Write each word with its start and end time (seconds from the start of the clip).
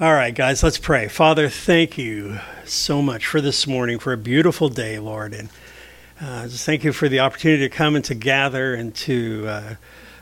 All 0.00 0.14
right, 0.14 0.34
guys, 0.34 0.62
let's 0.62 0.78
pray. 0.78 1.08
Father, 1.08 1.50
thank 1.50 1.98
you 1.98 2.40
so 2.64 3.02
much 3.02 3.26
for 3.26 3.42
this 3.42 3.66
morning, 3.66 3.98
for 3.98 4.14
a 4.14 4.16
beautiful 4.16 4.70
day, 4.70 4.98
Lord. 4.98 5.34
And 5.34 5.50
uh, 6.18 6.48
just 6.48 6.64
thank 6.64 6.84
you 6.84 6.94
for 6.94 7.06
the 7.06 7.20
opportunity 7.20 7.68
to 7.68 7.68
come 7.68 7.94
and 7.94 8.02
to 8.06 8.14
gather 8.14 8.72
and 8.72 8.94
to 8.94 9.46
uh, 9.46 9.74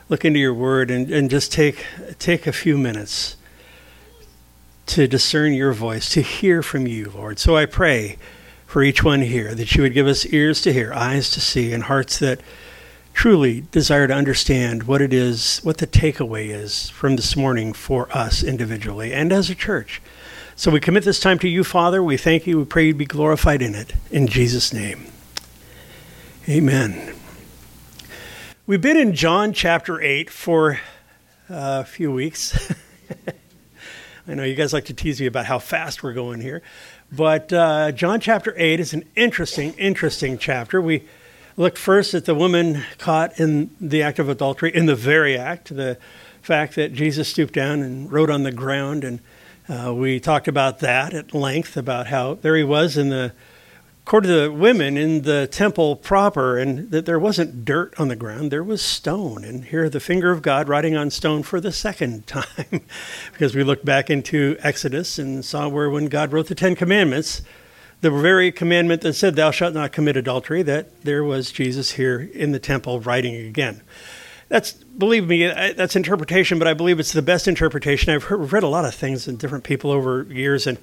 look 0.09 0.25
into 0.25 0.37
your 0.37 0.53
word 0.53 0.91
and, 0.91 1.09
and 1.09 1.29
just 1.29 1.53
take, 1.53 1.85
take 2.19 2.45
a 2.45 2.51
few 2.51 2.77
minutes 2.77 3.37
to 4.87 5.07
discern 5.07 5.53
your 5.53 5.71
voice, 5.71 6.09
to 6.09 6.21
hear 6.21 6.61
from 6.61 6.85
you, 6.85 7.13
Lord. 7.15 7.39
So 7.39 7.55
I 7.55 7.65
pray 7.65 8.17
for 8.65 8.83
each 8.83 9.01
one 9.01 9.21
here 9.21 9.55
that 9.55 9.75
you 9.77 9.83
would 9.83 9.93
give 9.93 10.07
us 10.07 10.25
ears 10.25 10.61
to 10.63 10.73
hear, 10.73 10.93
eyes 10.93 11.29
to 11.29 11.39
see, 11.39 11.71
and 11.71 11.83
hearts 11.83 12.19
that 12.19 12.41
truly 13.19 13.65
desire 13.71 14.07
to 14.07 14.13
understand 14.13 14.83
what 14.83 15.01
it 15.01 15.11
is, 15.11 15.59
what 15.59 15.79
the 15.79 15.85
takeaway 15.85 16.47
is 16.47 16.89
from 16.89 17.17
this 17.17 17.35
morning 17.35 17.73
for 17.73 18.09
us 18.15 18.41
individually 18.41 19.13
and 19.13 19.33
as 19.33 19.49
a 19.49 19.55
church. 19.55 20.01
So 20.55 20.71
we 20.71 20.79
commit 20.79 21.03
this 21.03 21.19
time 21.19 21.37
to 21.39 21.49
you, 21.49 21.65
Father. 21.65 22.01
We 22.01 22.15
thank 22.15 22.47
you. 22.47 22.59
We 22.59 22.63
pray 22.63 22.87
you 22.87 22.93
be 22.93 23.03
glorified 23.03 23.61
in 23.61 23.75
it. 23.75 23.91
In 24.09 24.25
Jesus' 24.27 24.71
name. 24.71 25.07
Amen. 26.47 27.13
We've 28.65 28.79
been 28.79 28.95
in 28.95 29.13
John 29.13 29.51
chapter 29.51 30.01
8 30.01 30.29
for 30.29 30.79
a 31.49 31.83
few 31.83 32.13
weeks. 32.13 32.73
I 34.29 34.33
know 34.33 34.45
you 34.45 34.55
guys 34.55 34.71
like 34.71 34.85
to 34.85 34.93
tease 34.93 35.19
me 35.19 35.27
about 35.27 35.45
how 35.45 35.59
fast 35.59 36.03
we're 36.03 36.13
going 36.13 36.39
here. 36.39 36.61
But 37.11 37.51
uh, 37.51 37.91
John 37.91 38.21
chapter 38.21 38.53
8 38.55 38.79
is 38.79 38.93
an 38.93 39.03
interesting, 39.17 39.73
interesting 39.73 40.37
chapter. 40.37 40.81
We 40.81 41.03
looked 41.59 41.77
first 41.77 42.13
at 42.13 42.23
the 42.23 42.33
woman 42.33 42.81
caught 42.97 43.37
in 43.37 43.69
the 43.81 44.01
act 44.01 44.17
of 44.17 44.29
adultery, 44.29 44.73
in 44.73 44.85
the 44.85 44.95
very 44.95 45.37
act, 45.37 45.75
the 45.75 45.97
fact 46.41 46.75
that 46.75 46.93
Jesus 46.93 47.27
stooped 47.27 47.53
down 47.53 47.81
and 47.81 48.09
wrote 48.09 48.29
on 48.29 48.43
the 48.43 48.51
ground. 48.51 49.03
And 49.03 49.19
uh, 49.67 49.93
we 49.93 50.21
talked 50.21 50.47
about 50.47 50.79
that 50.79 51.13
at 51.13 51.33
length, 51.33 51.75
about 51.75 52.07
how 52.07 52.35
there 52.35 52.55
he 52.55 52.63
was 52.63 52.95
in 52.95 53.09
the 53.09 53.33
court 54.05 54.23
of 54.23 54.31
the 54.31 54.49
women 54.49 54.95
in 54.95 55.23
the 55.23 55.47
temple 55.47 55.97
proper, 55.97 56.57
and 56.57 56.91
that 56.91 57.05
there 57.05 57.19
wasn't 57.19 57.65
dirt 57.65 57.93
on 57.99 58.07
the 58.07 58.15
ground, 58.15 58.51
there 58.51 58.63
was 58.63 58.81
stone. 58.81 59.43
And 59.43 59.65
here 59.65 59.89
the 59.89 59.99
finger 59.99 60.31
of 60.31 60.41
God 60.41 60.69
writing 60.69 60.95
on 60.95 61.09
stone 61.09 61.43
for 61.43 61.59
the 61.59 61.73
second 61.73 62.25
time, 62.27 62.81
because 63.33 63.53
we 63.53 63.65
looked 63.65 63.83
back 63.83 64.09
into 64.09 64.55
Exodus 64.61 65.19
and 65.19 65.43
saw 65.43 65.67
where 65.67 65.89
when 65.89 66.05
God 66.05 66.31
wrote 66.31 66.47
the 66.47 66.55
Ten 66.55 66.73
Commandments, 66.73 67.41
the 68.01 68.11
very 68.11 68.51
commandment 68.51 69.01
that 69.01 69.13
said, 69.13 69.35
Thou 69.35 69.51
shalt 69.51 69.73
not 69.73 69.91
commit 69.91 70.17
adultery, 70.17 70.61
that 70.63 71.01
there 71.03 71.23
was 71.23 71.51
Jesus 71.51 71.91
here 71.91 72.29
in 72.33 72.51
the 72.51 72.59
temple 72.59 72.99
writing 72.99 73.35
again. 73.35 73.81
That's, 74.47 74.73
believe 74.73 75.27
me, 75.27 75.45
that's 75.45 75.95
interpretation, 75.95 76.57
but 76.57 76.67
I 76.67 76.73
believe 76.73 76.99
it's 76.99 77.13
the 77.13 77.21
best 77.21 77.47
interpretation. 77.47 78.13
I've 78.13 78.23
heard, 78.23 78.51
read 78.51 78.63
a 78.63 78.67
lot 78.67 78.83
of 78.83 78.95
things 78.95 79.27
in 79.27 79.35
different 79.35 79.63
people 79.63 79.91
over 79.91 80.23
years 80.23 80.65
and 80.65 80.79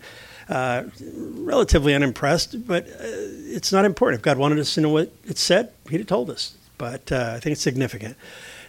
uh, 0.48 0.84
relatively 1.00 1.92
unimpressed, 1.92 2.67
but 2.67 2.87
uh, 2.87 2.92
it's 3.00 3.72
not 3.72 3.84
important. 3.84 4.20
If 4.20 4.22
God 4.22 4.39
wanted 4.39 4.61
us 4.61 4.75
to 4.75 4.81
know 4.81 4.91
what 4.91 5.12
it 5.25 5.39
said, 5.39 5.72
He'd 5.91 5.98
have 5.98 6.06
told 6.06 6.31
us. 6.31 6.56
But 6.78 7.11
uh, 7.11 7.33
I 7.34 7.41
think 7.41 7.55
it's 7.55 7.62
significant. 7.62 8.17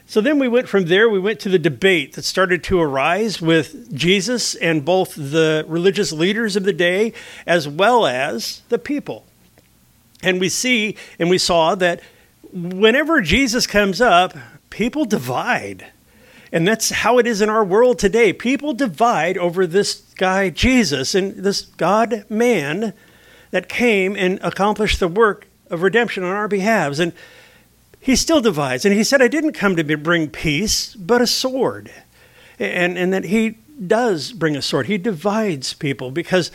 So 0.10 0.22
then 0.22 0.40
we 0.40 0.48
went 0.48 0.70
from 0.70 0.86
there, 0.86 1.10
we 1.10 1.20
went 1.20 1.42
to 1.42 1.50
the 1.50 1.60
debate 1.60 2.14
that 2.14 2.24
started 2.24 2.64
to 2.64 2.80
arise 2.80 3.42
with 3.42 3.94
Jesus 3.94 4.56
and 4.56 4.86
both 4.86 5.16
the 5.16 5.66
religious 5.68 6.14
leaders 6.14 6.56
of 6.56 6.64
the 6.64 6.72
day 6.72 7.12
as 7.46 7.68
well 7.68 8.08
as 8.08 8.62
the 8.70 8.80
people. 8.80 9.26
And 10.24 10.40
we 10.40 10.48
see 10.48 10.96
and 11.20 11.30
we 11.30 11.38
saw 11.38 11.76
that 11.76 12.00
whenever 12.54 13.20
Jesus 13.20 13.68
comes 13.68 14.00
up, 14.00 14.34
people 14.70 15.04
divide. 15.04 15.88
And 16.54 16.66
that's 16.66 16.90
how 16.90 17.18
it 17.18 17.28
is 17.28 17.42
in 17.42 17.50
our 17.50 17.66
world 17.66 18.00
today. 18.00 18.32
People 18.32 18.74
divide 18.74 19.38
over 19.38 19.68
this 19.68 19.96
guy, 20.16 20.50
Jesus, 20.50 21.16
and 21.16 21.36
this 21.44 21.64
God 21.64 22.24
man 22.30 22.94
that 23.52 23.68
came 23.68 24.16
and 24.16 24.40
accomplished 24.42 25.02
the 25.02 25.10
work 25.10 25.48
of 25.70 25.82
redemption 25.82 26.24
on 26.24 26.32
our 26.32 26.48
behalves. 26.48 27.02
And 27.02 27.12
he 28.00 28.16
still 28.16 28.42
divides. 28.42 28.86
And 28.86 28.94
he 28.94 29.04
said, 29.04 29.22
I 29.22 29.28
didn't 29.28 29.54
come 29.54 29.76
to 29.76 29.98
bring 29.98 30.30
peace, 30.30 30.96
but 30.96 31.22
a 31.22 31.28
sword. 31.28 31.92
And, 32.60 32.98
and 32.98 33.14
that 33.14 33.26
he 33.26 33.58
does 33.86 34.32
bring 34.32 34.56
a 34.56 34.62
sword. 34.62 34.88
He 34.88 34.98
divides 34.98 35.74
people 35.74 36.12
because, 36.12 36.52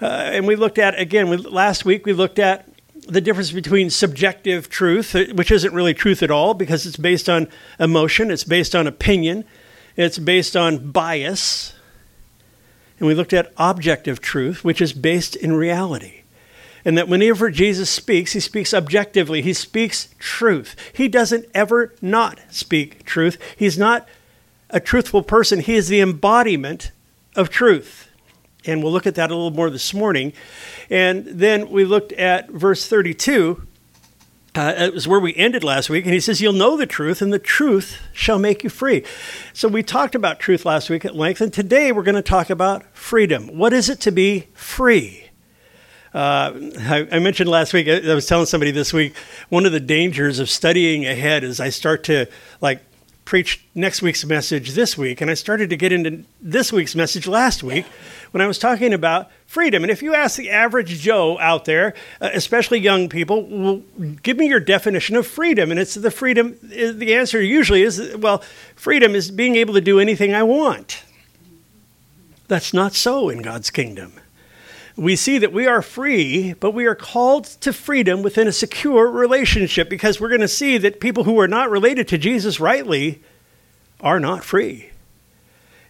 uh, 0.00 0.06
and 0.06 0.46
we 0.46 0.56
looked 0.56 0.78
at, 0.78 0.98
again, 0.98 1.28
we, 1.28 1.36
last 1.36 1.84
week 1.84 2.06
we 2.06 2.12
looked 2.12 2.38
at 2.38 2.68
the 3.06 3.20
difference 3.20 3.52
between 3.52 3.90
subjective 3.90 4.68
truth, 4.68 5.14
which 5.34 5.50
isn't 5.50 5.74
really 5.74 5.94
truth 5.94 6.22
at 6.22 6.30
all 6.30 6.54
because 6.54 6.86
it's 6.86 6.96
based 6.96 7.28
on 7.28 7.48
emotion, 7.78 8.30
it's 8.30 8.44
based 8.44 8.74
on 8.74 8.86
opinion, 8.86 9.44
it's 9.96 10.18
based 10.18 10.56
on 10.56 10.90
bias. 10.90 11.74
And 12.98 13.06
we 13.06 13.14
looked 13.14 13.32
at 13.32 13.52
objective 13.56 14.20
truth, 14.20 14.64
which 14.64 14.80
is 14.80 14.92
based 14.92 15.36
in 15.36 15.52
reality 15.52 16.23
and 16.84 16.98
that 16.98 17.08
whenever 17.08 17.50
Jesus 17.50 17.88
speaks, 17.88 18.32
he 18.32 18.40
speaks 18.40 18.74
objectively. 18.74 19.42
He 19.42 19.52
speaks 19.52 20.08
truth. 20.18 20.76
He 20.92 21.08
doesn't 21.08 21.46
ever 21.54 21.94
not 22.02 22.40
speak 22.50 23.04
truth. 23.04 23.38
He's 23.56 23.78
not 23.78 24.08
a 24.70 24.80
truthful 24.80 25.22
person, 25.22 25.60
he 25.60 25.74
is 25.74 25.88
the 25.88 26.00
embodiment 26.00 26.90
of 27.36 27.48
truth. 27.48 28.08
And 28.66 28.82
we'll 28.82 28.92
look 28.92 29.06
at 29.06 29.14
that 29.16 29.30
a 29.30 29.34
little 29.34 29.50
more 29.50 29.70
this 29.70 29.92
morning. 29.92 30.32
And 30.88 31.26
then 31.26 31.70
we 31.70 31.84
looked 31.84 32.12
at 32.12 32.50
verse 32.50 32.88
32. 32.88 33.66
Uh, 34.56 34.72
it 34.76 34.94
was 34.94 35.06
where 35.08 35.20
we 35.20 35.34
ended 35.34 35.64
last 35.64 35.90
week, 35.90 36.04
and 36.04 36.14
he 36.14 36.20
says, 36.20 36.40
You'll 36.40 36.52
know 36.52 36.76
the 36.76 36.86
truth, 36.86 37.20
and 37.20 37.32
the 37.32 37.40
truth 37.40 38.00
shall 38.12 38.38
make 38.38 38.62
you 38.62 38.70
free. 38.70 39.04
So 39.52 39.66
we 39.66 39.82
talked 39.82 40.14
about 40.14 40.38
truth 40.38 40.64
last 40.64 40.88
week 40.88 41.04
at 41.04 41.16
length, 41.16 41.40
and 41.40 41.52
today 41.52 41.90
we're 41.90 42.04
going 42.04 42.14
to 42.14 42.22
talk 42.22 42.50
about 42.50 42.84
freedom. 42.96 43.48
What 43.58 43.72
is 43.72 43.88
it 43.88 44.00
to 44.02 44.12
be 44.12 44.46
free? 44.54 45.23
Uh, 46.14 46.70
I, 46.78 47.08
I, 47.10 47.18
mentioned 47.18 47.50
last 47.50 47.72
week, 47.72 47.88
I, 47.88 48.08
I 48.08 48.14
was 48.14 48.26
telling 48.26 48.46
somebody 48.46 48.70
this 48.70 48.92
week, 48.92 49.16
one 49.48 49.66
of 49.66 49.72
the 49.72 49.80
dangers 49.80 50.38
of 50.38 50.48
studying 50.48 51.04
ahead 51.04 51.42
is 51.42 51.58
I 51.58 51.70
start 51.70 52.04
to 52.04 52.26
like 52.60 52.80
preach 53.24 53.64
next 53.74 54.00
week's 54.00 54.24
message 54.24 54.74
this 54.74 54.96
week, 54.96 55.20
and 55.20 55.28
I 55.28 55.34
started 55.34 55.70
to 55.70 55.76
get 55.76 55.90
into 55.90 56.22
this 56.40 56.72
week's 56.72 56.94
message 56.94 57.26
last 57.26 57.64
week 57.64 57.84
when 58.30 58.40
I 58.40 58.46
was 58.46 58.60
talking 58.60 58.94
about 58.94 59.28
freedom. 59.46 59.82
And 59.82 59.90
if 59.90 60.02
you 60.02 60.14
ask 60.14 60.36
the 60.36 60.50
average 60.50 61.00
Joe 61.00 61.36
out 61.40 61.64
there, 61.64 61.94
uh, 62.20 62.30
especially 62.32 62.78
young 62.78 63.08
people, 63.08 63.44
well, 63.48 63.82
give 64.22 64.36
me 64.36 64.46
your 64.46 64.60
definition 64.60 65.16
of 65.16 65.26
freedom. 65.26 65.72
And 65.72 65.80
it's 65.80 65.94
the 65.94 66.12
freedom, 66.12 66.56
uh, 66.62 66.92
the 66.92 67.14
answer 67.16 67.42
usually 67.42 67.82
is, 67.82 68.14
well, 68.16 68.40
freedom 68.76 69.16
is 69.16 69.32
being 69.32 69.56
able 69.56 69.74
to 69.74 69.80
do 69.80 69.98
anything 69.98 70.32
I 70.32 70.44
want. 70.44 71.02
That's 72.46 72.72
not 72.72 72.92
so 72.92 73.30
in 73.30 73.42
God's 73.42 73.70
kingdom 73.70 74.20
we 74.96 75.16
see 75.16 75.38
that 75.38 75.52
we 75.52 75.66
are 75.66 75.82
free, 75.82 76.52
but 76.54 76.70
we 76.70 76.86
are 76.86 76.94
called 76.94 77.44
to 77.44 77.72
freedom 77.72 78.22
within 78.22 78.46
a 78.46 78.52
secure 78.52 79.10
relationship 79.10 79.88
because 79.88 80.20
we're 80.20 80.28
going 80.28 80.40
to 80.40 80.48
see 80.48 80.78
that 80.78 81.00
people 81.00 81.24
who 81.24 81.40
are 81.40 81.48
not 81.48 81.70
related 81.70 82.06
to 82.08 82.18
Jesus 82.18 82.60
rightly 82.60 83.20
are 84.00 84.20
not 84.20 84.44
free. 84.44 84.90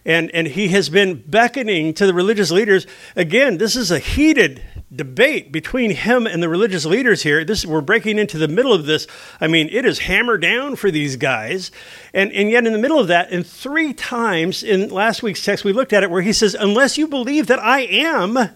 And, 0.07 0.29
and 0.31 0.47
he 0.47 0.67
has 0.69 0.89
been 0.89 1.15
beckoning 1.15 1.93
to 1.95 2.05
the 2.05 2.13
religious 2.13 2.51
leaders. 2.51 2.85
Again, 3.15 3.57
this 3.57 3.75
is 3.75 3.89
a 3.89 3.97
heated 3.97 4.61
debate 4.95 5.51
between 5.51 5.91
him 5.91 6.27
and 6.27 6.41
the 6.41 6.49
religious 6.49 6.85
leaders 6.85 7.23
here. 7.23 7.43
This 7.43 7.65
we're 7.65 7.81
breaking 7.81 8.19
into 8.19 8.37
the 8.37 8.47
middle 8.47 8.71
of 8.71 8.85
this. 8.85 9.07
I 9.41 9.47
mean, 9.47 9.67
it 9.71 9.83
is 9.83 9.99
hammer 9.99 10.37
down 10.37 10.75
for 10.75 10.91
these 10.91 11.15
guys. 11.15 11.71
And 12.13 12.31
and 12.33 12.51
yet 12.51 12.67
in 12.67 12.73
the 12.73 12.79
middle 12.79 12.99
of 12.99 13.07
that, 13.07 13.31
and 13.31 13.45
three 13.45 13.93
times 13.93 14.61
in 14.61 14.89
last 14.89 15.23
week's 15.23 15.43
text 15.43 15.65
we 15.65 15.73
looked 15.73 15.91
at 15.91 16.03
it 16.03 16.11
where 16.11 16.21
he 16.21 16.33
says, 16.33 16.55
"Unless 16.57 16.99
you 16.99 17.07
believe 17.07 17.47
that 17.47 17.59
I 17.59 17.81
am, 17.81 18.51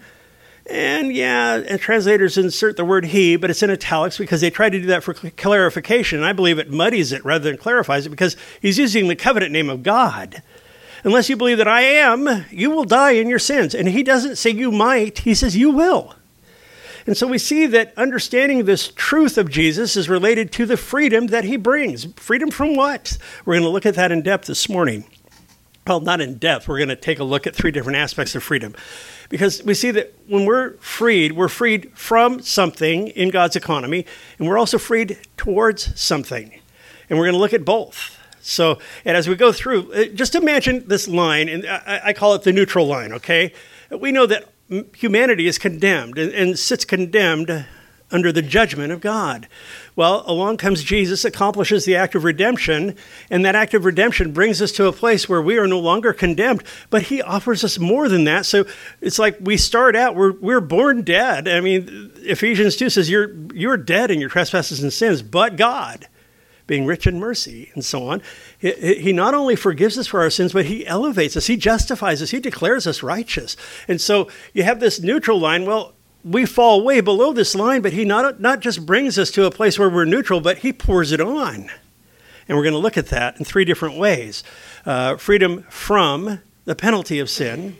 and 0.70 1.12
yeah, 1.12 1.76
translators 1.78 2.38
insert 2.38 2.76
the 2.76 2.84
word 2.84 3.06
he, 3.06 3.36
but 3.36 3.50
it's 3.50 3.62
in 3.62 3.70
italics 3.70 4.18
because 4.18 4.40
they 4.40 4.50
try 4.50 4.70
to 4.70 4.80
do 4.80 4.86
that 4.86 5.02
for 5.02 5.14
clarification. 5.14 6.18
And 6.18 6.26
I 6.26 6.32
believe 6.32 6.58
it 6.58 6.70
muddies 6.70 7.12
it 7.12 7.24
rather 7.24 7.48
than 7.50 7.58
clarifies 7.58 8.06
it 8.06 8.10
because 8.10 8.36
he's 8.62 8.78
using 8.78 9.08
the 9.08 9.16
covenant 9.16 9.52
name 9.52 9.68
of 9.68 9.82
God. 9.82 10.42
Unless 11.02 11.28
you 11.28 11.36
believe 11.36 11.58
that 11.58 11.66
I 11.66 11.80
am, 11.82 12.46
you 12.50 12.70
will 12.70 12.84
die 12.84 13.12
in 13.12 13.28
your 13.28 13.38
sins. 13.38 13.74
And 13.74 13.88
he 13.88 14.02
doesn't 14.02 14.36
say 14.36 14.50
you 14.50 14.70
might, 14.70 15.20
he 15.20 15.34
says 15.34 15.56
you 15.56 15.70
will. 15.70 16.14
And 17.06 17.16
so 17.16 17.26
we 17.26 17.38
see 17.38 17.66
that 17.66 17.92
understanding 17.96 18.64
this 18.64 18.88
truth 18.88 19.38
of 19.38 19.50
Jesus 19.50 19.96
is 19.96 20.08
related 20.08 20.52
to 20.52 20.66
the 20.66 20.76
freedom 20.76 21.28
that 21.28 21.44
he 21.44 21.56
brings. 21.56 22.04
Freedom 22.14 22.50
from 22.50 22.76
what? 22.76 23.18
We're 23.44 23.54
going 23.54 23.64
to 23.64 23.70
look 23.70 23.86
at 23.86 23.94
that 23.96 24.12
in 24.12 24.22
depth 24.22 24.46
this 24.46 24.68
morning. 24.68 25.04
Well, 25.86 26.00
not 26.00 26.20
in 26.20 26.38
depth. 26.38 26.68
We're 26.68 26.78
going 26.78 26.90
to 26.90 26.96
take 26.96 27.18
a 27.18 27.24
look 27.24 27.46
at 27.46 27.56
three 27.56 27.72
different 27.72 27.96
aspects 27.96 28.36
of 28.36 28.42
freedom 28.44 28.76
because 29.30 29.62
we 29.62 29.72
see 29.72 29.90
that 29.92 30.12
when 30.26 30.44
we're 30.44 30.74
freed, 30.74 31.32
we're 31.32 31.48
freed 31.48 31.96
from 31.96 32.42
something 32.42 33.08
in 33.08 33.30
God's 33.30 33.56
economy, 33.56 34.04
and 34.38 34.46
we're 34.46 34.58
also 34.58 34.76
freed 34.76 35.18
towards 35.38 35.98
something. 35.98 36.60
And 37.08 37.18
we're 37.18 37.24
going 37.24 37.34
to 37.34 37.40
look 37.40 37.54
at 37.54 37.64
both. 37.64 38.18
So, 38.42 38.78
and 39.04 39.16
as 39.16 39.28
we 39.28 39.36
go 39.36 39.52
through, 39.52 39.92
uh, 39.92 40.04
just 40.06 40.34
imagine 40.34 40.86
this 40.88 41.08
line, 41.08 41.48
and 41.48 41.66
I, 41.66 42.00
I 42.06 42.12
call 42.12 42.34
it 42.34 42.42
the 42.42 42.52
neutral 42.52 42.86
line, 42.86 43.12
okay? 43.14 43.52
We 43.90 44.12
know 44.12 44.26
that 44.26 44.48
humanity 44.96 45.46
is 45.46 45.58
condemned 45.58 46.18
and, 46.18 46.32
and 46.32 46.58
sits 46.58 46.84
condemned 46.84 47.66
under 48.10 48.32
the 48.32 48.42
judgment 48.42 48.92
of 48.92 49.00
God. 49.00 49.48
Well, 49.96 50.24
along 50.26 50.56
comes 50.56 50.82
Jesus, 50.82 51.24
accomplishes 51.24 51.84
the 51.84 51.96
act 51.96 52.14
of 52.14 52.24
redemption, 52.24 52.96
and 53.30 53.44
that 53.44 53.54
act 53.54 53.74
of 53.74 53.84
redemption 53.84 54.32
brings 54.32 54.60
us 54.60 54.72
to 54.72 54.86
a 54.86 54.92
place 54.92 55.28
where 55.28 55.42
we 55.42 55.58
are 55.58 55.66
no 55.66 55.78
longer 55.78 56.12
condemned, 56.12 56.62
but 56.90 57.02
he 57.02 57.22
offers 57.22 57.64
us 57.64 57.78
more 57.78 58.08
than 58.08 58.24
that. 58.24 58.46
So 58.46 58.64
it's 59.00 59.18
like 59.18 59.36
we 59.40 59.56
start 59.56 59.96
out, 59.96 60.16
we're, 60.16 60.32
we're 60.32 60.60
born 60.60 61.02
dead. 61.02 61.48
I 61.48 61.60
mean, 61.60 62.12
Ephesians 62.16 62.76
2 62.76 62.90
says 62.90 63.10
you're, 63.10 63.32
you're 63.54 63.76
dead 63.76 64.10
in 64.10 64.20
your 64.20 64.30
trespasses 64.30 64.82
and 64.82 64.92
sins, 64.92 65.22
but 65.22 65.56
God 65.56 66.06
being 66.70 66.86
rich 66.86 67.04
in 67.04 67.18
mercy, 67.18 67.68
and 67.74 67.84
so 67.84 68.06
on. 68.06 68.22
He 68.60 69.12
not 69.12 69.34
only 69.34 69.56
forgives 69.56 69.98
us 69.98 70.06
for 70.06 70.20
our 70.20 70.30
sins, 70.30 70.52
but 70.52 70.66
he 70.66 70.86
elevates 70.86 71.36
us, 71.36 71.48
he 71.48 71.56
justifies 71.56 72.22
us, 72.22 72.30
he 72.30 72.38
declares 72.38 72.86
us 72.86 73.02
righteous. 73.02 73.56
And 73.88 74.00
so 74.00 74.28
you 74.54 74.62
have 74.62 74.78
this 74.78 75.00
neutral 75.00 75.40
line. 75.40 75.66
Well, 75.66 75.94
we 76.24 76.44
fall 76.44 76.82
way 76.84 77.00
below 77.00 77.32
this 77.32 77.54
line, 77.54 77.82
but 77.82 77.92
he 77.92 78.04
not, 78.04 78.40
not 78.40 78.60
just 78.60 78.84
brings 78.84 79.18
us 79.18 79.30
to 79.32 79.44
a 79.46 79.50
place 79.50 79.78
where 79.78 79.88
we're 79.88 80.04
neutral, 80.04 80.40
but 80.40 80.58
he 80.58 80.72
pours 80.72 81.12
it 81.12 81.20
on. 81.20 81.70
And 82.48 82.56
we're 82.56 82.64
going 82.64 82.74
to 82.74 82.78
look 82.78 82.98
at 82.98 83.06
that 83.06 83.38
in 83.38 83.44
three 83.44 83.64
different 83.64 83.96
ways 83.96 84.42
uh, 84.84 85.16
freedom 85.16 85.64
from 85.70 86.40
the 86.64 86.74
penalty 86.74 87.18
of 87.20 87.30
sin, 87.30 87.76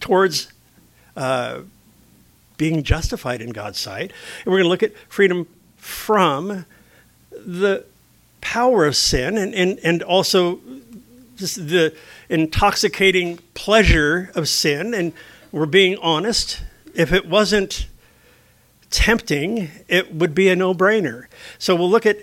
towards 0.00 0.52
uh, 1.16 1.60
being 2.56 2.82
justified 2.82 3.40
in 3.40 3.50
God's 3.50 3.78
sight. 3.78 4.12
And 4.44 4.46
we're 4.46 4.58
going 4.58 4.64
to 4.64 4.68
look 4.70 4.82
at 4.82 4.96
freedom 5.08 5.46
from 5.76 6.66
the 7.30 7.84
power 8.40 8.84
of 8.84 8.96
sin 8.96 9.38
and, 9.38 9.54
and, 9.54 9.78
and 9.82 10.02
also 10.02 10.60
the 11.36 11.94
intoxicating 12.28 13.38
pleasure 13.54 14.30
of 14.34 14.48
sin. 14.48 14.92
And 14.94 15.12
we're 15.52 15.66
being 15.66 15.96
honest. 15.98 16.60
If 16.94 17.12
it 17.12 17.26
wasn't 17.26 17.86
tempting, 18.90 19.70
it 19.88 20.14
would 20.14 20.34
be 20.34 20.48
a 20.48 20.56
no 20.56 20.74
brainer. 20.74 21.26
So 21.58 21.76
we'll 21.76 21.90
look 21.90 22.06
at 22.06 22.18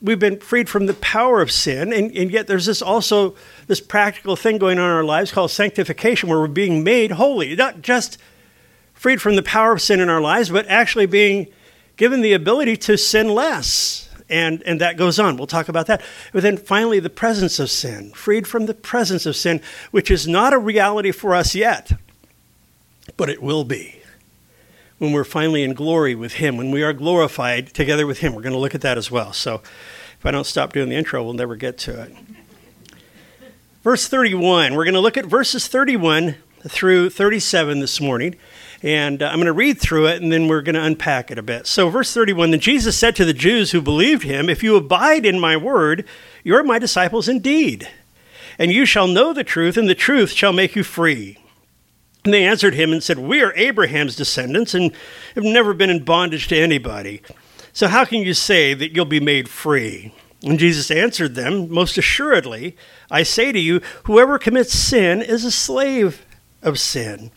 we've 0.00 0.18
been 0.18 0.40
freed 0.40 0.68
from 0.68 0.86
the 0.86 0.94
power 0.94 1.40
of 1.40 1.50
sin, 1.50 1.92
and, 1.92 2.10
and 2.16 2.30
yet 2.30 2.46
there's 2.46 2.66
this 2.66 2.82
also 2.82 3.34
this 3.66 3.80
practical 3.80 4.36
thing 4.36 4.58
going 4.58 4.78
on 4.78 4.84
in 4.84 4.90
our 4.90 5.04
lives 5.04 5.32
called 5.32 5.50
sanctification, 5.50 6.28
where 6.28 6.38
we're 6.38 6.48
being 6.48 6.82
made 6.82 7.12
holy, 7.12 7.54
not 7.54 7.82
just 7.82 8.18
freed 8.94 9.22
from 9.22 9.36
the 9.36 9.42
power 9.42 9.72
of 9.72 9.80
sin 9.80 10.00
in 10.00 10.08
our 10.08 10.20
lives, 10.20 10.50
but 10.50 10.66
actually 10.66 11.06
being 11.06 11.46
given 11.96 12.20
the 12.20 12.32
ability 12.32 12.76
to 12.76 12.96
sin 12.96 13.28
less 13.28 14.08
and, 14.28 14.62
and 14.64 14.80
that 14.80 14.96
goes 14.96 15.18
on. 15.18 15.36
We'll 15.36 15.46
talk 15.46 15.68
about 15.68 15.86
that. 15.86 16.02
But 16.32 16.42
then 16.42 16.56
finally, 16.56 17.00
the 17.00 17.10
presence 17.10 17.58
of 17.58 17.70
sin, 17.70 18.12
freed 18.12 18.46
from 18.46 18.66
the 18.66 18.74
presence 18.74 19.26
of 19.26 19.36
sin, 19.36 19.60
which 19.90 20.10
is 20.10 20.28
not 20.28 20.52
a 20.52 20.58
reality 20.58 21.12
for 21.12 21.34
us 21.34 21.54
yet, 21.54 21.92
but 23.16 23.30
it 23.30 23.42
will 23.42 23.64
be 23.64 23.97
when 24.98 25.12
we're 25.12 25.24
finally 25.24 25.62
in 25.62 25.74
glory 25.74 26.14
with 26.14 26.34
Him, 26.34 26.56
when 26.56 26.70
we 26.70 26.82
are 26.82 26.92
glorified 26.92 27.68
together 27.68 28.06
with 28.06 28.18
Him. 28.18 28.34
We're 28.34 28.42
going 28.42 28.52
to 28.52 28.58
look 28.58 28.74
at 28.74 28.80
that 28.82 28.98
as 28.98 29.10
well. 29.10 29.32
So 29.32 29.62
if 30.18 30.26
I 30.26 30.30
don't 30.30 30.46
stop 30.46 30.72
doing 30.72 30.88
the 30.88 30.96
intro, 30.96 31.22
we'll 31.22 31.34
never 31.34 31.56
get 31.56 31.78
to 31.78 32.02
it. 32.02 32.14
Verse 33.82 34.08
31, 34.08 34.74
we're 34.74 34.84
going 34.84 34.94
to 34.94 35.00
look 35.00 35.16
at 35.16 35.24
verses 35.24 35.68
31 35.68 36.34
through 36.68 37.10
37 37.10 37.80
this 37.80 38.00
morning. 38.00 38.36
And 38.82 39.22
uh, 39.22 39.26
I'm 39.26 39.36
going 39.36 39.46
to 39.46 39.52
read 39.52 39.80
through 39.80 40.06
it 40.06 40.22
and 40.22 40.32
then 40.32 40.46
we're 40.46 40.62
going 40.62 40.74
to 40.74 40.84
unpack 40.84 41.30
it 41.30 41.38
a 41.38 41.42
bit. 41.42 41.66
So, 41.66 41.88
verse 41.88 42.12
31 42.12 42.50
Then 42.50 42.60
Jesus 42.60 42.96
said 42.96 43.16
to 43.16 43.24
the 43.24 43.32
Jews 43.32 43.72
who 43.72 43.80
believed 43.80 44.22
him, 44.22 44.48
If 44.48 44.62
you 44.62 44.76
abide 44.76 45.26
in 45.26 45.40
my 45.40 45.56
word, 45.56 46.04
you're 46.44 46.62
my 46.62 46.78
disciples 46.78 47.28
indeed. 47.28 47.88
And 48.58 48.72
you 48.72 48.84
shall 48.84 49.06
know 49.06 49.32
the 49.32 49.44
truth, 49.44 49.76
and 49.76 49.88
the 49.88 49.94
truth 49.94 50.32
shall 50.32 50.52
make 50.52 50.74
you 50.74 50.82
free. 50.82 51.38
And 52.28 52.34
they 52.34 52.44
answered 52.44 52.74
him 52.74 52.92
and 52.92 53.02
said, 53.02 53.18
We 53.18 53.40
are 53.40 53.54
Abraham's 53.56 54.14
descendants 54.14 54.74
and 54.74 54.92
have 55.34 55.44
never 55.44 55.72
been 55.72 55.88
in 55.88 56.04
bondage 56.04 56.46
to 56.48 56.58
anybody. 56.58 57.22
So, 57.72 57.88
how 57.88 58.04
can 58.04 58.20
you 58.20 58.34
say 58.34 58.74
that 58.74 58.92
you'll 58.92 59.06
be 59.06 59.18
made 59.18 59.48
free? 59.48 60.12
And 60.42 60.58
Jesus 60.58 60.90
answered 60.90 61.34
them, 61.34 61.70
Most 61.70 61.96
assuredly, 61.96 62.76
I 63.10 63.22
say 63.22 63.50
to 63.50 63.58
you, 63.58 63.80
whoever 64.04 64.38
commits 64.38 64.74
sin 64.74 65.22
is 65.22 65.42
a 65.42 65.50
slave 65.50 66.26
of 66.60 66.78
sin. 66.78 67.30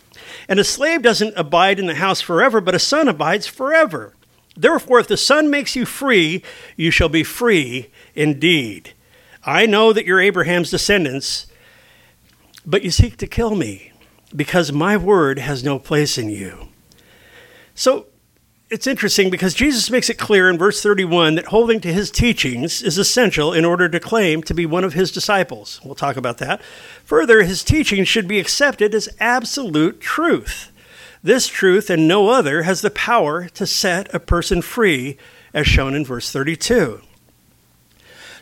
And 0.50 0.60
a 0.60 0.66
slave 0.66 1.02
doesn't 1.04 1.38
abide 1.38 1.80
in 1.80 1.86
the 1.86 1.96
house 1.96 2.20
forever, 2.20 2.60
but 2.60 2.76
a 2.76 2.80
son 2.80 3.08
abides 3.08 3.48
forever. 3.48 4.14
Therefore, 4.58 5.00
if 5.00 5.08
the 5.08 5.16
Son 5.16 5.50
makes 5.50 5.74
you 5.74 5.86
free, 5.86 6.44
you 6.76 6.92
shall 6.92 7.08
be 7.08 7.24
free 7.24 7.92
indeed. 8.14 8.92
I 9.46 9.68
know 9.68 9.94
that 9.94 10.06
you're 10.06 10.20
Abraham's 10.20 10.70
descendants, 10.70 11.48
but 12.66 12.84
you 12.84 12.92
seek 12.92 13.16
to 13.20 13.26
kill 13.28 13.56
me, 13.56 13.91
because 14.32 14.72
my 14.72 14.98
word 14.98 15.40
has 15.40 15.64
no 15.64 15.80
place 15.80 16.18
in 16.18 16.30
you. 16.30 16.70
So, 17.76 18.08
it's 18.72 18.88
interesting 18.88 19.30
because 19.30 19.54
Jesus 19.54 19.92
makes 19.92 20.10
it 20.10 20.18
clear 20.18 20.50
in 20.50 20.58
verse 20.58 20.82
31 20.82 21.36
that 21.36 21.48
holding 21.48 21.82
to 21.82 21.92
his 21.92 22.10
teachings 22.10 22.82
is 22.82 22.98
essential 22.98 23.52
in 23.52 23.66
order 23.66 23.90
to 23.90 24.00
claim 24.00 24.42
to 24.44 24.54
be 24.54 24.66
one 24.66 24.86
of 24.86 24.94
his 24.94 25.12
disciples. 25.12 25.82
We'll 25.84 25.94
talk 25.94 26.16
about 26.16 26.38
that. 26.38 26.62
Further, 27.04 27.44
his 27.44 27.66
teachings 27.66 28.08
should 28.08 28.30
be 28.30 28.40
accepted 28.40 28.96
as 28.96 29.10
absolute 29.20 30.00
truth. 30.00 30.72
This 31.22 31.48
truth 31.48 31.90
and 31.90 32.08
no 32.08 32.30
other 32.30 32.64
has 32.64 32.80
the 32.80 32.90
power 32.90 33.50
to 33.50 33.68
set 33.68 34.14
a 34.14 34.22
person 34.22 34.62
free, 34.62 35.18
as 35.54 35.68
shown 35.68 35.94
in 35.94 36.06
verse 36.06 36.32
32. 36.32 37.02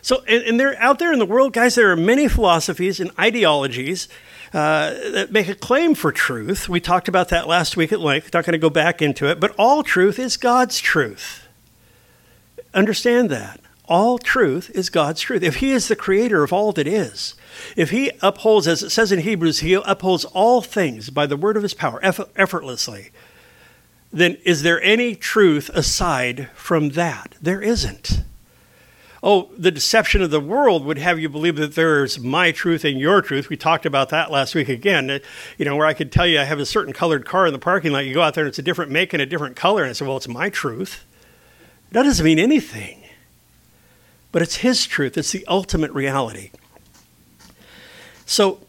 So, 0.00 0.22
and, 0.28 0.44
and 0.44 0.60
they're 0.60 0.80
out 0.80 1.00
there 1.00 1.12
in 1.12 1.18
the 1.18 1.26
world, 1.26 1.52
guys, 1.52 1.74
there 1.74 1.90
are 1.90 1.96
many 1.96 2.28
philosophies 2.28 3.00
and 3.00 3.10
ideologies 3.18 4.08
uh, 4.52 4.94
that 5.12 5.30
make 5.30 5.48
a 5.48 5.54
claim 5.54 5.94
for 5.94 6.10
truth. 6.10 6.68
We 6.68 6.80
talked 6.80 7.08
about 7.08 7.28
that 7.28 7.46
last 7.46 7.76
week 7.76 7.92
at 7.92 8.00
length. 8.00 8.34
Not 8.34 8.44
going 8.44 8.52
to 8.52 8.58
go 8.58 8.70
back 8.70 9.00
into 9.00 9.30
it, 9.30 9.38
but 9.38 9.54
all 9.56 9.82
truth 9.82 10.18
is 10.18 10.36
God's 10.36 10.80
truth. 10.80 11.46
Understand 12.74 13.30
that. 13.30 13.60
All 13.84 14.18
truth 14.18 14.70
is 14.74 14.88
God's 14.88 15.20
truth. 15.20 15.42
If 15.42 15.56
He 15.56 15.72
is 15.72 15.88
the 15.88 15.96
creator 15.96 16.42
of 16.44 16.52
all 16.52 16.72
that 16.72 16.86
is, 16.86 17.34
if 17.76 17.90
He 17.90 18.12
upholds, 18.22 18.68
as 18.68 18.82
it 18.82 18.90
says 18.90 19.12
in 19.12 19.20
Hebrews, 19.20 19.60
He 19.60 19.74
upholds 19.74 20.24
all 20.26 20.62
things 20.62 21.10
by 21.10 21.26
the 21.26 21.36
word 21.36 21.56
of 21.56 21.62
His 21.62 21.74
power 21.74 22.00
effortlessly, 22.02 23.10
then 24.12 24.36
is 24.44 24.62
there 24.62 24.82
any 24.82 25.14
truth 25.14 25.70
aside 25.70 26.48
from 26.54 26.90
that? 26.90 27.34
There 27.40 27.62
isn't 27.62 28.22
oh, 29.22 29.50
the 29.56 29.70
deception 29.70 30.22
of 30.22 30.30
the 30.30 30.40
world 30.40 30.84
would 30.84 30.98
have 30.98 31.18
you 31.18 31.28
believe 31.28 31.56
that 31.56 31.74
there's 31.74 32.18
my 32.18 32.52
truth 32.52 32.84
and 32.84 32.98
your 32.98 33.20
truth. 33.20 33.48
We 33.48 33.56
talked 33.56 33.84
about 33.84 34.08
that 34.10 34.30
last 34.30 34.54
week 34.54 34.68
again, 34.68 35.10
uh, 35.10 35.18
you 35.58 35.64
know, 35.64 35.76
where 35.76 35.86
I 35.86 35.94
could 35.94 36.10
tell 36.10 36.26
you 36.26 36.40
I 36.40 36.44
have 36.44 36.58
a 36.58 36.66
certain 36.66 36.92
colored 36.92 37.26
car 37.26 37.46
in 37.46 37.52
the 37.52 37.58
parking 37.58 37.92
lot. 37.92 38.06
You 38.06 38.14
go 38.14 38.22
out 38.22 38.34
there 38.34 38.44
and 38.44 38.48
it's 38.48 38.58
a 38.58 38.62
different 38.62 38.90
make 38.90 39.12
and 39.12 39.20
a 39.20 39.26
different 39.26 39.56
color. 39.56 39.82
And 39.82 39.90
I 39.90 39.92
said, 39.92 40.08
well, 40.08 40.16
it's 40.16 40.28
my 40.28 40.48
truth. 40.48 41.04
That 41.92 42.04
doesn't 42.04 42.24
mean 42.24 42.38
anything. 42.38 43.02
But 44.32 44.42
it's 44.42 44.56
his 44.56 44.86
truth, 44.86 45.18
it's 45.18 45.32
the 45.32 45.44
ultimate 45.48 45.90
reality. 45.90 46.50
So, 48.26 48.60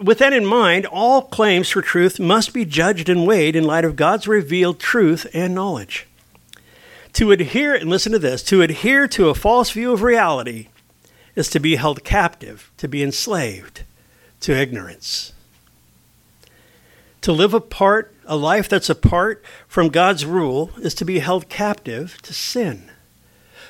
with 0.00 0.18
that 0.18 0.32
in 0.32 0.46
mind, 0.46 0.86
all 0.86 1.22
claims 1.22 1.68
for 1.68 1.82
truth 1.82 2.18
must 2.18 2.54
be 2.54 2.64
judged 2.64 3.08
and 3.08 3.26
weighed 3.26 3.56
in 3.56 3.64
light 3.64 3.84
of 3.84 3.96
God's 3.96 4.26
revealed 4.26 4.78
truth 4.78 5.26
and 5.34 5.54
knowledge. 5.54 6.06
To 7.14 7.32
adhere, 7.32 7.74
and 7.74 7.90
listen 7.90 8.12
to 8.12 8.18
this, 8.18 8.42
to 8.44 8.62
adhere 8.62 9.08
to 9.08 9.28
a 9.28 9.34
false 9.34 9.70
view 9.70 9.92
of 9.92 10.02
reality 10.02 10.68
is 11.34 11.48
to 11.50 11.60
be 11.60 11.76
held 11.76 12.04
captive, 12.04 12.70
to 12.76 12.88
be 12.88 13.02
enslaved 13.02 13.82
to 14.40 14.52
ignorance. 14.52 15.32
To 17.22 17.32
live 17.32 17.54
apart, 17.54 18.14
a 18.26 18.36
life 18.36 18.68
that's 18.68 18.90
apart 18.90 19.44
from 19.66 19.88
God's 19.88 20.24
rule, 20.24 20.70
is 20.78 20.94
to 20.94 21.04
be 21.04 21.18
held 21.18 21.48
captive 21.48 22.20
to 22.22 22.32
sin. 22.32 22.90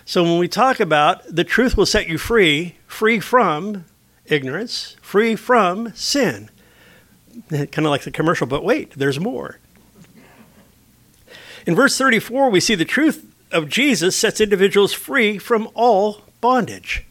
So 0.05 0.23
when 0.23 0.39
we 0.39 0.49
talk 0.49 0.81
about 0.81 1.23
the 1.29 1.45
truth 1.45 1.77
will 1.77 1.87
set 1.87 2.09
you 2.09 2.19
free, 2.19 2.77
free 2.87 3.21
from 3.21 3.85
ignorance, 4.27 4.97
free 5.03 5.37
from 5.37 5.93
sin, 5.95 6.51
kind 7.51 7.79
of 7.79 7.85
like 7.85 8.03
the 8.03 8.11
commercial, 8.11 8.47
but 8.47 8.65
wait, 8.65 8.93
there's 8.93 9.21
more. 9.21 9.59
In 11.67 11.75
verse 11.75 11.99
34, 11.99 12.49
we 12.49 12.61
see 12.61 12.75
the 12.75 12.87
truth 12.87 13.28
of 13.53 13.69
Jesus 13.69 14.17
sets 14.17 14.41
individuals 14.41 14.93
free 14.93 15.39
from 15.39 15.69
all 15.75 16.23
bondage. 16.41 17.05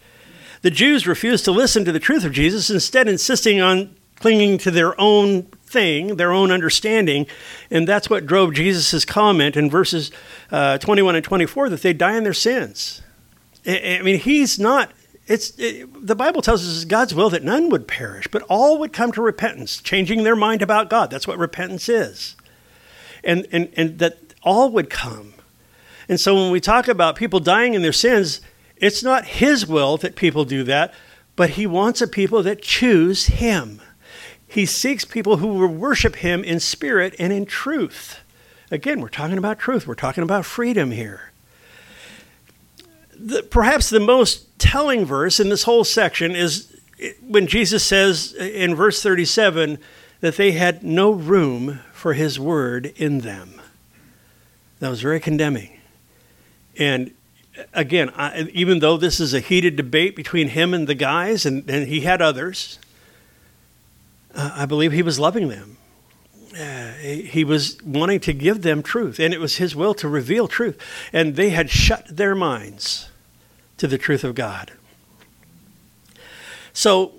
The 0.62 0.72
Jews 0.72 1.08
refused 1.08 1.46
to 1.46 1.52
listen 1.52 1.86
to 1.86 1.92
the 1.92 2.00
truth 2.00 2.26
of 2.26 2.32
Jesus, 2.32 2.70
instead, 2.70 3.08
insisting 3.08 3.62
on 3.62 3.96
clinging 4.20 4.58
to 4.60 4.72
their 4.72 5.00
own 5.00 5.44
thing, 5.44 6.16
their 6.16 6.32
own 6.32 6.52
understanding. 6.52 7.28
And 7.70 7.88
that's 7.88 8.10
what 8.10 8.26
drove 8.26 8.54
Jesus' 8.54 9.06
comment 9.06 9.56
in 9.56 9.70
verses 9.70 10.12
uh, 10.52 10.78
21 10.80 11.16
and 11.16 11.24
24 11.24 11.70
that 11.70 11.82
they 11.82 11.94
die 11.94 12.18
in 12.18 12.24
their 12.24 12.34
sins. 12.34 13.02
I, 13.66 13.98
I 14.00 14.02
mean, 14.02 14.20
he's 14.20 14.60
not. 14.60 14.92
It's 15.28 15.52
it, 15.60 16.08
the 16.08 16.16
Bible 16.16 16.42
tells 16.42 16.66
us 16.66 16.74
it's 16.74 16.86
God's 16.86 17.14
will 17.14 17.30
that 17.32 17.44
none 17.44 17.70
would 17.70 17.88
perish, 17.88 18.28
but 18.32 18.44
all 18.44 18.80
would 18.80 18.94
come 18.94 19.12
to 19.12 19.22
repentance, 19.22 19.82
changing 19.82 20.24
their 20.24 20.38
mind 20.38 20.62
about 20.62 20.90
God. 20.90 21.12
That's 21.12 21.28
what 21.28 21.38
repentance 21.38 21.90
is, 21.90 22.38
and 23.26 23.46
and 23.52 23.70
and 23.76 24.00
that 24.00 24.20
all 24.42 24.70
would 24.72 24.90
come. 24.90 25.34
And 26.10 26.20
so 26.20 26.36
when 26.36 26.52
we 26.52 26.60
talk 26.60 26.88
about 26.88 27.16
people 27.16 27.40
dying 27.40 27.74
in 27.74 27.82
their 27.82 27.94
sins, 27.94 28.42
it's 28.78 29.04
not 29.04 29.26
His 29.26 29.68
will 29.68 29.98
that 29.98 30.16
people 30.16 30.46
do 30.46 30.64
that, 30.64 30.94
but 31.36 31.52
He 31.52 31.68
wants 31.68 32.02
a 32.02 32.08
people 32.08 32.44
that 32.44 32.62
choose 32.62 33.26
Him. 33.26 33.82
He 34.48 34.66
seeks 34.66 35.04
people 35.04 35.38
who 35.38 35.48
will 35.48 35.68
worship 35.68 36.18
Him 36.18 36.44
in 36.44 36.60
spirit 36.60 37.16
and 37.20 37.34
in 37.34 37.46
truth. 37.46 38.20
Again, 38.72 39.02
we're 39.02 39.10
talking 39.10 39.38
about 39.38 39.60
truth. 39.60 39.88
We're 39.88 39.96
talking 39.96 40.24
about 40.24 40.46
freedom 40.46 40.92
here. 40.92 41.32
The, 43.16 43.44
perhaps 43.44 43.90
the 43.90 44.00
most 44.00 44.60
telling 44.60 45.06
verse 45.06 45.40
in 45.40 45.50
this 45.50 45.64
whole 45.64 45.84
section 45.84 46.36
is 46.36 46.74
when 47.22 47.48
Jesus 47.48 47.84
says 47.84 48.34
in 48.34 48.76
verse 48.76 49.02
37 49.02 49.78
that 50.20 50.36
they 50.36 50.52
had 50.52 50.84
no 50.84 51.12
room 51.12 51.80
for 51.94 52.14
his 52.14 52.40
word 52.40 52.88
in 52.96 53.20
them. 53.20 53.62
That 54.80 54.90
was 54.90 55.02
very 55.02 55.20
condemning. 55.20 55.77
And 56.78 57.12
again, 57.74 58.12
I, 58.16 58.50
even 58.54 58.80
though 58.80 58.98
this 58.98 59.20
is 59.20 59.34
a 59.34 59.40
heated 59.40 59.76
debate 59.76 60.16
between 60.16 60.50
him 60.50 60.74
and 60.74 60.88
the 60.88 60.96
guys, 60.96 61.46
and, 61.46 61.70
and 61.70 61.88
he 61.88 62.02
had 62.02 62.22
others, 62.22 62.80
uh, 64.36 64.52
I 64.56 64.66
believe 64.66 64.92
he 64.92 65.02
was 65.02 65.20
loving 65.20 65.48
them. 65.48 65.78
Uh, 66.60 66.94
he 66.94 67.44
was 67.44 67.82
wanting 67.84 68.20
to 68.22 68.34
give 68.34 68.64
them 68.64 68.82
truth, 68.82 69.20
and 69.20 69.34
it 69.34 69.40
was 69.40 69.58
his 69.58 69.76
will 69.76 69.94
to 69.94 70.08
reveal 70.08 70.48
truth. 70.48 70.80
And 71.14 71.36
they 71.36 71.50
had 71.50 71.70
shut 71.70 72.06
their 72.10 72.34
minds 72.34 73.10
to 73.78 73.88
the 73.88 73.98
truth 73.98 74.24
of 74.24 74.34
God. 74.34 74.72
So 76.74 77.14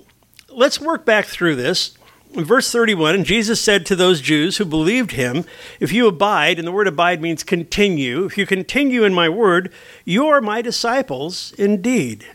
let's 0.49 0.81
work 0.81 1.05
back 1.05 1.27
through 1.27 1.57
this. 1.57 1.98
In 2.35 2.45
verse 2.45 2.71
31, 2.71 3.15
and 3.15 3.25
Jesus 3.25 3.61
said 3.61 3.87
to 3.87 3.97
those 3.97 4.21
Jews 4.21 4.59
who 4.59 4.65
believed 4.67 5.13
him, 5.13 5.45
If 5.81 5.93
you 5.93 6.07
abide, 6.07 6.59
and 6.59 6.69
the 6.69 6.73
word 6.73 6.87
abide 6.87 7.23
means 7.23 7.43
continue, 7.43 8.27
if 8.27 8.37
you 8.37 8.45
continue 8.47 9.05
in 9.05 9.15
my 9.15 9.29
word, 9.29 9.73
you 10.05 10.27
are 10.27 10.41
my 10.41 10.61
disciples 10.61 11.53
indeed. 11.53 12.27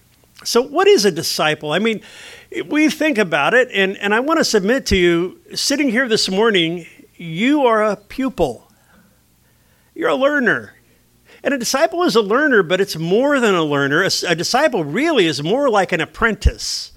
So, 0.43 0.61
what 0.61 0.87
is 0.87 1.05
a 1.05 1.11
disciple? 1.11 1.71
I 1.71 1.79
mean, 1.79 2.01
we 2.65 2.89
think 2.89 3.17
about 3.17 3.53
it, 3.53 3.69
and, 3.71 3.95
and 3.97 4.15
I 4.15 4.19
want 4.19 4.39
to 4.39 4.43
submit 4.43 4.85
to 4.87 4.97
you, 4.97 5.39
sitting 5.53 5.89
here 5.89 6.07
this 6.07 6.29
morning, 6.29 6.87
you 7.15 7.65
are 7.65 7.83
a 7.83 7.95
pupil. 7.95 8.71
You're 9.93 10.09
a 10.09 10.15
learner. 10.15 10.73
And 11.43 11.53
a 11.53 11.57
disciple 11.57 12.03
is 12.03 12.15
a 12.15 12.21
learner, 12.21 12.63
but 12.63 12.81
it's 12.81 12.95
more 12.95 13.39
than 13.39 13.53
a 13.53 13.63
learner. 13.63 14.03
A, 14.03 14.11
a 14.29 14.35
disciple 14.35 14.83
really 14.83 15.27
is 15.27 15.43
more 15.43 15.69
like 15.69 15.91
an 15.91 16.01
apprentice. 16.01 16.92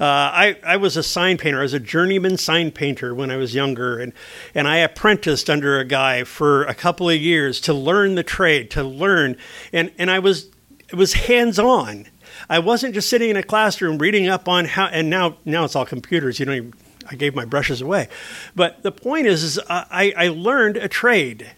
Uh, 0.00 0.04
I, 0.04 0.56
I 0.64 0.76
was 0.76 0.96
a 0.96 1.02
sign 1.02 1.36
painter. 1.38 1.60
I 1.60 1.62
was 1.62 1.74
a 1.74 1.80
journeyman 1.80 2.36
sign 2.36 2.70
painter 2.70 3.14
when 3.14 3.30
I 3.30 3.36
was 3.36 3.54
younger, 3.54 3.98
and, 3.98 4.12
and 4.54 4.66
I 4.66 4.78
apprenticed 4.78 5.48
under 5.48 5.78
a 5.78 5.84
guy 5.84 6.24
for 6.24 6.64
a 6.64 6.74
couple 6.74 7.08
of 7.08 7.16
years 7.16 7.60
to 7.62 7.72
learn 7.72 8.14
the 8.14 8.22
trade, 8.22 8.70
to 8.72 8.82
learn, 8.82 9.36
and, 9.72 9.92
and 9.98 10.10
I 10.10 10.18
was 10.18 10.50
it 10.88 10.96
was 10.96 11.14
hands 11.14 11.58
on. 11.58 12.06
I 12.48 12.58
wasn't 12.58 12.94
just 12.94 13.08
sitting 13.08 13.30
in 13.30 13.36
a 13.36 13.42
classroom 13.42 13.98
reading 13.98 14.28
up 14.28 14.48
on 14.48 14.64
how, 14.64 14.86
and 14.86 15.08
now 15.08 15.38
now 15.44 15.64
it's 15.64 15.76
all 15.76 15.86
computers. 15.86 16.38
You 16.38 16.46
know, 16.46 16.70
I 17.10 17.14
gave 17.14 17.34
my 17.34 17.44
brushes 17.44 17.80
away, 17.80 18.08
but 18.54 18.82
the 18.82 18.92
point 18.92 19.26
is, 19.26 19.42
is 19.42 19.60
I, 19.68 20.12
I 20.16 20.28
learned 20.28 20.76
a 20.76 20.88
trade, 20.88 21.50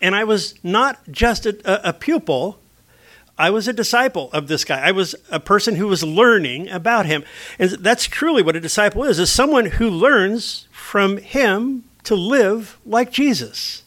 and 0.00 0.14
I 0.14 0.24
was 0.24 0.54
not 0.62 0.98
just 1.10 1.46
a, 1.46 1.88
a 1.88 1.92
pupil. 1.92 2.60
I 3.38 3.50
was 3.50 3.68
a 3.68 3.72
disciple 3.72 4.30
of 4.32 4.48
this 4.48 4.64
guy. 4.64 4.80
I 4.80 4.90
was 4.90 5.14
a 5.30 5.38
person 5.38 5.76
who 5.76 5.86
was 5.86 6.02
learning 6.02 6.68
about 6.68 7.06
him. 7.06 7.24
And 7.58 7.70
that's 7.70 8.06
truly 8.06 8.42
what 8.42 8.56
a 8.56 8.60
disciple 8.60 9.04
is, 9.04 9.18
is 9.18 9.30
someone 9.30 9.66
who 9.66 9.88
learns 9.88 10.66
from 10.72 11.18
him 11.18 11.84
to 12.04 12.16
live 12.16 12.78
like 12.84 13.12
Jesus. 13.12 13.84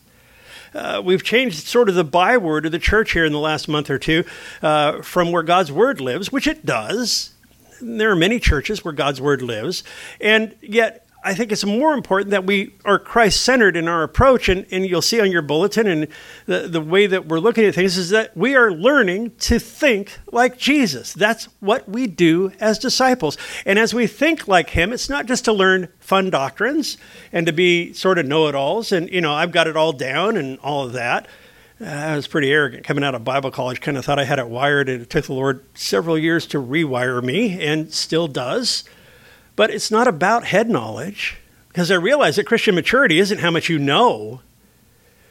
Uh, 0.74 1.02
we've 1.04 1.24
changed 1.24 1.68
sort 1.68 1.90
of 1.90 1.96
the 1.96 2.04
byword 2.04 2.66
of 2.66 2.72
the 2.72 2.80
church 2.80 3.12
here 3.12 3.26
in 3.26 3.34
the 3.34 3.40
last 3.40 3.68
month 3.68 3.90
or 3.90 4.00
two 4.00 4.24
uh, 4.62 5.02
from 5.02 5.32
where 5.32 5.44
God's 5.44 5.72
word 5.72 6.00
lives, 6.00 6.32
which 6.32 6.48
it 6.48 6.66
does. 6.66 7.32
There 7.82 8.12
are 8.12 8.16
many 8.16 8.40
churches 8.40 8.86
where 8.86 8.94
God's 8.94 9.20
word 9.20 9.42
lives, 9.42 9.84
and 10.22 10.56
yet 10.62 11.06
I 11.24 11.36
think 11.36 11.52
it's 11.52 11.64
more 11.64 11.94
important 11.94 12.32
that 12.32 12.46
we 12.46 12.74
are 12.84 12.98
Christ 12.98 13.42
centered 13.42 13.78
in 13.78 13.88
our 13.88 14.02
approach. 14.02 14.50
And, 14.50 14.66
and 14.72 14.88
you'll 14.88 15.04
see 15.04 15.22
on 15.22 15.32
your 15.32 15.44
bulletin 15.44 15.86
and 15.88 16.08
the, 16.48 16.68
the 16.68 16.82
way 16.82 17.06
that 17.06 17.28
we're 17.28 17.40
looking 17.40 17.64
at 17.64 17.76
things 17.76 17.98
is 17.98 18.10
that 18.10 18.36
we 18.36 18.56
are 18.56 18.72
learning 18.72 19.36
to 19.42 19.60
think 19.60 20.18
like 20.32 20.58
Jesus. 20.58 21.14
That's 21.14 21.46
what 21.60 21.88
we 21.88 22.08
do 22.08 22.52
as 22.60 22.80
disciples. 22.80 23.38
And 23.66 23.78
as 23.78 23.94
we 23.94 24.08
think 24.08 24.48
like 24.48 24.72
Him, 24.72 24.92
it's 24.92 25.10
not 25.10 25.28
just 25.28 25.46
to 25.46 25.54
learn 25.54 25.90
fun 26.00 26.32
doctrines 26.32 26.98
and 27.32 27.46
to 27.46 27.54
be 27.54 27.94
sort 27.94 28.18
of 28.18 28.26
know 28.26 28.48
it 28.48 28.56
alls. 28.56 28.92
And, 28.92 29.08
you 29.10 29.22
know, 29.22 29.34
I've 29.34 29.52
got 29.52 29.68
it 29.68 29.78
all 29.78 29.94
down 29.94 30.38
and 30.38 30.58
all 30.60 30.86
of 30.86 30.94
that. 30.94 31.28
Uh, 31.80 31.86
I 31.86 32.16
was 32.16 32.28
pretty 32.28 32.52
arrogant 32.52 32.84
coming 32.84 33.04
out 33.04 33.14
of 33.14 33.24
Bible 33.24 33.52
college, 33.52 33.80
kind 33.80 33.98
of 33.98 34.06
thought 34.06 34.20
I 34.20 34.24
had 34.24 34.40
it 34.40 34.48
wired. 34.48 34.90
And 34.90 35.04
it 35.04 35.10
took 35.12 35.26
the 35.26 35.34
Lord 35.34 35.64
several 35.78 36.18
years 36.18 36.48
to 36.48 36.58
rewire 36.58 37.24
me 37.24 37.64
and 37.64 37.94
still 37.94 38.28
does. 38.28 38.86
But 39.56 39.70
it's 39.70 39.92
not 39.92 40.08
about 40.08 40.46
head 40.46 40.70
knowledge, 40.70 41.38
because 41.68 41.92
I 41.92 41.96
realize 41.96 42.36
that 42.36 42.46
Christian 42.46 42.76
maturity 42.76 43.20
isn't 43.20 43.40
how 43.40 43.52
much 43.52 43.70
you 43.70 43.80
know. 43.80 44.42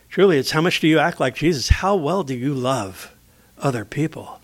Truly, 0.08 0.38
it's 0.38 0.50
how 0.50 0.60
much 0.60 0.80
do 0.80 0.88
you 0.88 0.98
act 0.98 1.20
like 1.20 1.34
Jesus? 1.34 1.68
How 1.68 1.94
well 1.94 2.22
do 2.22 2.34
you 2.34 2.52
love 2.52 3.14
other 3.58 3.84
people? 3.84 4.40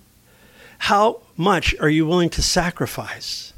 How 0.79 1.23
much 1.37 1.75
are 1.81 1.89
you 1.89 2.07
willing 2.07 2.31
to 2.31 2.43
sacrifice 2.43 3.53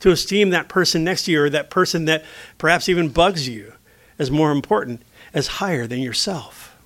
to 0.00 0.10
esteem 0.10 0.50
that 0.50 0.68
person 0.68 1.04
next 1.04 1.24
to 1.24 1.32
you 1.32 1.42
or 1.42 1.50
that 1.50 1.70
person 1.70 2.04
that 2.04 2.24
perhaps 2.58 2.88
even 2.88 3.08
bugs 3.08 3.48
you 3.48 3.72
as 4.18 4.30
more 4.30 4.50
important, 4.50 5.02
as 5.32 5.46
higher 5.46 5.86
than 5.86 6.00
yourself? 6.00 6.76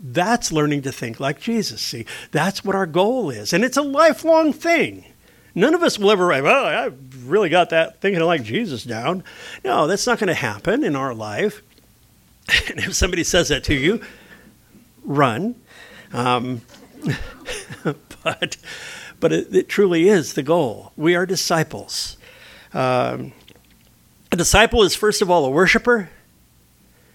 That's 0.00 0.52
learning 0.52 0.82
to 0.82 0.92
think 0.92 1.20
like 1.20 1.40
Jesus. 1.40 1.80
See, 1.80 2.06
that's 2.30 2.64
what 2.64 2.76
our 2.76 2.86
goal 2.86 3.30
is. 3.30 3.52
And 3.52 3.64
it's 3.64 3.76
a 3.76 3.82
lifelong 3.82 4.52
thing. 4.52 5.04
None 5.54 5.74
of 5.74 5.82
us 5.82 5.98
will 5.98 6.10
ever 6.10 6.26
well, 6.28 6.64
I 6.64 6.90
really 7.24 7.48
got 7.48 7.70
that 7.70 8.00
thinking 8.00 8.22
like 8.22 8.42
Jesus 8.42 8.84
down. 8.84 9.22
No, 9.64 9.86
that's 9.86 10.06
not 10.06 10.18
going 10.18 10.28
to 10.28 10.34
happen 10.34 10.82
in 10.82 10.96
our 10.96 11.14
life. 11.14 11.62
And 12.68 12.80
if 12.80 12.94
somebody 12.94 13.22
says 13.22 13.48
that 13.48 13.64
to 13.64 13.74
you, 13.74 14.02
run. 15.04 15.54
Um, 16.12 16.62
but 18.24 18.56
but 19.20 19.32
it, 19.32 19.54
it, 19.54 19.68
truly 19.68 20.08
is 20.08 20.34
the 20.34 20.42
goal. 20.42 20.92
We 20.96 21.14
are 21.14 21.26
disciples. 21.26 22.16
Um, 22.74 23.32
a 24.32 24.36
disciple 24.36 24.82
is, 24.82 24.94
first 24.94 25.22
of 25.22 25.30
all, 25.30 25.44
a 25.44 25.50
worshiper. 25.50 26.10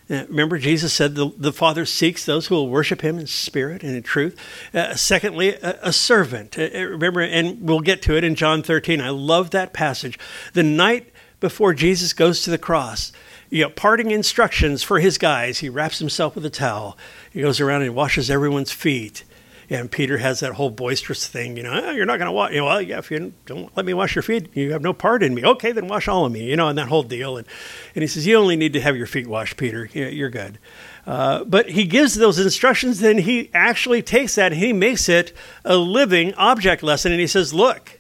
Uh, 0.10 0.26
remember, 0.30 0.58
Jesus 0.58 0.94
said 0.94 1.16
the, 1.16 1.32
the 1.38 1.52
Father 1.52 1.86
seeks 1.86 2.26
those 2.26 2.48
who 2.48 2.56
will 2.56 2.70
worship 2.70 3.02
him 3.02 3.20
in 3.20 3.28
spirit 3.28 3.84
and 3.84 3.96
in 3.96 4.04
truth. 4.04 4.38
Uh, 4.74 4.96
secondly, 4.96 5.56
a, 5.56 5.78
a 5.84 5.94
servant. 5.94 6.58
Uh, 6.58 6.70
uh, 6.74 6.84
remember, 6.84 7.22
and 7.22 7.62
we'll 7.68 7.82
get 7.82 8.02
to 8.04 8.16
it 8.16 8.24
in 8.24 8.36
John 8.36 8.64
13. 8.64 9.02
I 9.02 9.10
love 9.10 9.52
that 9.52 9.74
passage. 9.74 10.18
The 10.54 10.64
night 10.64 11.12
before 11.40 11.74
Jesus 11.74 12.14
goes 12.14 12.42
to 12.44 12.50
the 12.50 12.58
cross, 12.58 13.12
you 13.50 13.64
know, 13.64 13.70
parting 13.70 14.12
instructions 14.12 14.82
for 14.82 15.00
his 15.00 15.18
guys. 15.18 15.60
He 15.60 15.70
wraps 15.70 16.00
himself 16.00 16.36
with 16.36 16.46
a 16.46 16.50
towel. 16.50 16.98
He 17.32 17.42
goes 17.42 17.60
around 17.60 17.82
and 17.82 17.94
washes 17.94 18.30
everyone's 18.30 18.72
feet. 18.72 19.24
And 19.70 19.92
Peter 19.92 20.18
has 20.18 20.40
that 20.40 20.54
whole 20.54 20.70
boisterous 20.70 21.28
thing, 21.28 21.58
you 21.58 21.64
know, 21.64 21.82
oh, 21.84 21.92
you're 21.92 22.06
not 22.06 22.20
going 22.20 22.28
to 22.28 22.32
wash. 22.32 22.52
You 22.52 22.60
know, 22.60 22.66
well, 22.68 22.82
yeah, 22.82 23.00
if 23.00 23.12
you 23.12 23.34
don't 23.46 23.76
let 23.76 23.86
me 23.86 23.94
wash 23.94 24.16
your 24.16 24.24
feet, 24.24 24.56
you 24.56 24.72
have 24.72 24.82
no 24.82 24.94
part 24.94 25.24
in 25.24 25.36
me. 25.36 25.44
Okay, 25.44 25.74
then 25.74 25.90
wash 25.90 26.08
all 26.08 26.26
of 26.26 26.32
me, 26.32 26.46
you 26.46 26.56
know, 26.56 26.70
and 26.70 26.78
that 26.78 26.88
whole 26.88 27.04
deal. 27.04 27.36
And, 27.36 27.46
and 27.94 28.02
he 28.02 28.08
says, 28.08 28.26
you 28.26 28.38
only 28.38 28.56
need 28.56 28.72
to 28.74 28.82
have 28.82 28.96
your 28.96 29.08
feet 29.08 29.28
washed, 29.28 29.58
Peter. 29.58 29.90
You're 29.92 30.30
good. 30.30 30.58
Uh, 31.06 31.44
but 31.44 31.72
he 31.72 31.84
gives 31.84 32.16
those 32.16 32.40
instructions, 32.40 33.02
then 33.02 33.18
he 33.18 33.52
actually 33.54 34.02
takes 34.02 34.36
that 34.36 34.54
and 34.54 34.62
he 34.62 34.72
makes 34.72 35.10
it 35.10 35.36
a 35.66 35.76
living 35.76 36.34
object 36.36 36.82
lesson. 36.82 37.12
And 37.12 37.20
he 37.20 37.28
says, 37.28 37.54
look, 37.54 38.00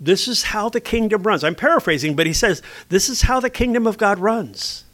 this 0.00 0.26
is 0.26 0.44
how 0.44 0.70
the 0.70 0.80
kingdom 0.80 1.24
runs. 1.24 1.44
I'm 1.44 1.54
paraphrasing, 1.54 2.16
but 2.16 2.26
he 2.26 2.32
says, 2.32 2.62
this 2.88 3.10
is 3.10 3.22
how 3.22 3.38
the 3.38 3.50
kingdom 3.50 3.86
of 3.86 3.98
God 3.98 4.18
runs. 4.18 4.84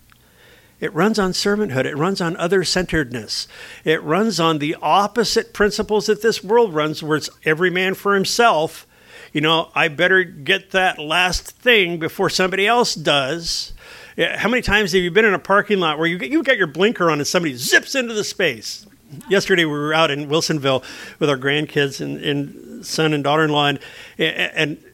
It 0.83 0.93
runs 0.93 1.17
on 1.17 1.31
servanthood. 1.31 1.85
It 1.85 1.97
runs 1.97 2.21
on 2.21 2.37
other 2.39 2.65
centeredness. 2.65 3.47
It 3.85 4.03
runs 4.03 4.41
on 4.41 4.59
the 4.59 4.77
opposite 4.83 5.55
principles 5.55 6.07
that 6.07 6.23
this 6.23 6.43
world 6.43 6.75
runs, 6.75 7.05
where 7.05 7.17
it's 7.17 7.31
every 7.45 7.71
man 7.71 7.95
for 7.95 8.15
himself. 8.15 8.85
You 9.33 9.43
know, 9.43 9.71
I 9.77 9.87
better 9.87 10.25
get 10.25 10.73
that 10.73 10.99
last 10.99 11.53
thing 11.53 12.01
before 12.01 12.29
somebody 12.29 12.67
else 12.67 12.97
does. 12.97 13.73
How 14.19 14.49
many 14.49 14.61
times 14.61 14.91
have 14.93 15.01
you 15.01 15.13
been 15.13 15.25
in 15.25 15.35
a 15.35 15.39
parking 15.39 15.79
lot 15.79 15.99
where 15.99 16.09
you 16.09 16.19
get, 16.19 16.31
you 16.31 16.43
got 16.43 16.59
your 16.59 16.67
blinker 16.67 17.13
on 17.13 17.19
and 17.21 17.27
somebody 17.29 17.55
zips 17.55 17.95
into 17.95 18.13
the 18.13 18.25
space? 18.25 18.85
Yesterday 19.29 19.65
we 19.65 19.71
were 19.71 19.95
out 19.95 20.11
in 20.11 20.29
Wilsonville 20.29 20.83
with 21.21 21.31
our 21.31 21.39
grandkids 21.39 22.01
and, 22.01 22.19
and 22.19 22.85
son 22.85 23.15
and 23.15 23.23
daughter-in-law, 23.23 23.67
and, 23.67 23.79
and 24.19 24.85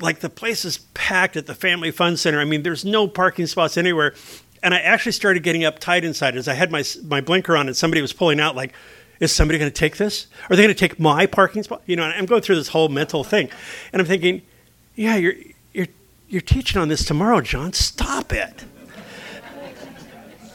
like 0.00 0.20
the 0.20 0.28
place 0.28 0.66
is 0.66 0.78
packed 0.92 1.36
at 1.36 1.46
the 1.46 1.54
Family 1.54 1.90
Fun 1.90 2.18
Center. 2.18 2.40
I 2.40 2.44
mean, 2.44 2.62
there's 2.62 2.84
no 2.84 3.08
parking 3.08 3.46
spots 3.46 3.78
anywhere 3.78 4.14
and 4.62 4.74
I 4.74 4.80
actually 4.80 5.12
started 5.12 5.42
getting 5.42 5.62
uptight 5.62 6.02
inside 6.02 6.36
as 6.36 6.48
I 6.48 6.54
had 6.54 6.70
my 6.70 6.84
my 7.04 7.20
blinker 7.20 7.56
on 7.56 7.66
and 7.66 7.76
somebody 7.76 8.02
was 8.02 8.12
pulling 8.12 8.40
out 8.40 8.56
like 8.56 8.72
is 9.20 9.30
somebody 9.30 9.58
going 9.58 9.70
to 9.70 9.78
take 9.78 9.98
this? 9.98 10.26
Are 10.48 10.56
they 10.56 10.62
going 10.62 10.74
to 10.74 10.88
take 10.88 10.98
my 10.98 11.26
parking 11.26 11.62
spot? 11.62 11.82
You 11.84 11.94
know, 11.94 12.04
I'm 12.04 12.24
going 12.24 12.40
through 12.40 12.56
this 12.56 12.68
whole 12.68 12.88
mental 12.88 13.22
thing. 13.22 13.50
And 13.92 14.00
I'm 14.00 14.08
thinking, 14.08 14.42
yeah, 14.96 15.16
you're 15.16 15.34
you're 15.72 15.88
you're 16.28 16.40
teaching 16.40 16.80
on 16.80 16.88
this 16.88 17.04
tomorrow, 17.04 17.40
John. 17.42 17.72
Stop 17.74 18.32
it. 18.32 18.64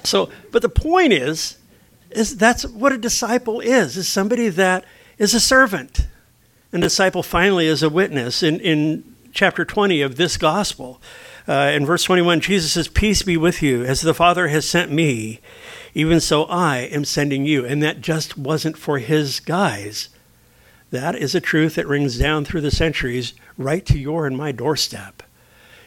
so, 0.04 0.30
but 0.52 0.62
the 0.62 0.70
point 0.70 1.14
is 1.14 1.58
is 2.10 2.38
that's 2.38 2.66
what 2.66 2.92
a 2.92 2.98
disciple 2.98 3.60
is. 3.60 3.98
Is 3.98 4.08
somebody 4.08 4.50
that 4.50 4.84
is 5.18 5.34
a 5.34 5.40
servant. 5.40 6.08
And 6.72 6.84
a 6.84 6.88
disciple 6.88 7.24
finally 7.24 7.68
is 7.68 7.84
a 7.84 7.90
witness 7.90 8.42
in 8.42 8.60
in 8.60 9.16
chapter 9.32 9.64
20 9.64 10.02
of 10.02 10.16
this 10.16 10.38
gospel. 10.38 11.00
Uh, 11.48 11.72
in 11.74 11.86
verse 11.86 12.04
21, 12.04 12.40
Jesus 12.40 12.74
says, 12.74 12.88
Peace 12.88 13.22
be 13.22 13.38
with 13.38 13.62
you. 13.62 13.84
As 13.84 14.02
the 14.02 14.14
Father 14.14 14.48
has 14.48 14.68
sent 14.68 14.92
me, 14.92 15.40
even 15.94 16.20
so 16.20 16.46
I 16.46 16.78
am 16.78 17.06
sending 17.06 17.46
you. 17.46 17.66
And 17.66 17.84
that 17.84 18.02
just 18.02 18.38
wasn't 18.38 18.78
for 18.78 19.00
his 19.00 19.40
guys. 19.40 20.10
That 20.92 21.16
is 21.16 21.36
a 21.36 21.42
truth 21.42 21.76
that 21.76 21.88
rings 21.88 22.18
down 22.18 22.46
through 22.46 22.62
the 22.62 22.72
centuries 22.72 23.34
right 23.58 23.86
to 23.86 24.00
your 24.00 24.26
and 24.26 24.38
my 24.38 24.52
doorstep. 24.52 25.24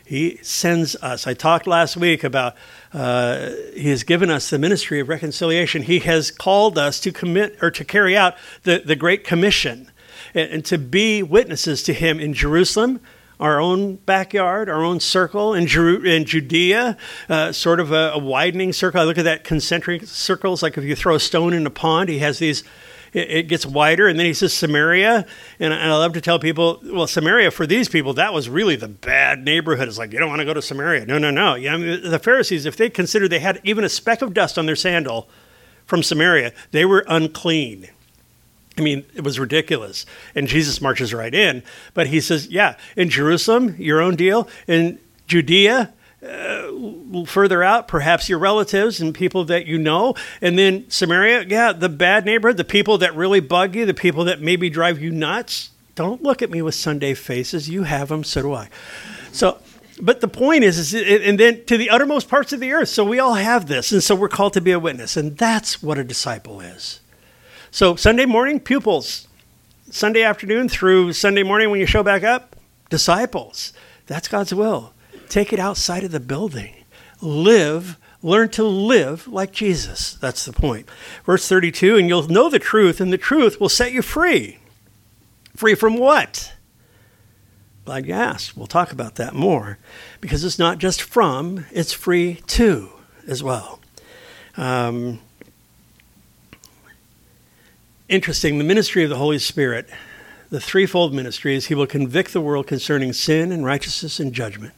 He 0.04 0.38
sends 0.42 0.96
us. 0.96 1.26
I 1.26 1.34
talked 1.34 1.66
last 1.66 1.94
week 1.94 2.24
about 2.24 2.54
uh, 2.94 3.50
He 3.74 3.90
has 3.90 4.04
given 4.04 4.30
us 4.30 4.48
the 4.48 4.58
ministry 4.58 5.00
of 5.00 5.08
reconciliation. 5.10 5.82
He 5.82 5.98
has 5.98 6.30
called 6.30 6.78
us 6.78 6.98
to 7.00 7.12
commit 7.12 7.58
or 7.60 7.70
to 7.70 7.84
carry 7.84 8.16
out 8.16 8.34
the, 8.62 8.82
the 8.82 8.96
Great 8.96 9.22
Commission 9.22 9.90
and, 10.34 10.50
and 10.50 10.64
to 10.64 10.78
be 10.78 11.22
witnesses 11.22 11.82
to 11.82 11.92
Him 11.92 12.20
in 12.20 12.32
Jerusalem, 12.32 13.00
our 13.40 13.60
own 13.60 13.96
backyard, 13.96 14.68
our 14.68 14.82
own 14.82 15.00
circle 15.00 15.54
in, 15.54 15.66
Jeru- 15.66 16.02
in 16.02 16.24
Judea, 16.24 16.96
uh, 17.28 17.52
sort 17.52 17.80
of 17.80 17.92
a, 17.92 18.12
a, 18.14 18.18
widening 18.18 18.72
circle. 18.72 19.00
I 19.00 19.04
look 19.04 19.18
at 19.18 19.24
that 19.24 19.44
concentric 19.44 20.06
circles, 20.06 20.62
like 20.62 20.76
if 20.76 20.84
you 20.84 20.96
throw 20.96 21.14
a 21.14 21.20
stone 21.20 21.52
in 21.52 21.66
a 21.66 21.70
pond, 21.70 22.08
he 22.08 22.18
has 22.18 22.38
these 22.38 22.64
it, 23.12 23.48
gets 23.48 23.64
wider. 23.64 24.06
And 24.08 24.18
then 24.18 24.26
he 24.26 24.34
says 24.34 24.52
Samaria. 24.52 25.26
And, 25.58 25.72
and 25.72 25.92
I 25.92 25.96
love 25.96 26.12
to 26.14 26.20
tell 26.20 26.38
people, 26.38 26.80
well, 26.84 27.06
Samaria 27.06 27.50
for 27.50 27.66
these 27.66 27.88
people, 27.88 28.14
that 28.14 28.32
was 28.32 28.48
really 28.48 28.76
the 28.76 28.88
bad 28.88 29.44
neighborhood. 29.44 29.88
It's 29.88 29.98
like, 29.98 30.12
you 30.12 30.18
don't 30.18 30.28
want 30.28 30.40
to 30.40 30.44
go 30.44 30.54
to 30.54 30.62
Samaria. 30.62 31.06
No, 31.06 31.18
no, 31.18 31.30
no. 31.30 31.54
Yeah, 31.54 31.74
I 31.74 31.76
mean, 31.76 32.10
the 32.10 32.18
Pharisees, 32.18 32.66
if 32.66 32.76
they 32.76 32.90
considered 32.90 33.30
they 33.30 33.40
had 33.40 33.60
even 33.64 33.84
a 33.84 33.88
speck 33.88 34.22
of 34.22 34.34
dust 34.34 34.58
on 34.58 34.66
their 34.66 34.76
sandal 34.76 35.28
from 35.86 36.02
Samaria, 36.02 36.52
they 36.70 36.84
were 36.84 37.04
unclean. 37.08 37.88
I 38.78 38.80
mean, 38.80 39.04
it 39.14 39.24
was 39.24 39.40
ridiculous. 39.40 40.06
And 40.34 40.46
Jesus 40.46 40.80
marches 40.80 41.12
right 41.12 41.34
in. 41.34 41.62
But 41.94 42.06
he 42.06 42.20
says, 42.20 42.46
yeah, 42.46 42.76
in 42.96 43.10
Jerusalem, 43.10 43.74
your 43.78 44.00
own 44.00 44.14
deal. 44.14 44.48
In 44.68 45.00
Judea, 45.26 45.92
uh, 46.22 47.24
further 47.26 47.62
out, 47.62 47.88
perhaps 47.88 48.28
your 48.28 48.38
relatives 48.38 49.00
and 49.00 49.14
people 49.14 49.44
that 49.44 49.66
you 49.66 49.78
know. 49.78 50.14
And 50.40 50.58
then 50.58 50.88
Samaria, 50.88 51.44
yeah, 51.48 51.72
the 51.72 51.88
bad 51.88 52.24
neighborhood, 52.24 52.56
the 52.56 52.64
people 52.64 52.98
that 52.98 53.14
really 53.14 53.40
bug 53.40 53.74
you, 53.74 53.84
the 53.84 53.94
people 53.94 54.24
that 54.24 54.40
maybe 54.40 54.70
drive 54.70 55.00
you 55.00 55.10
nuts. 55.10 55.70
Don't 55.96 56.22
look 56.22 56.40
at 56.42 56.50
me 56.50 56.62
with 56.62 56.76
Sunday 56.76 57.14
faces. 57.14 57.68
You 57.68 57.82
have 57.82 58.08
them, 58.08 58.22
so 58.22 58.42
do 58.42 58.52
I. 58.52 58.68
So, 59.32 59.58
but 60.00 60.20
the 60.20 60.28
point 60.28 60.62
is, 60.62 60.78
is 60.78 60.94
and 61.26 61.40
then 61.40 61.64
to 61.64 61.76
the 61.76 61.90
uttermost 61.90 62.28
parts 62.28 62.52
of 62.52 62.60
the 62.60 62.72
earth. 62.72 62.88
So 62.88 63.04
we 63.04 63.18
all 63.18 63.34
have 63.34 63.66
this. 63.66 63.90
And 63.90 64.02
so 64.02 64.14
we're 64.14 64.28
called 64.28 64.52
to 64.52 64.60
be 64.60 64.70
a 64.70 64.78
witness. 64.78 65.16
And 65.16 65.36
that's 65.36 65.82
what 65.82 65.98
a 65.98 66.04
disciple 66.04 66.60
is. 66.60 67.00
So 67.70 67.96
Sunday 67.96 68.24
morning, 68.24 68.60
pupils. 68.60 69.28
Sunday 69.90 70.22
afternoon 70.22 70.68
through 70.68 71.12
Sunday 71.12 71.42
morning 71.42 71.70
when 71.70 71.80
you 71.80 71.86
show 71.86 72.02
back 72.02 72.22
up, 72.22 72.56
disciples. 72.90 73.72
That's 74.06 74.28
God's 74.28 74.54
will. 74.54 74.92
Take 75.28 75.52
it 75.52 75.58
outside 75.58 76.04
of 76.04 76.10
the 76.10 76.20
building. 76.20 76.74
Live, 77.20 77.98
learn 78.22 78.48
to 78.50 78.64
live 78.64 79.28
like 79.28 79.52
Jesus. 79.52 80.14
That's 80.14 80.44
the 80.44 80.52
point. 80.52 80.88
Verse 81.24 81.46
32 81.46 81.96
and 81.96 82.08
you'll 82.08 82.28
know 82.28 82.48
the 82.48 82.58
truth, 82.58 83.00
and 83.00 83.12
the 83.12 83.18
truth 83.18 83.60
will 83.60 83.68
set 83.68 83.92
you 83.92 84.02
free. 84.02 84.58
Free 85.54 85.74
from 85.74 85.98
what? 85.98 86.54
Glad 87.84 88.06
you 88.06 88.14
asked. 88.14 88.56
We'll 88.56 88.66
talk 88.66 88.92
about 88.92 89.16
that 89.16 89.34
more 89.34 89.78
because 90.20 90.44
it's 90.44 90.58
not 90.58 90.78
just 90.78 91.02
from, 91.02 91.66
it's 91.72 91.92
free 91.92 92.36
to 92.48 92.90
as 93.26 93.42
well. 93.42 93.80
Um, 94.56 95.20
interesting, 98.08 98.58
the 98.58 98.64
ministry 98.64 99.04
of 99.04 99.10
the 99.10 99.16
Holy 99.16 99.38
Spirit, 99.38 99.88
the 100.50 100.60
threefold 100.60 101.12
ministry 101.12 101.54
is 101.54 101.66
He 101.66 101.74
will 101.74 101.86
convict 101.86 102.32
the 102.32 102.40
world 102.40 102.66
concerning 102.66 103.12
sin 103.12 103.52
and 103.52 103.64
righteousness 103.64 104.18
and 104.18 104.32
judgment. 104.32 104.74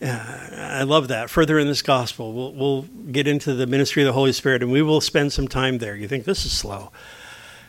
Uh, 0.00 0.48
I 0.56 0.82
love 0.82 1.08
that. 1.08 1.30
Further 1.30 1.58
in 1.58 1.66
this 1.66 1.82
gospel, 1.82 2.32
we'll, 2.32 2.52
we'll 2.52 2.82
get 3.12 3.28
into 3.28 3.54
the 3.54 3.66
ministry 3.66 4.02
of 4.02 4.06
the 4.06 4.12
Holy 4.12 4.32
Spirit 4.32 4.62
and 4.62 4.72
we 4.72 4.82
will 4.82 5.00
spend 5.00 5.32
some 5.32 5.46
time 5.46 5.78
there. 5.78 5.94
You 5.94 6.08
think 6.08 6.24
this 6.24 6.44
is 6.44 6.52
slow. 6.52 6.90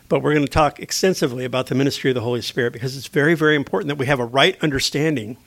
But 0.09 0.21
we're 0.21 0.33
going 0.33 0.45
to 0.45 0.51
talk 0.51 0.79
extensively 0.79 1.45
about 1.45 1.67
the 1.67 1.75
ministry 1.75 2.09
of 2.09 2.15
the 2.15 2.21
Holy 2.21 2.41
Spirit 2.41 2.73
because 2.73 2.97
it's 2.97 3.07
very, 3.07 3.35
very 3.35 3.55
important 3.55 3.87
that 3.89 3.97
we 3.97 4.07
have 4.07 4.19
a 4.19 4.25
right 4.25 4.57
understanding 4.61 5.37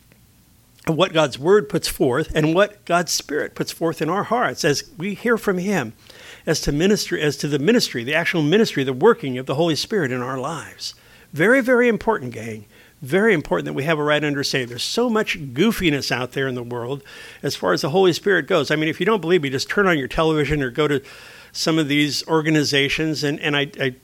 of 0.87 0.97
what 0.97 1.13
God's 1.13 1.39
Word 1.39 1.69
puts 1.69 1.89
forth 1.89 2.33
and 2.35 2.55
what 2.55 2.85
God's 2.85 3.13
Spirit 3.13 3.55
puts 3.57 3.73
forth 3.73 4.01
in 4.01 4.09
our 4.09 4.25
hearts 4.25 4.65
as 4.65 4.89
we 4.97 5.15
hear 5.15 5.37
from 5.37 5.59
Him 5.59 5.93
as 6.47 6.61
to 6.63 6.73
ministry, 6.73 7.21
as 7.21 7.37
to 7.39 7.49
the 7.49 7.59
ministry, 7.59 8.05
the 8.05 8.15
actual 8.15 8.43
ministry, 8.43 8.85
the 8.85 8.93
working 8.93 9.37
of 9.37 9.47
the 9.47 9.57
Holy 9.57 9.77
Spirit 9.77 10.13
in 10.13 10.23
our 10.23 10.39
lives. 10.39 10.95
Very, 11.33 11.61
very 11.61 11.89
important, 11.89 12.33
gang 12.33 12.67
very 13.03 13.35
important 13.35 13.67
that 13.67 13.75
we 13.75 13.85
have 13.85 13.99
a 13.99 14.03
right 14.03 14.25
understanding. 14.25 14.69
There's 14.69 14.83
so 14.83 15.11
much 15.11 15.39
goofiness 15.39 16.11
out 16.11 16.33
there 16.33 16.49
in 16.49 16.55
the 16.55 16.63
world 16.63 17.03
as 17.43 17.55
far 17.55 17.73
as 17.73 17.83
the 17.83 17.91
Holy 17.91 18.13
Spirit 18.13 18.47
goes. 18.47 18.71
I 18.71 18.77
mean, 18.77 18.89
if 18.89 19.01
you 19.01 19.07
don't 19.07 19.21
believe 19.21 19.43
me, 19.43 19.51
just 19.51 19.69
turn 19.69 19.87
on 19.87 19.99
your 19.99 20.09
television 20.09 20.63
or 20.63 20.71
go 20.71 20.89
to 20.89 21.03
some 21.53 21.79
of 21.79 21.89
these 21.89 22.27
organizations. 22.27 23.23
And, 23.23 23.39
and 23.41 23.57
I, 23.57 23.71
I 23.81 23.95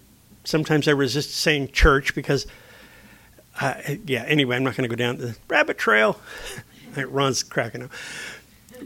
sometimes 0.45 0.89
I 0.89 0.93
resist 0.93 1.35
saying 1.35 1.69
church 1.73 2.15
because, 2.15 2.47
uh, 3.61 3.75
yeah, 4.07 4.25
anyway, 4.25 4.57
I'm 4.57 4.65
not 4.65 4.77
going 4.77 4.89
to 4.89 4.95
go 4.95 4.99
down 4.99 5.17
the 5.17 5.37
rabbit 5.49 5.79
trail. 5.79 6.21
Ron's 6.97 7.43
cracking 7.43 7.85
up 7.85 7.91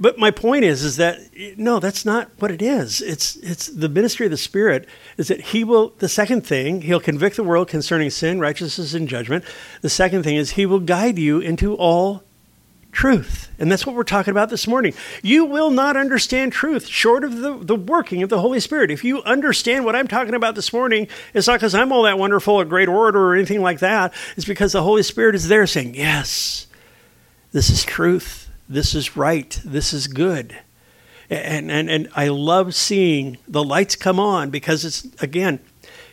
but 0.01 0.19
my 0.19 0.31
point 0.31 0.65
is 0.65 0.83
is 0.83 0.97
that 0.97 1.21
no 1.57 1.79
that's 1.79 2.05
not 2.05 2.31
what 2.39 2.51
it 2.51 2.63
is. 2.63 3.01
It's 3.01 3.37
it's 3.37 3.67
the 3.67 3.89
ministry 3.89 4.27
of 4.27 4.31
the 4.31 4.37
spirit 4.37 4.89
is 5.17 5.29
that 5.29 5.41
he 5.41 5.65
will 5.65 5.95
the 5.99 6.09
second 6.09 6.47
thing 6.47 6.83
he'll 6.83 7.01
convict 7.01 7.37
the 7.37 7.45
world 7.45 7.69
concerning 7.69 8.11
sin 8.11 8.41
righteousness 8.41 8.95
and 8.95 9.09
judgment. 9.09 9.45
The 9.83 9.91
second 9.91 10.23
thing 10.23 10.37
is 10.37 10.53
he 10.53 10.67
will 10.67 10.81
guide 10.81 11.19
you 11.19 11.41
into 11.41 11.75
all 11.75 12.23
truth. 12.93 13.51
And 13.59 13.71
that's 13.71 13.87
what 13.87 13.95
we're 13.95 14.05
talking 14.05 14.31
about 14.31 14.49
this 14.49 14.67
morning. 14.67 14.95
You 15.23 15.45
will 15.45 15.71
not 15.71 15.99
understand 15.99 16.55
truth 16.55 16.87
short 16.87 17.25
of 17.25 17.41
the, 17.41 17.59
the 17.59 17.77
working 17.77 18.23
of 18.23 18.31
the 18.31 18.41
holy 18.41 18.59
spirit. 18.59 18.91
If 18.91 19.05
you 19.05 19.23
understand 19.25 19.85
what 19.85 19.95
i'm 19.95 20.09
talking 20.09 20.35
about 20.35 20.55
this 20.55 20.73
morning 20.73 21.09
it's 21.35 21.47
not 21.47 21.61
because 21.61 21.75
i'm 21.75 21.93
all 21.93 22.05
that 22.05 22.19
wonderful 22.19 22.59
a 22.59 22.65
great 22.65 22.89
orator 22.89 23.21
or 23.21 23.35
anything 23.35 23.61
like 23.61 23.81
that. 23.81 24.15
It's 24.37 24.47
because 24.47 24.73
the 24.73 24.83
holy 24.83 25.03
spirit 25.03 25.35
is 25.35 25.49
there 25.49 25.67
saying 25.67 25.95
yes 25.95 26.67
this 27.53 27.69
is 27.69 27.85
truth 27.85 28.46
this 28.69 28.95
is 28.95 29.17
right, 29.17 29.61
this 29.65 29.93
is 29.93 30.07
good. 30.07 30.57
And, 31.29 31.71
and, 31.71 31.91
and 31.91 32.09
I 32.15 32.29
love 32.29 32.75
seeing 32.75 33.39
the 33.49 33.65
lights 33.65 33.97
come 33.97 34.21
on 34.21 34.51
because 34.51 34.85
it's, 34.85 35.05
again, 35.21 35.61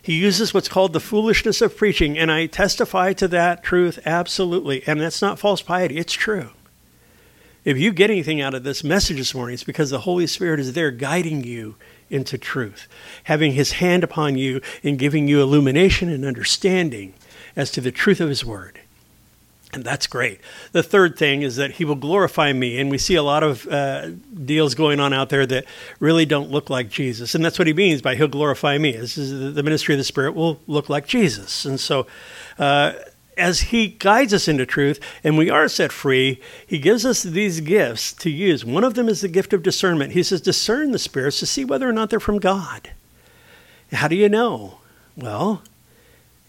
he 0.02 0.16
uses 0.16 0.54
what's 0.54 0.68
called 0.68 0.94
the 0.94 1.00
foolishness 1.00 1.62
of 1.62 1.78
preaching, 1.78 2.18
and 2.18 2.32
I 2.32 2.48
testify 2.48 3.14
to 3.14 3.28
that 3.30 3.64
truth 3.64 4.00
absolutely. 4.06 4.84
And 4.86 5.00
that's 5.00 5.22
not 5.22 5.40
false 5.40 5.62
piety, 5.62 5.98
it's 5.98 6.14
true. 6.14 6.50
If 7.64 7.78
you 7.78 7.94
get 7.94 8.10
anything 8.10 8.42
out 8.42 8.54
of 8.54 8.64
this 8.64 8.84
message 8.84 9.18
this 9.18 9.34
morning, 9.34 9.54
it's 9.54 9.64
because 9.64 9.90
the 9.90 10.02
Holy 10.02 10.28
Spirit 10.28 10.60
is 10.60 10.74
there 10.74 10.92
guiding 10.92 11.46
you 11.46 11.76
into 12.10 12.38
truth, 12.38 12.88
having 13.24 13.54
his 13.54 13.74
hand 13.74 14.04
upon 14.04 14.38
you 14.38 14.62
and 14.84 15.00
giving 15.00 15.28
you 15.30 15.42
illumination 15.42 16.10
and 16.10 16.26
understanding 16.26 17.14
as 17.56 17.72
to 17.72 17.80
the 17.80 17.92
truth 17.92 18.20
of 18.20 18.28
his 18.28 18.44
word. 18.44 18.82
And 19.74 19.84
that's 19.84 20.06
great. 20.06 20.40
The 20.72 20.84
third 20.84 21.18
thing 21.18 21.42
is 21.42 21.56
that 21.56 21.72
he 21.72 21.86
will 21.86 21.96
glorify 21.96 22.54
me. 22.54 22.80
And 22.80 22.92
we 22.92 23.00
see 23.00 23.16
a 23.16 23.24
lot 23.24 23.42
of 23.42 23.68
uh, 23.68 24.12
deals 24.46 24.76
going 24.76 25.00
on 25.00 25.14
out 25.14 25.30
there 25.30 25.48
that 25.48 25.66
really 26.00 26.26
don't 26.26 26.52
look 26.52 26.70
like 26.70 26.90
Jesus. 26.90 27.34
And 27.34 27.44
that's 27.44 27.58
what 27.58 27.68
he 27.68 27.74
means 27.74 28.02
by 28.02 28.16
he'll 28.16 28.28
glorify 28.28 28.78
me. 28.78 28.92
This 28.92 29.18
is 29.18 29.56
the 29.56 29.64
ministry 29.64 29.96
of 29.96 29.98
the 29.98 30.04
Spirit 30.04 30.36
will 30.36 30.60
look 30.68 30.90
like 30.90 31.08
Jesus. 31.08 31.66
And 31.66 31.80
so, 31.80 32.06
uh, 32.60 32.94
as 33.36 33.62
he 33.62 33.88
guides 33.88 34.32
us 34.32 34.48
into 34.48 34.64
truth 34.64 35.00
and 35.24 35.40
we 35.40 35.50
are 35.50 35.68
set 35.68 35.92
free, 35.92 36.40
he 36.68 36.78
gives 36.78 37.04
us 37.04 37.24
these 37.24 37.62
gifts 37.62 38.14
to 38.14 38.30
use. 38.30 38.64
One 38.64 38.84
of 38.84 38.94
them 38.94 39.10
is 39.10 39.22
the 39.22 39.28
gift 39.28 39.54
of 39.54 39.64
discernment. 39.64 40.14
He 40.14 40.22
says, 40.22 40.40
discern 40.40 40.92
the 40.92 41.00
spirits 41.00 41.40
to 41.40 41.48
see 41.48 41.66
whether 41.66 41.90
or 41.90 41.94
not 41.94 42.12
they're 42.12 42.20
from 42.20 42.38
God. 42.38 42.92
How 43.92 44.08
do 44.08 44.16
you 44.16 44.30
know? 44.30 44.78
Well, 45.18 45.64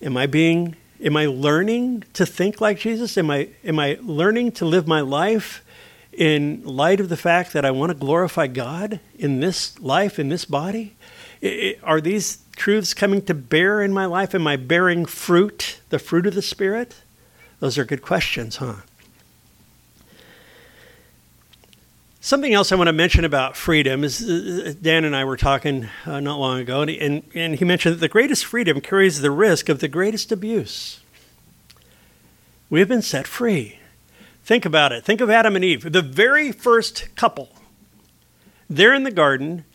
am 0.03 0.19
I 0.19 0.27
being 0.27 0.77
Am 1.05 1.19
I 1.19 1.27
learning 1.27 2.05
to 2.14 2.25
think 2.25 2.62
like 2.62 2.79
Jesus? 2.79 3.19
Am 3.19 3.31
I, 3.31 3.51
am 3.62 3.79
I 3.79 3.99
learning 4.01 4.53
to 4.53 4.64
live 4.64 4.88
my 4.88 5.03
life 5.03 5.62
in 6.14 6.64
light 6.64 6.99
of 6.99 7.11
the 7.11 7.17
fact 7.17 7.53
that 7.53 7.62
I 7.62 7.71
want 7.73 7.90
to 7.90 7.95
glorify 7.95 8.47
God 8.47 9.01
in 9.19 9.40
this 9.40 9.79
life, 9.79 10.19
in 10.19 10.31
this 10.31 10.47
body? 10.47 10.97
It, 11.43 11.79
are 11.83 12.01
these 12.01 12.38
truths 12.57 12.95
coming 12.95 13.21
to 13.27 13.35
bear 13.35 13.83
in 13.83 13.93
my 13.93 14.07
life? 14.07 14.35
Am 14.35 14.47
I 14.47 14.57
bearing 14.57 15.05
fruit, 15.05 15.81
the 15.90 15.99
fruit 15.99 16.27
of 16.27 16.35
the 16.35 16.40
Spirit? 16.40 17.03
Those 17.61 17.77
are 17.77 17.85
good 17.85 18.01
questions, 18.01 18.57
huh? 18.57 18.77
Something 22.25 22.55
else 22.55 22.73
I 22.73 22.77
want 22.77 22.89
to 22.89 22.95
mention 22.95 23.27
about 23.27 23.55
freedom 23.55 24.03
is 24.03 24.23
uh, 24.23 24.73
Dan 24.81 25.05
and 25.05 25.15
I 25.15 25.27
were 25.27 25.37
talking 25.37 25.91
uh, 26.07 26.21
not 26.21 26.39
long 26.39 26.59
ago, 26.59 26.81
and, 26.81 26.91
and, 26.91 27.23
and 27.35 27.55
he 27.57 27.67
mentioned 27.67 27.97
that 27.97 28.01
the 28.01 28.09
greatest 28.09 28.47
freedom 28.47 28.81
carries 28.81 29.21
the 29.21 29.31
risk 29.31 29.69
of 29.69 29.81
the 29.81 29.89
greatest 29.89 30.33
abuse. 30.33 31.01
We 32.71 32.79
have 32.79 32.89
been 32.89 33.03
set 33.03 33.27
free. 33.27 33.79
Think 34.43 34.65
about 34.65 34.91
it. 34.91 35.05
Think 35.05 35.21
of 35.21 35.29
Adam 35.29 35.55
and 35.55 35.63
Eve, 35.63 35.93
the 35.93 36.01
very 36.01 36.51
first 36.51 37.15
couple. 37.15 37.51
They're 38.71 38.95
in 38.95 39.03
the 39.03 39.11
garden. 39.11 39.67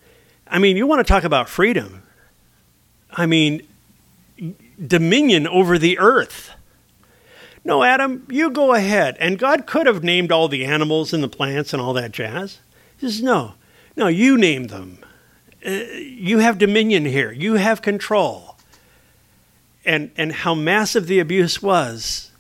I 0.48 0.58
mean, 0.58 0.76
you 0.76 0.88
want 0.88 1.06
to 1.06 1.14
talk 1.14 1.24
about 1.24 1.50
freedom. 1.50 2.02
I 3.12 3.28
mean, 3.28 3.62
dominion 4.84 5.46
over 5.46 5.78
the 5.78 6.00
earth. 6.00 6.50
No, 7.66 7.84
Adam, 7.84 8.26
you 8.30 8.50
go 8.50 8.74
ahead. 8.74 9.18
And 9.20 9.38
God 9.38 9.68
could 9.68 9.86
have 9.86 10.04
named 10.04 10.32
all 10.32 10.48
the 10.48 10.66
animals 10.66 11.14
and 11.14 11.24
the 11.24 11.28
plants 11.28 11.74
and 11.74 11.82
all 11.82 11.94
that 11.94 12.12
jazz. 12.12 12.60
He 12.98 13.08
says, 13.08 13.22
No, 13.22 13.54
no, 13.96 14.08
you 14.08 14.38
name 14.38 14.68
them. 14.68 15.00
uh, 15.66 15.70
you 15.70 16.40
have 16.40 16.58
dominion 16.58 17.06
here, 17.06 17.32
you 17.32 17.56
have 17.56 17.82
control. 17.82 18.56
And, 19.86 20.12
and 20.18 20.32
how 20.32 20.54
massive 20.54 21.08
the 21.08 21.20
abuse 21.20 21.62
was 21.62 22.32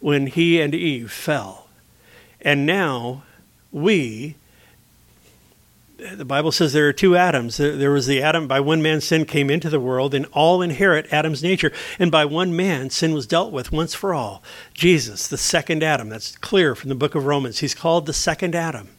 when 0.00 0.28
he 0.28 0.60
and 0.60 0.74
Eve 0.74 1.10
fell. 1.10 1.68
And 2.40 2.64
now 2.64 3.24
we 3.72 4.36
the 5.96 6.24
Bible 6.24 6.52
says 6.52 6.72
there 6.72 6.88
are 6.88 6.92
two 6.92 7.16
Adams. 7.16 7.56
There 7.56 7.90
was 7.90 8.06
the 8.06 8.22
Adam, 8.22 8.46
by 8.46 8.60
one 8.60 8.82
man 8.82 9.00
sin 9.00 9.24
came 9.24 9.48
into 9.48 9.70
the 9.70 9.80
world, 9.80 10.14
and 10.14 10.26
all 10.26 10.60
inherit 10.60 11.12
Adam's 11.12 11.42
nature. 11.42 11.72
And 11.98 12.10
by 12.10 12.24
one 12.24 12.54
man 12.54 12.90
sin 12.90 13.14
was 13.14 13.26
dealt 13.26 13.52
with 13.52 13.72
once 13.72 13.94
for 13.94 14.12
all. 14.12 14.42
Jesus, 14.74 15.26
the 15.26 15.38
second 15.38 15.82
Adam. 15.82 16.08
That's 16.08 16.36
clear 16.36 16.74
from 16.74 16.90
the 16.90 16.94
book 16.94 17.14
of 17.14 17.24
Romans. 17.24 17.60
He's 17.60 17.74
called 17.74 18.06
the 18.06 18.12
second 18.12 18.54
Adam 18.54 18.90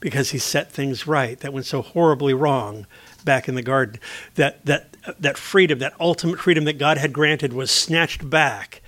because 0.00 0.30
he 0.30 0.38
set 0.38 0.72
things 0.72 1.06
right 1.06 1.38
that 1.40 1.52
went 1.52 1.66
so 1.66 1.82
horribly 1.82 2.32
wrong 2.32 2.86
back 3.22 3.48
in 3.48 3.54
the 3.54 3.62
garden. 3.62 4.00
That, 4.36 4.64
that, 4.64 4.96
that 5.18 5.36
freedom, 5.36 5.78
that 5.80 5.92
ultimate 6.00 6.40
freedom 6.40 6.64
that 6.64 6.78
God 6.78 6.96
had 6.96 7.12
granted, 7.12 7.52
was 7.52 7.70
snatched 7.70 8.28
back 8.28 8.80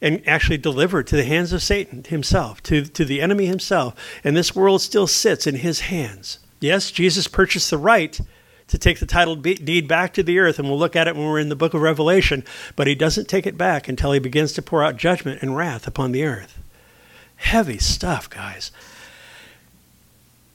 and 0.00 0.26
actually 0.26 0.58
delivered 0.58 1.06
to 1.08 1.16
the 1.16 1.24
hands 1.24 1.52
of 1.52 1.62
Satan 1.62 2.04
himself, 2.04 2.62
to, 2.62 2.84
to 2.84 3.04
the 3.04 3.20
enemy 3.20 3.44
himself. 3.44 3.94
And 4.24 4.34
this 4.34 4.56
world 4.56 4.80
still 4.80 5.06
sits 5.06 5.46
in 5.46 5.56
his 5.56 5.80
hands. 5.80 6.38
Yes, 6.60 6.90
Jesus 6.90 7.28
purchased 7.28 7.70
the 7.70 7.78
right 7.78 8.20
to 8.68 8.78
take 8.78 9.00
the 9.00 9.06
title 9.06 9.34
deed 9.34 9.88
back 9.88 10.12
to 10.14 10.22
the 10.22 10.38
earth, 10.38 10.58
and 10.58 10.68
we'll 10.68 10.78
look 10.78 10.96
at 10.96 11.08
it 11.08 11.16
when 11.16 11.26
we're 11.26 11.38
in 11.38 11.48
the 11.48 11.56
book 11.56 11.74
of 11.74 11.80
Revelation, 11.80 12.44
but 12.76 12.86
he 12.86 12.94
doesn't 12.94 13.28
take 13.28 13.46
it 13.46 13.56
back 13.56 13.88
until 13.88 14.12
he 14.12 14.18
begins 14.18 14.52
to 14.52 14.62
pour 14.62 14.84
out 14.84 14.96
judgment 14.96 15.40
and 15.42 15.56
wrath 15.56 15.86
upon 15.86 16.12
the 16.12 16.24
earth. 16.24 16.58
Heavy 17.36 17.78
stuff, 17.78 18.28
guys. 18.28 18.70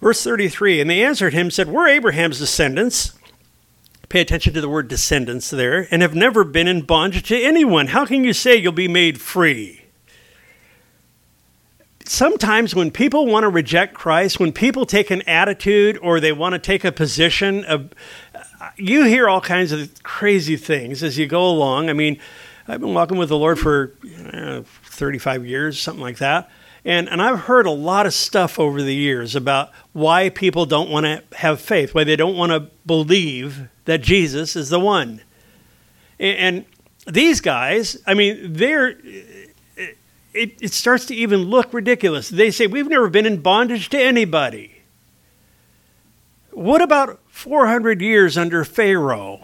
Verse 0.01 0.23
33 0.23 0.81
And 0.81 0.89
they 0.89 1.03
answered 1.03 1.33
him, 1.33 1.49
said, 1.49 1.69
We're 1.69 1.87
Abraham's 1.87 2.39
descendants. 2.39 3.13
Pay 4.09 4.21
attention 4.21 4.53
to 4.53 4.61
the 4.61 4.69
word 4.69 4.89
descendants 4.89 5.49
there, 5.49 5.87
and 5.89 6.03
have 6.03 6.13
never 6.13 6.43
been 6.43 6.67
in 6.67 6.81
bondage 6.81 7.29
to 7.29 7.41
anyone. 7.41 7.87
How 7.87 8.05
can 8.05 8.23
you 8.23 8.33
say 8.33 8.55
you'll 8.55 8.73
be 8.73 8.87
made 8.87 9.19
free? 9.19 9.82
Sometimes 12.05 12.75
when 12.75 12.91
people 12.91 13.25
want 13.25 13.43
to 13.43 13.49
reject 13.49 13.93
Christ, 13.93 14.39
when 14.39 14.51
people 14.51 14.85
take 14.85 15.11
an 15.11 15.21
attitude 15.23 15.97
or 16.01 16.19
they 16.19 16.31
want 16.31 16.53
to 16.53 16.59
take 16.59 16.83
a 16.83 16.91
position 16.91 17.63
of, 17.65 17.91
uh, 18.35 18.69
you 18.75 19.03
hear 19.05 19.29
all 19.29 19.41
kinds 19.41 19.71
of 19.71 20.03
crazy 20.03 20.57
things 20.57 21.03
as 21.03 21.17
you 21.17 21.27
go 21.27 21.45
along. 21.45 21.89
I 21.89 21.93
mean, 21.93 22.19
I've 22.67 22.79
been 22.79 22.93
walking 22.93 23.17
with 23.17 23.29
the 23.29 23.37
Lord 23.37 23.59
for 23.59 23.93
uh, 24.33 24.61
35 24.85 25.45
years, 25.45 25.79
something 25.79 26.01
like 26.01 26.17
that. 26.17 26.49
And, 26.85 27.07
and 27.07 27.21
I've 27.21 27.41
heard 27.41 27.65
a 27.65 27.71
lot 27.71 28.05
of 28.05 28.13
stuff 28.13 28.59
over 28.59 28.81
the 28.81 28.93
years 28.93 29.35
about 29.35 29.71
why 29.93 30.29
people 30.29 30.65
don't 30.65 30.89
want 30.89 31.05
to 31.05 31.23
have 31.37 31.61
faith, 31.61 31.95
why 31.95 32.03
they 32.03 32.15
don't 32.15 32.35
want 32.35 32.51
to 32.51 32.71
believe 32.85 33.69
that 33.85 34.01
Jesus 34.01 34.55
is 34.55 34.69
the 34.69 34.79
one. 34.79 35.21
And, 36.19 36.37
and 36.37 36.65
these 37.13 37.41
guys, 37.41 37.97
I 38.05 38.13
mean, 38.13 38.53
they're 38.53 38.97
it, 40.33 40.61
it 40.61 40.73
starts 40.73 41.05
to 41.07 41.15
even 41.15 41.43
look 41.43 41.73
ridiculous. 41.73 42.29
They 42.29 42.51
say, 42.51 42.67
We've 42.67 42.87
never 42.87 43.09
been 43.09 43.25
in 43.25 43.41
bondage 43.41 43.89
to 43.89 43.99
anybody. 44.01 44.81
What 46.51 46.81
about 46.81 47.19
400 47.29 48.01
years 48.01 48.37
under 48.37 48.63
Pharaoh? 48.63 49.41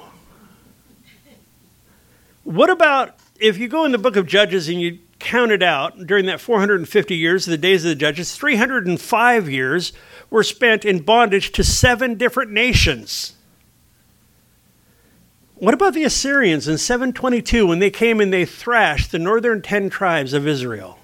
What 2.43 2.69
about 2.69 3.15
if 3.39 3.57
you 3.57 3.67
go 3.67 3.85
in 3.85 3.91
the 3.91 3.97
book 3.97 4.15
of 4.15 4.27
Judges 4.27 4.69
and 4.69 4.79
you 4.81 4.99
count 5.19 5.51
it 5.51 5.61
out 5.61 6.07
during 6.07 6.25
that 6.27 6.39
450 6.39 7.15
years, 7.15 7.47
of 7.47 7.51
the 7.51 7.57
days 7.57 7.83
of 7.83 7.89
the 7.89 7.95
Judges, 7.95 8.35
305 8.35 9.49
years 9.49 9.93
were 10.29 10.43
spent 10.43 10.85
in 10.85 11.01
bondage 11.01 11.51
to 11.53 11.63
seven 11.63 12.15
different 12.15 12.51
nations. 12.51 13.33
What 15.59 15.73
about 15.73 15.93
the 15.93 16.05
Assyrians 16.05 16.69
in 16.69 16.77
722 16.77 17.67
when 17.67 17.79
they 17.79 17.89
came 17.89 18.21
and 18.21 18.31
they 18.31 18.45
thrashed 18.45 19.11
the 19.11 19.19
northern 19.19 19.61
10 19.61 19.89
tribes 19.89 20.31
of 20.31 20.47
Israel? 20.47 20.97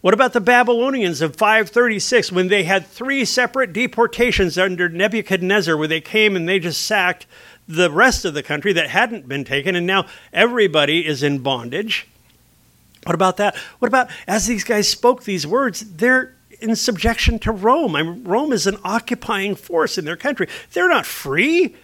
What 0.00 0.14
about 0.14 0.32
the 0.32 0.40
Babylonians 0.40 1.20
of 1.20 1.36
536 1.36 2.32
when 2.32 2.48
they 2.48 2.62
had 2.62 2.86
three 2.86 3.26
separate 3.26 3.74
deportations 3.74 4.56
under 4.56 4.88
Nebuchadnezzar 4.88 5.76
where 5.76 5.86
they 5.86 6.00
came 6.00 6.34
and 6.34 6.48
they 6.48 6.58
just 6.58 6.82
sacked 6.82 7.26
the 7.68 7.90
rest 7.90 8.24
of 8.24 8.32
the 8.32 8.42
country 8.42 8.72
that 8.72 8.88
hadn't 8.88 9.28
been 9.28 9.44
taken 9.44 9.76
and 9.76 9.86
now 9.86 10.06
everybody 10.32 11.06
is 11.06 11.22
in 11.22 11.40
bondage? 11.40 12.08
What 13.04 13.14
about 13.14 13.36
that? 13.36 13.54
What 13.80 13.88
about 13.88 14.08
as 14.26 14.46
these 14.46 14.64
guys 14.64 14.88
spoke 14.88 15.24
these 15.24 15.46
words, 15.46 15.80
they're 15.80 16.34
in 16.62 16.74
subjection 16.74 17.38
to 17.40 17.52
Rome. 17.52 17.96
I 17.96 18.02
mean, 18.02 18.24
Rome 18.24 18.52
is 18.52 18.66
an 18.66 18.78
occupying 18.82 19.56
force 19.56 19.98
in 19.98 20.06
their 20.06 20.16
country. 20.16 20.48
They're 20.72 20.88
not 20.88 21.04
free. 21.04 21.74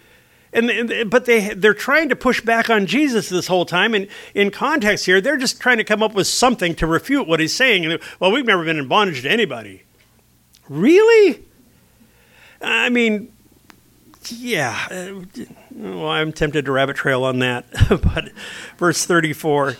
And, 0.57 0.71
and, 0.71 1.11
but 1.11 1.25
they 1.25 1.53
they're 1.53 1.75
trying 1.75 2.09
to 2.09 2.15
push 2.15 2.41
back 2.41 2.67
on 2.67 2.87
Jesus 2.87 3.29
this 3.29 3.45
whole 3.45 3.65
time. 3.65 3.93
And 3.93 4.07
in 4.33 4.49
context 4.49 5.05
here, 5.05 5.21
they're 5.21 5.37
just 5.37 5.61
trying 5.61 5.77
to 5.77 5.83
come 5.83 6.01
up 6.01 6.15
with 6.15 6.25
something 6.25 6.73
to 6.75 6.87
refute 6.87 7.27
what 7.27 7.39
he's 7.39 7.53
saying. 7.53 7.85
And 7.85 8.01
well, 8.19 8.31
we've 8.31 8.45
never 8.45 8.65
been 8.65 8.77
in 8.77 8.87
bondage 8.87 9.21
to 9.21 9.29
anybody. 9.29 9.83
Really? 10.67 11.45
I 12.59 12.89
mean, 12.89 13.31
yeah. 14.29 14.87
Uh, 14.89 15.21
well, 15.71 16.09
I'm 16.09 16.33
tempted 16.33 16.65
to 16.65 16.71
rabbit 16.71 16.95
trail 16.95 17.23
on 17.23 17.37
that. 17.39 17.65
but 17.89 18.31
verse 18.77 19.05
34. 19.05 19.77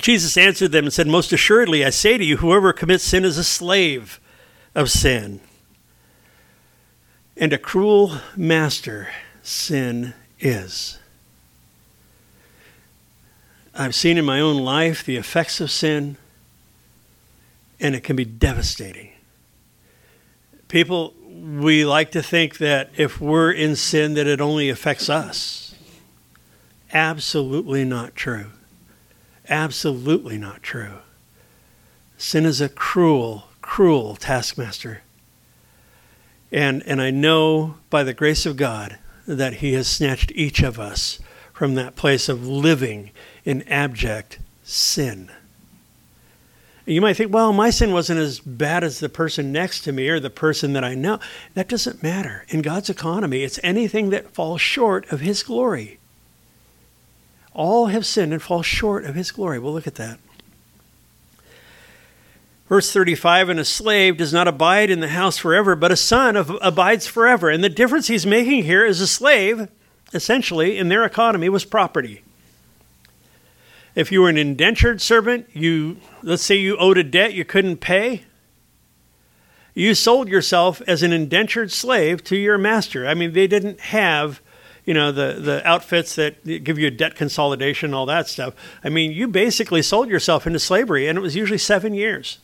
Jesus 0.00 0.36
answered 0.36 0.70
them 0.72 0.84
and 0.84 0.92
said, 0.92 1.08
Most 1.08 1.32
assuredly, 1.32 1.84
I 1.84 1.90
say 1.90 2.18
to 2.18 2.24
you, 2.24 2.36
whoever 2.36 2.72
commits 2.72 3.02
sin 3.02 3.24
is 3.24 3.36
a 3.36 3.44
slave 3.44 4.20
of 4.76 4.90
sin. 4.90 5.40
And 7.36 7.52
a 7.52 7.58
cruel 7.58 8.18
master 8.36 9.08
sin 9.42 10.14
is. 10.40 10.98
I've 13.74 13.94
seen 13.94 14.18
in 14.18 14.24
my 14.24 14.40
own 14.40 14.58
life 14.58 15.04
the 15.04 15.16
effects 15.16 15.60
of 15.60 15.70
sin, 15.70 16.16
and 17.80 17.94
it 17.94 18.04
can 18.04 18.16
be 18.16 18.24
devastating. 18.24 19.12
People, 20.68 21.14
we 21.26 21.84
like 21.84 22.10
to 22.12 22.22
think 22.22 22.58
that 22.58 22.90
if 22.96 23.20
we're 23.20 23.50
in 23.50 23.76
sin, 23.76 24.14
that 24.14 24.26
it 24.26 24.40
only 24.40 24.68
affects 24.68 25.08
us. 25.08 25.74
Absolutely 26.92 27.84
not 27.84 28.14
true. 28.14 28.46
Absolutely 29.48 30.38
not 30.38 30.62
true. 30.62 30.98
Sin 32.18 32.44
is 32.44 32.60
a 32.60 32.68
cruel, 32.68 33.48
cruel 33.60 34.16
taskmaster. 34.16 35.02
And, 36.52 36.82
and 36.86 37.00
I 37.00 37.10
know 37.10 37.76
by 37.88 38.04
the 38.04 38.14
grace 38.14 38.44
of 38.44 38.56
God 38.56 38.98
that 39.26 39.54
He 39.54 39.74
has 39.74 39.88
snatched 39.88 40.32
each 40.34 40.62
of 40.62 40.78
us 40.78 41.18
from 41.52 41.74
that 41.74 41.96
place 41.96 42.28
of 42.28 42.46
living 42.46 43.10
in 43.44 43.62
abject 43.68 44.38
sin. 44.64 45.30
You 46.84 47.00
might 47.00 47.16
think, 47.16 47.32
well, 47.32 47.52
my 47.52 47.70
sin 47.70 47.92
wasn't 47.92 48.18
as 48.18 48.40
bad 48.40 48.82
as 48.82 48.98
the 48.98 49.08
person 49.08 49.52
next 49.52 49.82
to 49.82 49.92
me 49.92 50.08
or 50.08 50.18
the 50.18 50.30
person 50.30 50.72
that 50.72 50.82
I 50.82 50.94
know. 50.94 51.20
That 51.54 51.68
doesn't 51.68 52.02
matter. 52.02 52.44
In 52.48 52.60
God's 52.60 52.90
economy, 52.90 53.44
it's 53.44 53.60
anything 53.62 54.10
that 54.10 54.34
falls 54.34 54.60
short 54.60 55.10
of 55.12 55.20
His 55.20 55.44
glory. 55.44 55.98
All 57.54 57.86
have 57.86 58.04
sinned 58.04 58.32
and 58.32 58.42
fall 58.42 58.62
short 58.62 59.04
of 59.04 59.14
His 59.14 59.30
glory. 59.30 59.60
We'll 59.60 59.72
look 59.72 59.86
at 59.86 59.94
that. 59.96 60.18
Verse 62.72 62.90
35 62.90 63.50
And 63.50 63.60
a 63.60 63.66
slave 63.66 64.16
does 64.16 64.32
not 64.32 64.48
abide 64.48 64.88
in 64.88 65.00
the 65.00 65.08
house 65.08 65.36
forever, 65.36 65.76
but 65.76 65.92
a 65.92 65.96
son 65.96 66.36
of, 66.36 66.56
abides 66.62 67.06
forever. 67.06 67.50
And 67.50 67.62
the 67.62 67.68
difference 67.68 68.08
he's 68.08 68.24
making 68.24 68.64
here 68.64 68.86
is 68.86 68.98
a 69.02 69.06
slave, 69.06 69.68
essentially, 70.14 70.78
in 70.78 70.88
their 70.88 71.04
economy, 71.04 71.50
was 71.50 71.66
property. 71.66 72.22
If 73.94 74.10
you 74.10 74.22
were 74.22 74.30
an 74.30 74.38
indentured 74.38 75.02
servant, 75.02 75.50
you 75.52 75.98
let's 76.22 76.42
say 76.42 76.54
you 76.54 76.78
owed 76.78 76.96
a 76.96 77.04
debt 77.04 77.34
you 77.34 77.44
couldn't 77.44 77.76
pay, 77.76 78.22
you 79.74 79.94
sold 79.94 80.30
yourself 80.30 80.80
as 80.86 81.02
an 81.02 81.12
indentured 81.12 81.70
slave 81.72 82.24
to 82.24 82.38
your 82.38 82.56
master. 82.56 83.06
I 83.06 83.12
mean, 83.12 83.34
they 83.34 83.46
didn't 83.46 83.80
have, 83.80 84.40
you 84.86 84.94
know, 84.94 85.12
the 85.12 85.34
the 85.38 85.68
outfits 85.68 86.14
that 86.14 86.64
give 86.64 86.78
you 86.78 86.90
debt 86.90 87.16
consolidation, 87.16 87.92
all 87.92 88.06
that 88.06 88.28
stuff. 88.28 88.54
I 88.82 88.88
mean, 88.88 89.12
you 89.12 89.28
basically 89.28 89.82
sold 89.82 90.08
yourself 90.08 90.46
into 90.46 90.58
slavery, 90.58 91.06
and 91.06 91.18
it 91.18 91.20
was 91.20 91.36
usually 91.36 91.58
seven 91.58 91.92
years 91.92 92.38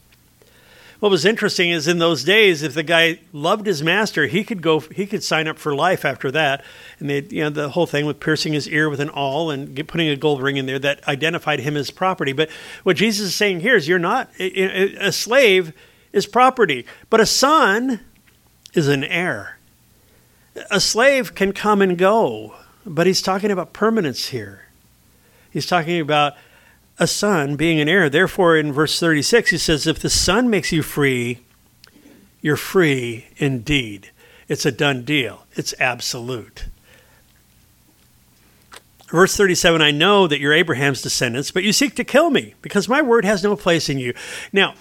what 1.00 1.10
was 1.10 1.24
interesting 1.24 1.70
is 1.70 1.86
in 1.86 1.98
those 1.98 2.24
days, 2.24 2.62
if 2.62 2.74
the 2.74 2.82
guy 2.82 3.20
loved 3.32 3.66
his 3.66 3.82
master, 3.82 4.26
he 4.26 4.42
could 4.42 4.60
go, 4.60 4.80
he 4.80 5.06
could 5.06 5.22
sign 5.22 5.46
up 5.46 5.58
for 5.58 5.74
life 5.74 6.04
after 6.04 6.30
that. 6.32 6.64
And 6.98 7.08
they, 7.08 7.22
you 7.30 7.44
know, 7.44 7.50
the 7.50 7.68
whole 7.70 7.86
thing 7.86 8.04
with 8.04 8.18
piercing 8.18 8.52
his 8.52 8.68
ear 8.68 8.90
with 8.90 9.00
an 9.00 9.10
awl 9.10 9.50
and 9.50 9.74
get, 9.74 9.86
putting 9.86 10.08
a 10.08 10.16
gold 10.16 10.42
ring 10.42 10.56
in 10.56 10.66
there 10.66 10.78
that 10.80 11.06
identified 11.06 11.60
him 11.60 11.76
as 11.76 11.90
property. 11.90 12.32
But 12.32 12.50
what 12.82 12.96
Jesus 12.96 13.28
is 13.28 13.34
saying 13.34 13.60
here 13.60 13.76
is, 13.76 13.86
you're 13.86 13.98
not 13.98 14.30
a 14.40 15.12
slave 15.12 15.72
is 16.12 16.26
property, 16.26 16.84
but 17.10 17.20
a 17.20 17.26
son 17.26 18.00
is 18.74 18.88
an 18.88 19.04
heir. 19.04 19.58
A 20.70 20.80
slave 20.80 21.34
can 21.34 21.52
come 21.52 21.80
and 21.80 21.96
go, 21.96 22.56
but 22.84 23.06
he's 23.06 23.22
talking 23.22 23.52
about 23.52 23.72
permanence 23.72 24.28
here. 24.28 24.64
He's 25.50 25.66
talking 25.66 26.00
about 26.00 26.34
a 26.98 27.06
son 27.06 27.56
being 27.56 27.80
an 27.80 27.88
heir. 27.88 28.10
Therefore, 28.10 28.56
in 28.56 28.72
verse 28.72 28.98
36, 28.98 29.50
he 29.50 29.58
says, 29.58 29.86
If 29.86 29.98
the 29.98 30.10
son 30.10 30.50
makes 30.50 30.72
you 30.72 30.82
free, 30.82 31.40
you're 32.40 32.56
free 32.56 33.26
indeed. 33.36 34.10
It's 34.48 34.66
a 34.66 34.72
done 34.72 35.04
deal. 35.04 35.46
It's 35.54 35.74
absolute. 35.78 36.66
Verse 39.08 39.36
37 39.36 39.80
I 39.80 39.90
know 39.90 40.26
that 40.26 40.40
you're 40.40 40.52
Abraham's 40.52 41.02
descendants, 41.02 41.50
but 41.50 41.62
you 41.62 41.72
seek 41.72 41.94
to 41.96 42.04
kill 42.04 42.30
me 42.30 42.54
because 42.60 42.88
my 42.88 43.00
word 43.00 43.24
has 43.24 43.42
no 43.42 43.56
place 43.56 43.88
in 43.88 43.98
you. 43.98 44.12
Now, 44.52 44.74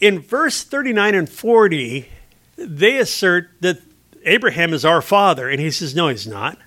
in 0.00 0.20
verse 0.20 0.62
39 0.62 1.14
and 1.14 1.28
40, 1.28 2.08
they 2.56 2.98
assert 2.98 3.50
that 3.60 3.80
Abraham 4.24 4.72
is 4.72 4.84
our 4.84 5.02
father, 5.02 5.48
and 5.48 5.60
he 5.60 5.70
says, 5.70 5.94
No, 5.94 6.08
he's 6.08 6.26
not. 6.26 6.58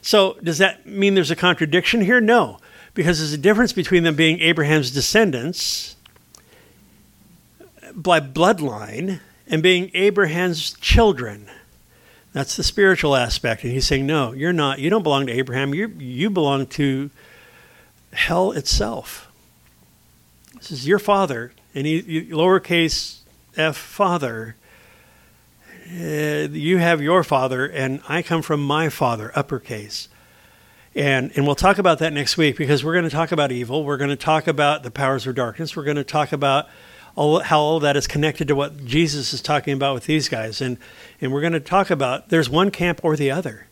So, 0.00 0.36
does 0.42 0.58
that 0.58 0.84
mean 0.84 1.14
there's 1.14 1.30
a 1.30 1.36
contradiction 1.36 2.00
here? 2.00 2.20
No, 2.20 2.58
because 2.94 3.18
there's 3.18 3.32
a 3.32 3.38
difference 3.38 3.72
between 3.72 4.02
them 4.02 4.14
being 4.14 4.40
Abraham's 4.40 4.90
descendants 4.90 5.96
by 7.94 8.20
bloodline 8.20 9.20
and 9.46 9.62
being 9.62 9.90
Abraham's 9.94 10.72
children. 10.74 11.50
That's 12.32 12.56
the 12.56 12.62
spiritual 12.62 13.14
aspect. 13.14 13.62
And 13.64 13.72
he's 13.72 13.86
saying, 13.86 14.06
No, 14.06 14.32
you're 14.32 14.52
not. 14.52 14.78
You 14.78 14.90
don't 14.90 15.02
belong 15.02 15.26
to 15.26 15.32
Abraham. 15.32 15.74
You, 15.74 15.88
you 15.98 16.30
belong 16.30 16.66
to 16.68 17.10
hell 18.12 18.52
itself. 18.52 19.30
This 20.56 20.70
is 20.70 20.86
your 20.86 20.98
father, 20.98 21.52
and 21.74 21.86
he, 21.86 22.28
lowercase 22.30 23.18
f 23.56 23.76
father 23.76 24.56
uh, 25.92 26.48
you 26.50 26.78
have 26.78 27.02
your 27.02 27.22
father, 27.22 27.66
and 27.66 28.00
I 28.08 28.22
come 28.22 28.40
from 28.40 28.62
my 28.62 28.88
father, 28.88 29.30
uppercase. 29.34 30.08
And, 30.94 31.32
and 31.36 31.46
we'll 31.46 31.54
talk 31.54 31.78
about 31.78 32.00
that 32.00 32.12
next 32.12 32.36
week 32.36 32.56
because 32.58 32.84
we're 32.84 32.92
going 32.92 33.04
to 33.04 33.10
talk 33.10 33.32
about 33.32 33.50
evil. 33.50 33.84
We're 33.84 33.96
going 33.96 34.10
to 34.10 34.16
talk 34.16 34.46
about 34.46 34.82
the 34.82 34.90
powers 34.90 35.26
of 35.26 35.34
darkness. 35.34 35.74
We're 35.74 35.84
going 35.84 35.96
to 35.96 36.04
talk 36.04 36.32
about 36.32 36.68
all, 37.16 37.40
how 37.40 37.60
all 37.60 37.80
that 37.80 37.96
is 37.96 38.06
connected 38.06 38.48
to 38.48 38.54
what 38.54 38.84
Jesus 38.84 39.32
is 39.32 39.40
talking 39.40 39.72
about 39.72 39.94
with 39.94 40.04
these 40.04 40.28
guys. 40.28 40.60
And, 40.60 40.76
and 41.20 41.32
we're 41.32 41.40
going 41.40 41.54
to 41.54 41.60
talk 41.60 41.90
about 41.90 42.28
there's 42.28 42.50
one 42.50 42.70
camp 42.70 43.00
or 43.02 43.16
the 43.16 43.30
other. 43.30 43.66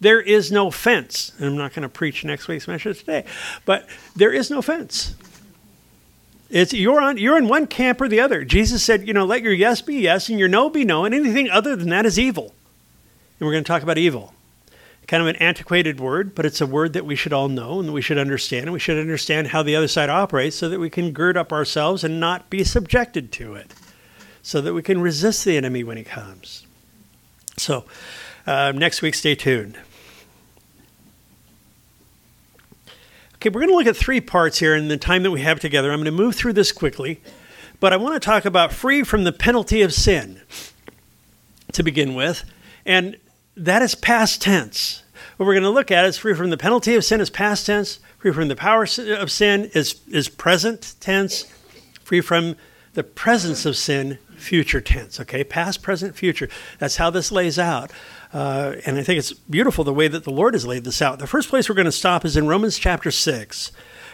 There 0.00 0.20
is 0.20 0.52
no 0.52 0.70
fence. 0.70 1.32
And 1.38 1.46
I'm 1.46 1.56
not 1.56 1.72
going 1.72 1.82
to 1.82 1.88
preach 1.88 2.24
next 2.24 2.48
week's 2.48 2.68
message 2.68 3.00
today, 3.00 3.24
but 3.64 3.88
there 4.14 4.32
is 4.32 4.50
no 4.50 4.60
fence. 4.60 5.14
It's 6.48 6.72
you're 6.72 7.00
on 7.00 7.18
you're 7.18 7.38
in 7.38 7.48
one 7.48 7.66
camp 7.66 8.00
or 8.00 8.08
the 8.08 8.20
other. 8.20 8.44
Jesus 8.44 8.82
said, 8.82 9.08
you 9.08 9.12
know, 9.12 9.24
let 9.24 9.42
your 9.42 9.52
yes 9.52 9.82
be 9.82 9.96
yes 9.96 10.28
and 10.28 10.38
your 10.38 10.48
no 10.48 10.70
be 10.70 10.84
no, 10.84 11.04
and 11.04 11.12
anything 11.12 11.50
other 11.50 11.74
than 11.74 11.88
that 11.88 12.06
is 12.06 12.18
evil. 12.18 12.54
And 13.40 13.46
we're 13.46 13.52
going 13.52 13.64
to 13.64 13.68
talk 13.68 13.82
about 13.82 13.98
evil. 13.98 14.32
Kind 15.06 15.22
of 15.22 15.28
an 15.28 15.36
antiquated 15.36 16.00
word, 16.00 16.34
but 16.34 16.44
it's 16.44 16.60
a 16.60 16.66
word 16.66 16.92
that 16.94 17.06
we 17.06 17.14
should 17.14 17.32
all 17.32 17.48
know 17.48 17.78
and 17.78 17.92
we 17.92 18.02
should 18.02 18.18
understand, 18.18 18.64
and 18.64 18.72
we 18.72 18.80
should 18.80 18.98
understand 18.98 19.48
how 19.48 19.62
the 19.62 19.76
other 19.76 19.86
side 19.86 20.10
operates 20.10 20.56
so 20.56 20.68
that 20.68 20.80
we 20.80 20.90
can 20.90 21.12
gird 21.12 21.36
up 21.36 21.52
ourselves 21.52 22.02
and 22.02 22.18
not 22.18 22.50
be 22.50 22.64
subjected 22.64 23.30
to 23.32 23.54
it, 23.54 23.72
so 24.42 24.60
that 24.60 24.74
we 24.74 24.82
can 24.82 25.00
resist 25.00 25.44
the 25.44 25.56
enemy 25.56 25.84
when 25.84 25.96
he 25.96 26.02
comes. 26.02 26.66
So, 27.56 27.84
uh, 28.48 28.72
next 28.72 29.00
week, 29.00 29.14
stay 29.14 29.36
tuned. 29.36 29.78
Okay, 33.36 33.50
we're 33.50 33.60
going 33.60 33.68
to 33.68 33.76
look 33.76 33.86
at 33.86 33.96
three 33.96 34.20
parts 34.20 34.58
here 34.58 34.74
in 34.74 34.88
the 34.88 34.96
time 34.96 35.22
that 35.22 35.30
we 35.30 35.42
have 35.42 35.60
together. 35.60 35.92
I'm 35.92 35.98
going 35.98 36.06
to 36.06 36.10
move 36.10 36.34
through 36.34 36.54
this 36.54 36.72
quickly, 36.72 37.20
but 37.78 37.92
I 37.92 37.96
want 37.96 38.14
to 38.14 38.20
talk 38.20 38.44
about 38.44 38.72
free 38.72 39.04
from 39.04 39.22
the 39.22 39.32
penalty 39.32 39.82
of 39.82 39.94
sin 39.94 40.40
to 41.72 41.82
begin 41.84 42.14
with, 42.14 42.44
and 42.84 43.16
that 43.56 43.82
is 43.82 43.94
past 43.94 44.42
tense. 44.42 45.02
What 45.36 45.46
we're 45.46 45.54
going 45.54 45.64
to 45.64 45.70
look 45.70 45.90
at 45.90 46.04
is 46.04 46.18
free 46.18 46.34
from 46.34 46.50
the 46.50 46.56
penalty 46.56 46.94
of 46.94 47.04
sin 47.04 47.20
is 47.20 47.30
past 47.30 47.66
tense, 47.66 48.00
free 48.18 48.32
from 48.32 48.48
the 48.48 48.56
power 48.56 48.82
of 48.84 49.30
sin 49.30 49.70
is, 49.74 50.00
is 50.08 50.28
present 50.28 50.94
tense, 51.00 51.46
free 52.02 52.20
from 52.20 52.56
the 52.94 53.04
presence 53.04 53.66
of 53.66 53.76
sin, 53.76 54.18
future 54.36 54.80
tense. 54.80 55.20
Okay, 55.20 55.44
past, 55.44 55.82
present, 55.82 56.16
future. 56.16 56.48
That's 56.78 56.96
how 56.96 57.10
this 57.10 57.32
lays 57.32 57.58
out. 57.58 57.92
Uh, 58.32 58.76
and 58.84 58.98
I 58.98 59.02
think 59.02 59.18
it's 59.18 59.32
beautiful 59.32 59.84
the 59.84 59.92
way 59.92 60.08
that 60.08 60.24
the 60.24 60.30
Lord 60.30 60.54
has 60.54 60.66
laid 60.66 60.84
this 60.84 61.00
out. 61.00 61.18
The 61.18 61.26
first 61.26 61.48
place 61.48 61.68
we're 61.68 61.74
going 61.74 61.86
to 61.86 61.92
stop 61.92 62.24
is 62.24 62.36
in 62.36 62.46
Romans 62.46 62.78
chapter 62.78 63.10
6, 63.10 63.72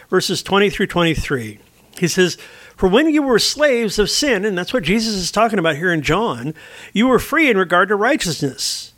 verses 0.09 0.43
20 0.43 0.69
through 0.69 0.87
23. 0.87 1.59
He 1.97 2.07
says, 2.07 2.37
For 2.75 2.87
when 2.87 3.09
you 3.09 3.21
were 3.21 3.39
slaves 3.39 3.99
of 3.99 4.09
sin, 4.09 4.45
and 4.45 4.57
that's 4.57 4.73
what 4.73 4.83
Jesus 4.83 5.15
is 5.15 5.31
talking 5.31 5.59
about 5.59 5.75
here 5.75 5.93
in 5.93 6.01
John, 6.01 6.53
you 6.93 7.07
were 7.07 7.19
free 7.19 7.49
in 7.49 7.57
regard 7.57 7.89
to 7.89 7.95
righteousness. 7.95 8.92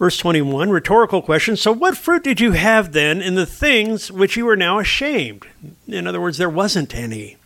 Verse 0.00 0.16
21, 0.16 0.70
rhetorical 0.70 1.20
question. 1.20 1.58
So, 1.58 1.72
what 1.72 1.94
fruit 1.94 2.24
did 2.24 2.40
you 2.40 2.52
have 2.52 2.92
then 2.92 3.20
in 3.20 3.34
the 3.34 3.44
things 3.44 4.10
which 4.10 4.34
you 4.34 4.48
are 4.48 4.56
now 4.56 4.78
ashamed? 4.78 5.46
In 5.86 6.06
other 6.06 6.22
words, 6.22 6.38
there 6.38 6.48
wasn't 6.48 6.94
any. 6.94 7.36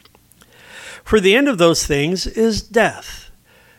For 1.03 1.19
the 1.19 1.35
end 1.35 1.49
of 1.49 1.59
those 1.59 1.85
things 1.85 2.29
is 2.29 2.63
death. 2.63 3.33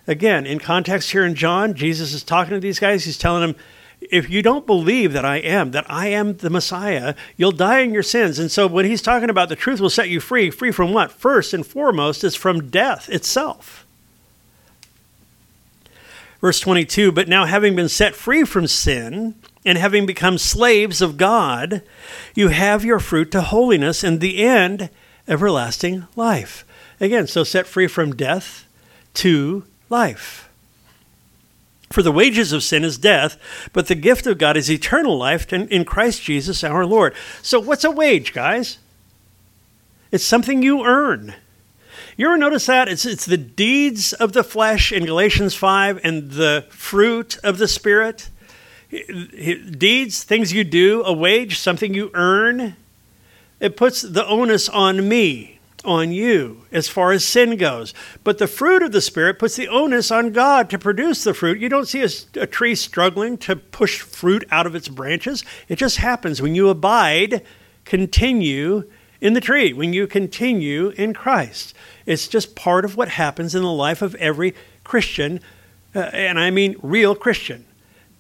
Again, 0.08 0.46
in 0.46 0.60
context 0.60 1.12
here 1.12 1.26
in 1.26 1.36
John, 1.36 1.74
Jesus 1.74 2.12
is 2.12 2.22
talking 2.22 2.54
to 2.54 2.60
these 2.60 2.78
guys. 2.78 3.06
He's 3.06 3.18
telling 3.18 3.44
them, 3.44 3.56
if 4.02 4.30
you 4.30 4.42
don't 4.42 4.68
believe 4.68 5.14
that 5.14 5.24
I 5.24 5.38
am, 5.38 5.72
that 5.72 5.90
I 5.90 6.08
am 6.08 6.36
the 6.36 6.50
Messiah, 6.50 7.16
you'll 7.38 7.54
die 7.54 7.80
in 7.80 7.94
your 7.94 8.04
sins. 8.04 8.40
And 8.40 8.52
so 8.52 8.68
when 8.68 8.84
he's 8.84 9.02
talking 9.02 9.30
about 9.30 9.48
the 9.48 9.56
truth 9.56 9.80
will 9.80 9.90
set 9.90 10.10
you 10.10 10.20
free, 10.20 10.50
free 10.50 10.74
from 10.74 10.92
what? 10.92 11.14
First 11.14 11.54
and 11.54 11.66
foremost 11.66 12.26
is 12.26 12.36
from 12.36 12.70
death 12.70 13.08
itself. 13.08 13.85
Verse 16.46 16.60
22 16.60 17.12
But 17.12 17.28
now, 17.28 17.46
having 17.46 17.76
been 17.76 17.90
set 17.90 18.14
free 18.14 18.44
from 18.44 18.68
sin 18.68 19.34
and 19.66 19.80
having 19.80 20.06
become 20.06 20.38
slaves 20.38 21.02
of 21.02 21.18
God, 21.18 21.82
you 22.36 22.50
have 22.50 22.86
your 22.86 23.00
fruit 23.00 23.32
to 23.32 23.42
holiness 23.42 24.04
and 24.04 24.22
the 24.22 24.44
end, 24.44 24.92
everlasting 25.28 26.06
life. 26.16 26.64
Again, 27.02 27.26
so 27.26 27.44
set 27.44 27.66
free 27.66 27.88
from 27.88 28.16
death 28.16 28.68
to 29.16 29.64
life. 29.90 30.48
For 31.90 32.04
the 32.04 32.12
wages 32.12 32.54
of 32.54 32.62
sin 32.62 32.84
is 32.84 33.00
death, 33.00 33.40
but 33.74 33.88
the 33.88 33.96
gift 33.96 34.28
of 34.28 34.38
God 34.38 34.56
is 34.56 34.70
eternal 34.70 35.18
life 35.18 35.52
in 35.52 35.84
Christ 35.84 36.22
Jesus 36.22 36.64
our 36.64 36.86
Lord. 36.86 37.16
So, 37.42 37.60
what's 37.60 37.84
a 37.84 37.90
wage, 37.90 38.34
guys? 38.34 38.78
It's 40.12 40.24
something 40.24 40.62
you 40.62 40.86
earn. 40.86 41.34
You 42.18 42.28
ever 42.28 42.38
notice 42.38 42.68
that? 42.68 42.88
It's, 42.88 43.06
it's 43.06 43.26
the 43.26 43.38
deeds 43.38 44.14
of 44.14 44.32
the 44.32 44.44
flesh 44.44 44.94
in 44.94 45.06
Galatians 45.06 45.54
5 45.54 46.00
and 46.02 46.32
the 46.32 46.66
fruit 46.70 47.38
of 47.44 47.58
the 47.58 47.68
Spirit. 47.68 48.30
Deeds, 48.90 50.24
things 50.24 50.54
you 50.54 50.64
do, 50.64 51.04
a 51.04 51.12
wage, 51.12 51.60
something 51.60 51.94
you 51.94 52.12
earn. 52.14 52.78
It 53.60 53.76
puts 53.76 54.02
the 54.02 54.26
onus 54.26 54.70
on 54.70 55.10
me 55.10 55.60
on 55.84 56.14
you 56.14 56.64
as 56.72 56.88
far 56.88 57.12
as 57.12 57.26
sin 57.26 57.58
goes. 57.58 57.94
But 58.24 58.38
the 58.38 58.48
fruit 58.48 58.82
of 58.82 58.94
the 58.94 59.02
Spirit 59.02 59.38
puts 59.38 59.58
the 59.58 59.68
onus 59.68 60.10
on 60.10 60.32
God 60.32 60.70
to 60.70 60.80
produce 60.80 61.26
the 61.26 61.34
fruit. 61.34 61.60
You 61.60 61.68
don't 61.68 61.86
see 61.86 62.02
a, 62.02 62.42
a, 62.42 62.48
tree 62.48 62.76
struggling 62.76 63.38
to 63.40 63.58
push 63.58 64.00
fruit 64.00 64.46
out 64.52 64.66
of 64.66 64.74
its 64.74 64.88
branches. 64.88 65.44
It 65.68 65.76
just 65.76 65.98
happens 65.98 66.42
when 66.42 66.56
you 66.56 66.70
abide, 66.70 67.44
continue 67.84 68.90
in 69.26 69.34
the 69.34 69.42
tree, 69.42 69.74
when 69.74 69.92
you 69.92 70.06
continue 70.06 70.90
in 70.90 71.12
Christ. 71.12 71.74
It's 72.06 72.28
just 72.28 72.56
part 72.56 72.86
of 72.86 72.96
what 72.96 73.10
happens 73.10 73.56
in 73.56 73.64
the 73.64 73.72
life 73.72 74.04
of 74.04 74.14
every 74.16 74.54
Christian, 74.84 75.40
uh, 75.96 76.12
and 76.14 76.40
I 76.40 76.52
mean 76.52 76.76
real 76.84 77.16
Christian. 77.16 77.66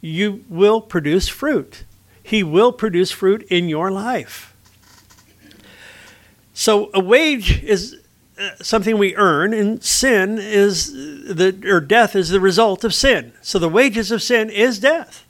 You 0.01 0.43
will 0.49 0.81
produce 0.81 1.27
fruit. 1.27 1.83
He 2.23 2.41
will 2.41 2.71
produce 2.71 3.11
fruit 3.11 3.43
in 3.51 3.69
your 3.69 3.91
life. 3.91 4.55
So 6.55 6.89
a 6.91 6.99
wage 6.99 7.63
is 7.63 7.97
uh, 8.39 8.55
something 8.63 8.97
we 8.97 9.15
earn, 9.15 9.53
and 9.53 9.83
sin 9.83 10.39
is 10.39 10.91
the 10.91 11.55
or 11.65 11.81
death 11.81 12.15
is 12.15 12.29
the 12.29 12.39
result 12.39 12.83
of 12.83 12.95
sin. 12.95 13.33
So 13.43 13.59
the 13.59 13.69
wages 13.69 14.09
of 14.09 14.23
sin 14.23 14.49
is 14.49 14.79
death. 14.79 15.23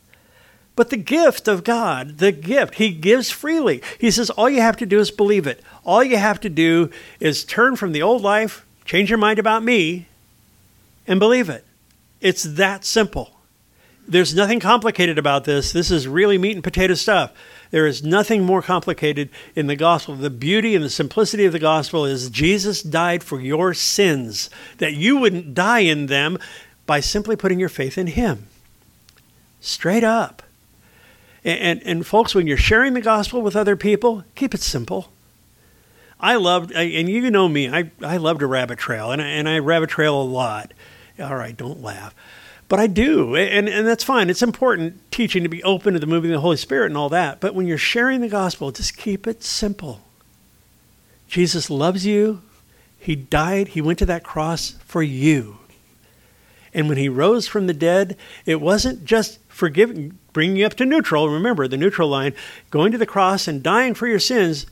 But 0.76 0.90
the 0.90 0.98
gift 0.98 1.48
of 1.48 1.64
God, 1.64 2.18
the 2.18 2.32
gift, 2.32 2.76
He 2.76 2.92
gives 2.92 3.32
freely. 3.32 3.82
He 4.00 4.12
says, 4.12 4.30
all 4.30 4.50
you 4.50 4.62
have 4.62 4.78
to 4.78 4.86
do 4.86 5.00
is 5.00 5.10
believe 5.10 5.48
it. 5.48 5.64
All 5.86 6.04
you 6.04 6.18
have 6.18 6.40
to 6.42 6.50
do 6.50 6.90
is 7.20 7.46
turn 7.46 7.76
from 7.76 7.94
the 7.94 8.02
old 8.02 8.22
life, 8.22 8.66
change 8.84 9.10
your 9.10 9.20
mind 9.20 9.40
about 9.40 9.64
me, 9.64 10.08
and 11.08 11.20
believe 11.20 11.50
it. 11.50 11.64
It's 12.20 12.44
that 12.44 12.84
simple. 12.84 13.32
There's 14.08 14.36
nothing 14.36 14.60
complicated 14.60 15.18
about 15.18 15.46
this. 15.46 15.72
This 15.72 15.90
is 15.90 16.08
really 16.08 16.38
meat 16.38 16.56
and 16.56 16.64
potato 16.64 16.94
stuff. 16.94 17.32
There 17.72 17.88
is 17.88 18.04
nothing 18.04 18.44
more 18.44 18.62
complicated 18.62 19.30
in 19.56 19.68
the 19.68 19.76
gospel. 19.76 20.16
The 20.16 20.30
beauty 20.30 20.76
and 20.76 20.84
the 20.84 20.90
simplicity 20.90 21.46
of 21.46 21.54
the 21.54 21.60
gospel 21.60 22.06
is 22.06 22.30
Jesus 22.30 22.84
died 22.84 23.24
for 23.24 23.40
your 23.42 23.74
sins, 23.74 24.50
that 24.78 24.94
you 24.94 25.18
wouldn't 25.18 25.56
die 25.56 25.80
in 25.80 26.06
them 26.06 26.38
by 26.86 27.00
simply 27.00 27.36
putting 27.36 27.60
your 27.60 27.70
faith 27.70 27.98
in 27.98 28.08
Him. 28.08 28.48
Straight 29.60 30.04
up. 30.04 30.44
And, 31.46 31.60
and, 31.60 31.84
and 31.84 32.08
folks, 32.08 32.36
when 32.36 32.48
you're 32.48 32.58
sharing 32.58 32.94
the 32.94 33.02
gospel 33.02 33.42
with 33.42 33.56
other 33.56 33.78
people, 33.78 34.26
keep 34.34 34.54
it 34.54 34.62
simple. 34.62 35.12
I 36.20 36.36
loved, 36.36 36.72
and 36.72 37.08
you 37.08 37.30
know 37.30 37.48
me, 37.48 37.70
I, 37.70 37.92
I 38.02 38.18
love 38.18 38.40
to 38.40 38.48
rabbit 38.48 38.80
trail, 38.80 39.12
and 39.12 39.22
I, 39.22 39.28
and 39.28 39.48
I 39.48 39.60
rabbit 39.60 39.90
trail 39.90 40.20
a 40.20 40.24
lot. 40.24 40.74
All 41.20 41.36
right, 41.36 41.56
don't 41.56 41.82
laugh. 41.82 42.16
But 42.68 42.80
I 42.80 42.88
do, 42.88 43.36
and, 43.36 43.70
and 43.70 43.86
that's 43.86 44.04
fine. 44.04 44.30
It's 44.30 44.42
important 44.42 45.00
teaching 45.12 45.44
to 45.44 45.50
be 45.50 45.64
open 45.64 45.94
to 45.94 46.00
the 46.00 46.08
moving 46.08 46.32
of 46.32 46.38
the 46.38 46.42
Holy 46.42 46.58
Spirit 46.58 46.88
and 46.88 46.98
all 46.98 47.10
that. 47.10 47.40
But 47.40 47.54
when 47.54 47.68
you're 47.68 47.78
sharing 47.78 48.22
the 48.22 48.28
gospel, 48.28 48.72
just 48.72 48.98
keep 48.98 49.28
it 49.28 49.44
simple. 49.44 50.02
Jesus 51.28 51.70
loves 51.70 52.08
you. 52.08 52.42
He 52.98 53.16
died, 53.16 53.70
He 53.70 53.82
went 53.82 54.00
to 54.00 54.06
that 54.08 54.24
cross 54.24 54.72
for 54.86 55.04
you. 55.04 55.60
And 56.74 56.90
when 56.90 56.98
he 56.98 57.08
rose 57.08 57.48
from 57.48 57.68
the 57.68 57.74
dead, 57.74 58.18
it 58.46 58.60
wasn't 58.60 59.06
just 59.06 59.45
forgiving, 59.56 60.20
bringing 60.34 60.58
you 60.58 60.66
up 60.66 60.74
to 60.74 60.86
neutral. 60.86 61.30
Remember 61.30 61.66
the 61.66 61.78
neutral 61.78 62.10
line, 62.10 62.34
going 62.72 62.92
to 62.92 62.98
the 62.98 63.06
cross 63.06 63.48
and 63.48 63.64
dying 63.64 63.94
for 63.94 64.06
your 64.06 64.20
sins 64.20 64.66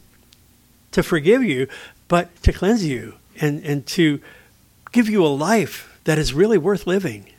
to 0.92 1.02
forgive 1.02 1.42
you, 1.42 1.68
but 2.10 2.36
to 2.44 2.52
cleanse 2.52 2.86
you 2.86 3.16
and, 3.40 3.64
and 3.64 3.88
to 3.88 4.20
give 4.92 5.08
you 5.08 5.26
a 5.26 5.28
life 5.28 5.98
that 6.04 6.20
is 6.20 6.34
really 6.34 6.58
worth 6.58 6.86
living. 6.86 7.30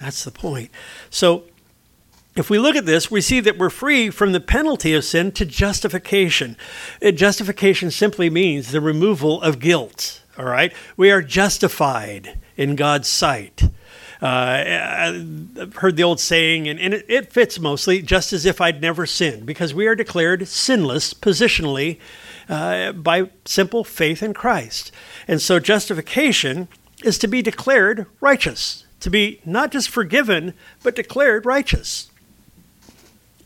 That's 0.00 0.22
the 0.22 0.30
point. 0.30 0.70
So 1.10 1.42
if 2.36 2.48
we 2.48 2.60
look 2.60 2.76
at 2.76 2.86
this, 2.86 3.10
we 3.10 3.20
see 3.20 3.40
that 3.40 3.58
we're 3.58 3.70
free 3.70 4.08
from 4.08 4.30
the 4.30 4.40
penalty 4.40 4.94
of 4.94 5.04
sin 5.04 5.32
to 5.32 5.44
justification. 5.44 6.56
Uh, 7.04 7.10
justification 7.10 7.90
simply 7.90 8.30
means 8.30 8.70
the 8.70 8.80
removal 8.80 9.42
of 9.42 9.58
guilt. 9.58 10.22
All 10.38 10.44
right? 10.44 10.72
We 10.96 11.10
are 11.10 11.22
justified 11.22 12.38
in 12.56 12.76
God's 12.76 13.08
sight. 13.08 13.64
Uh, 14.24 14.64
I've 15.60 15.74
heard 15.76 15.96
the 15.96 16.02
old 16.02 16.18
saying, 16.18 16.66
and, 16.66 16.80
and 16.80 16.94
it, 16.94 17.04
it, 17.10 17.30
fits 17.30 17.60
mostly 17.60 18.00
just 18.00 18.32
as 18.32 18.46
if 18.46 18.58
I'd 18.58 18.80
never 18.80 19.04
sinned, 19.04 19.44
because 19.44 19.74
we 19.74 19.86
are 19.86 19.94
declared 19.94 20.48
sinless 20.48 21.12
positionally 21.12 21.98
uh, 22.48 22.92
by 22.92 23.28
simple 23.44 23.84
faith 23.84 24.22
in 24.22 24.32
Christ. 24.32 24.92
And 25.28 25.42
so 25.42 25.60
justification 25.60 26.68
is 27.04 27.18
to 27.18 27.28
be 27.28 27.42
declared 27.42 28.06
righteous, 28.22 28.86
to 29.00 29.10
be 29.10 29.42
not 29.44 29.70
just 29.70 29.90
forgiven, 29.90 30.54
but 30.82 30.96
declared 30.96 31.44
righteous 31.44 32.08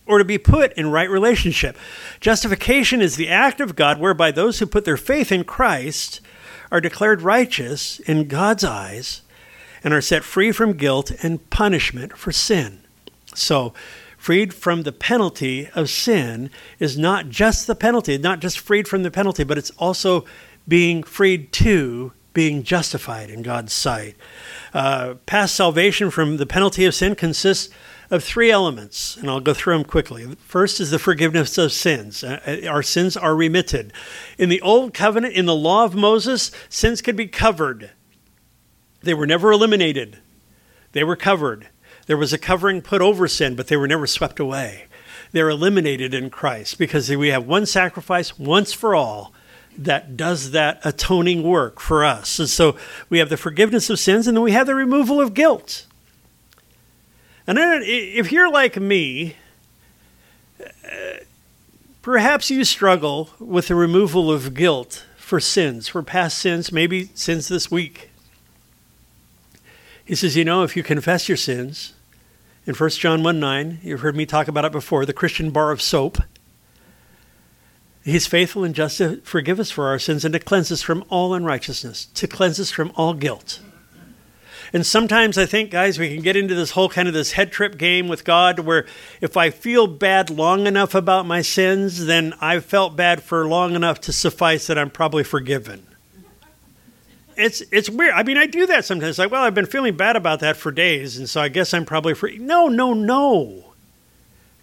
or 0.07 0.19
to 0.19 0.25
be 0.25 0.39
put 0.39 0.73
in 0.75 0.93
right 0.93 1.11
relationship. 1.11 1.77
Justification 2.21 3.03
is 3.03 3.17
the 3.17 3.29
act 3.29 3.61
of 3.61 3.75
God 3.75 3.99
whereby 3.99 4.31
those 4.31 4.61
who 4.61 4.67
put 4.67 4.85
their 4.85 4.97
faith 4.97 5.33
in 5.33 5.43
Christ 5.43 6.21
are 6.71 6.81
declared 6.81 7.21
righteous 7.21 7.99
in 7.99 8.29
God's 8.29 8.63
eyes 8.63 9.23
and 9.85 9.95
are 9.95 10.01
set 10.01 10.25
free 10.25 10.53
from 10.53 10.75
guilt 10.75 11.13
and 11.23 11.49
punishment 11.51 12.17
for 12.17 12.33
sin. 12.33 12.81
So, 13.35 13.73
freed 14.17 14.53
from 14.53 14.83
the 14.83 14.93
penalty 14.93 15.69
of 15.75 15.89
sin 15.89 16.51
is 16.79 16.99
not 16.99 17.29
just 17.29 17.67
the 17.67 17.75
penalty, 17.75 18.19
not 18.19 18.41
just 18.41 18.59
freed 18.59 18.89
from 18.89 19.03
the 19.03 19.11
penalty, 19.11 19.45
but 19.45 19.59
it's 19.59 19.71
also 19.79 20.25
being 20.67 21.03
freed 21.03 21.53
to 21.53 22.13
being 22.35 22.63
justified 22.63 23.31
in 23.31 23.43
God's 23.43 23.73
sight. 23.73 24.17
Uh, 24.73 25.15
past 25.27 25.55
salvation 25.55 26.11
from 26.11 26.37
the 26.37 26.47
penalty 26.47 26.85
of 26.85 26.95
sin 26.95 27.15
consists 27.15 27.73
of 28.11 28.25
three 28.25 28.51
elements, 28.51 29.17
and 29.17 29.29
I'll 29.29 29.41
go 29.41 29.53
through 29.53 29.75
them 29.75 29.85
quickly. 29.85 30.25
First 30.37 30.81
is 30.81 30.91
the 30.91 30.99
forgiveness 30.99 31.59
of 31.59 31.73
sins. 31.73 32.25
Uh, 32.25 32.41
uh, 32.47 32.69
our 32.69 32.83
sins 32.83 33.17
are 33.17 33.35
remitted. 33.35 33.93
In 34.39 34.49
the 34.49 34.61
Old 34.63 34.95
Covenant, 34.95 35.35
in 35.35 35.47
the 35.47 35.55
law 35.55 35.85
of 35.85 35.95
Moses, 35.95 36.51
sins 36.69 37.03
could 37.03 37.17
be 37.17 37.27
covered, 37.27 37.91
they 39.03 39.15
were 39.15 39.27
never 39.27 39.53
eliminated, 39.53 40.19
they 40.93 41.05
were 41.05 41.17
covered. 41.17 41.69
There 42.07 42.17
was 42.17 42.33
a 42.33 42.39
covering 42.39 42.81
put 42.81 43.03
over 43.03 43.29
sin, 43.29 43.55
but 43.55 43.67
they 43.67 43.77
were 43.77 43.87
never 43.87 44.07
swept 44.07 44.41
away. 44.41 44.87
They're 45.33 45.51
eliminated 45.51 46.15
in 46.15 46.31
Christ 46.31 46.79
because 46.79 47.11
we 47.11 47.29
have 47.29 47.47
one 47.47 47.67
sacrifice 47.67 48.39
once 48.39 48.73
for 48.73 48.95
all 48.95 49.35
that 49.77 50.17
does 50.17 50.51
that 50.51 50.81
atoning 50.85 51.43
work 51.43 51.81
for 51.81 52.05
us. 52.05 52.39
And 52.39 52.49
so 52.49 52.77
we 53.09 53.19
have 53.19 53.29
the 53.29 53.37
forgiveness 53.37 53.91
of 53.91 54.01
sins 54.01 54.27
and 54.27 54.37
then 54.37 54.43
we 54.43 54.53
have 54.53 54.67
the 54.67 54.75
removal 54.75 55.21
of 55.21 55.35
guilt. 55.35 55.87
And 57.47 57.59
if 57.59 58.33
you're 58.33 58.51
like 58.51 58.77
me, 58.77 59.37
uh, 60.61 61.19
perhaps 62.03 62.51
you 62.51 62.65
struggle 62.65 63.31
with 63.39 63.69
the 63.69 63.75
removal 63.75 64.31
of 64.31 64.53
guilt 64.53 65.07
for 65.17 65.41
sins, 65.41 65.89
for 65.89 66.03
past 66.03 66.39
sins, 66.39 66.73
maybe 66.73 67.11
sins 67.15 67.49
this 67.49 67.71
week. 67.71 68.08
He 70.09 70.15
says, 70.15 70.39
you 70.39 70.45
know, 70.45 70.63
if 70.63 70.75
you 70.75 70.83
confess 70.83 71.29
your 71.29 71.37
sins, 71.37 71.93
in 72.65 72.75
1 72.75 72.91
John 72.93 73.23
1 73.23 73.39
9, 73.39 73.81
you've 73.83 74.01
heard 74.01 74.17
me 74.17 74.25
talk 74.25 74.49
about 74.49 74.65
it 74.65 74.73
before, 74.73 75.05
the 75.05 75.13
Christian 75.13 75.51
bar 75.51 75.71
of 75.71 75.83
soap. 75.83 76.17
He's 78.03 78.27
faithful 78.27 78.65
and 78.65 78.75
just 78.75 78.97
to 78.99 79.21
forgive 79.21 79.61
us 79.61 79.71
for 79.71 79.89
our 79.89 79.99
sins 79.99 80.25
and 80.25 80.33
to 80.33 80.39
cleanse 80.39 80.73
us 80.73 80.81
from 80.81 81.05
all 81.11 81.35
unrighteousness, 81.35 82.07
to 82.07 82.27
cleanse 82.27 82.59
us 82.59 82.71
from 82.71 82.91
all 82.95 83.13
guilt. 83.13 83.61
And 84.73 84.87
sometimes 84.87 85.37
I 85.37 85.45
think, 85.45 85.71
guys, 85.71 85.99
we 85.99 86.15
can 86.15 86.23
get 86.23 86.37
into 86.37 86.55
this 86.55 86.71
whole 86.71 86.89
kind 86.89 87.07
of 87.07 87.13
this 87.13 87.33
head 87.33 87.53
trip 87.53 87.77
game 87.77 88.09
with 88.09 88.25
God 88.25 88.61
where 88.61 88.87
if 89.21 89.37
I 89.37 89.51
feel 89.51 89.87
bad 89.87 90.31
long 90.31 90.67
enough 90.67 90.95
about 90.95 91.27
my 91.27 91.43
sins, 91.43 92.07
then 92.07 92.33
I've 92.41 92.65
felt 92.65 92.97
bad 92.97 93.23
for 93.23 93.47
long 93.47 93.75
enough 93.75 94.01
to 94.03 94.13
suffice 94.15 94.69
that 94.69 94.79
I'm 94.79 94.91
probably 94.91 95.23
forgiven. 95.23 95.87
It's 97.39 97.63
it's 97.71 97.89
weird. 97.89 98.15
I 98.15 98.25
mean, 98.25 98.37
I 98.37 98.47
do 98.47 98.67
that 98.67 98.85
sometimes. 98.85 99.19
Like, 99.19 99.31
well, 99.31 99.45
I've 99.45 99.55
been 99.55 99.65
feeling 99.65 99.97
bad 99.97 100.17
about 100.17 100.41
that 100.41 100.57
for 100.57 100.73
days, 100.73 101.17
and 101.17 101.31
so 101.31 101.41
I 101.41 101.49
guess 101.49 101.73
I'm 101.73 101.85
probably 101.85 102.15
free. 102.15 102.37
No, 102.37 102.67
no, 102.67 102.93
no. 102.93 103.75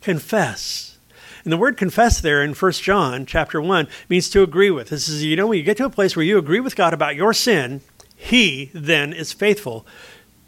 Confess. 0.02 0.98
And 1.46 1.54
the 1.54 1.58
word 1.58 1.78
confess 1.78 2.20
there 2.20 2.44
in 2.44 2.54
1 2.54 2.72
John 2.74 3.26
chapter 3.26 3.62
1 3.62 3.88
means 4.10 4.30
to 4.32 4.42
agree 4.44 4.72
with. 4.72 4.90
This 4.90 5.08
is, 5.08 5.24
you 5.24 5.36
know, 5.36 5.48
when 5.48 5.60
you 5.60 5.64
get 5.64 5.78
to 5.78 5.86
a 5.86 5.90
place 5.90 6.16
where 6.16 6.26
you 6.26 6.38
agree 6.38 6.60
with 6.60 6.76
God 6.76 6.94
about 6.94 7.16
your 7.16 7.34
sin, 7.34 7.82
he 8.16 8.72
then 8.74 9.14
is 9.14 9.32
faithful 9.32 9.86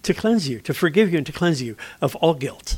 to 0.04 0.14
cleanse 0.14 0.50
you, 0.50 0.60
to 0.62 0.74
forgive 0.74 1.12
you, 1.12 1.18
and 1.18 1.26
to 1.28 1.32
cleanse 1.32 1.62
you 1.62 1.78
of 2.02 2.16
all 2.18 2.34
guilt. 2.34 2.78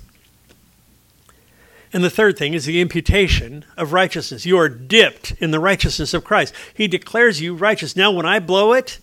And 1.92 2.04
the 2.04 2.10
third 2.10 2.38
thing 2.38 2.54
is 2.54 2.66
the 2.66 2.82
imputation 2.82 3.66
of 3.78 3.94
righteousness. 3.94 4.46
You 4.46 4.58
are 4.60 4.70
dipped 4.70 5.32
in 5.40 5.52
the 5.52 5.60
righteousness 5.60 6.14
of 6.14 6.24
Christ. 6.24 6.54
He 6.74 6.88
declares 6.88 7.42
you 7.42 7.56
righteous. 7.56 7.96
Now, 7.96 8.12
when 8.12 8.26
I 8.26 8.40
blow 8.40 8.74
it, 8.74 9.00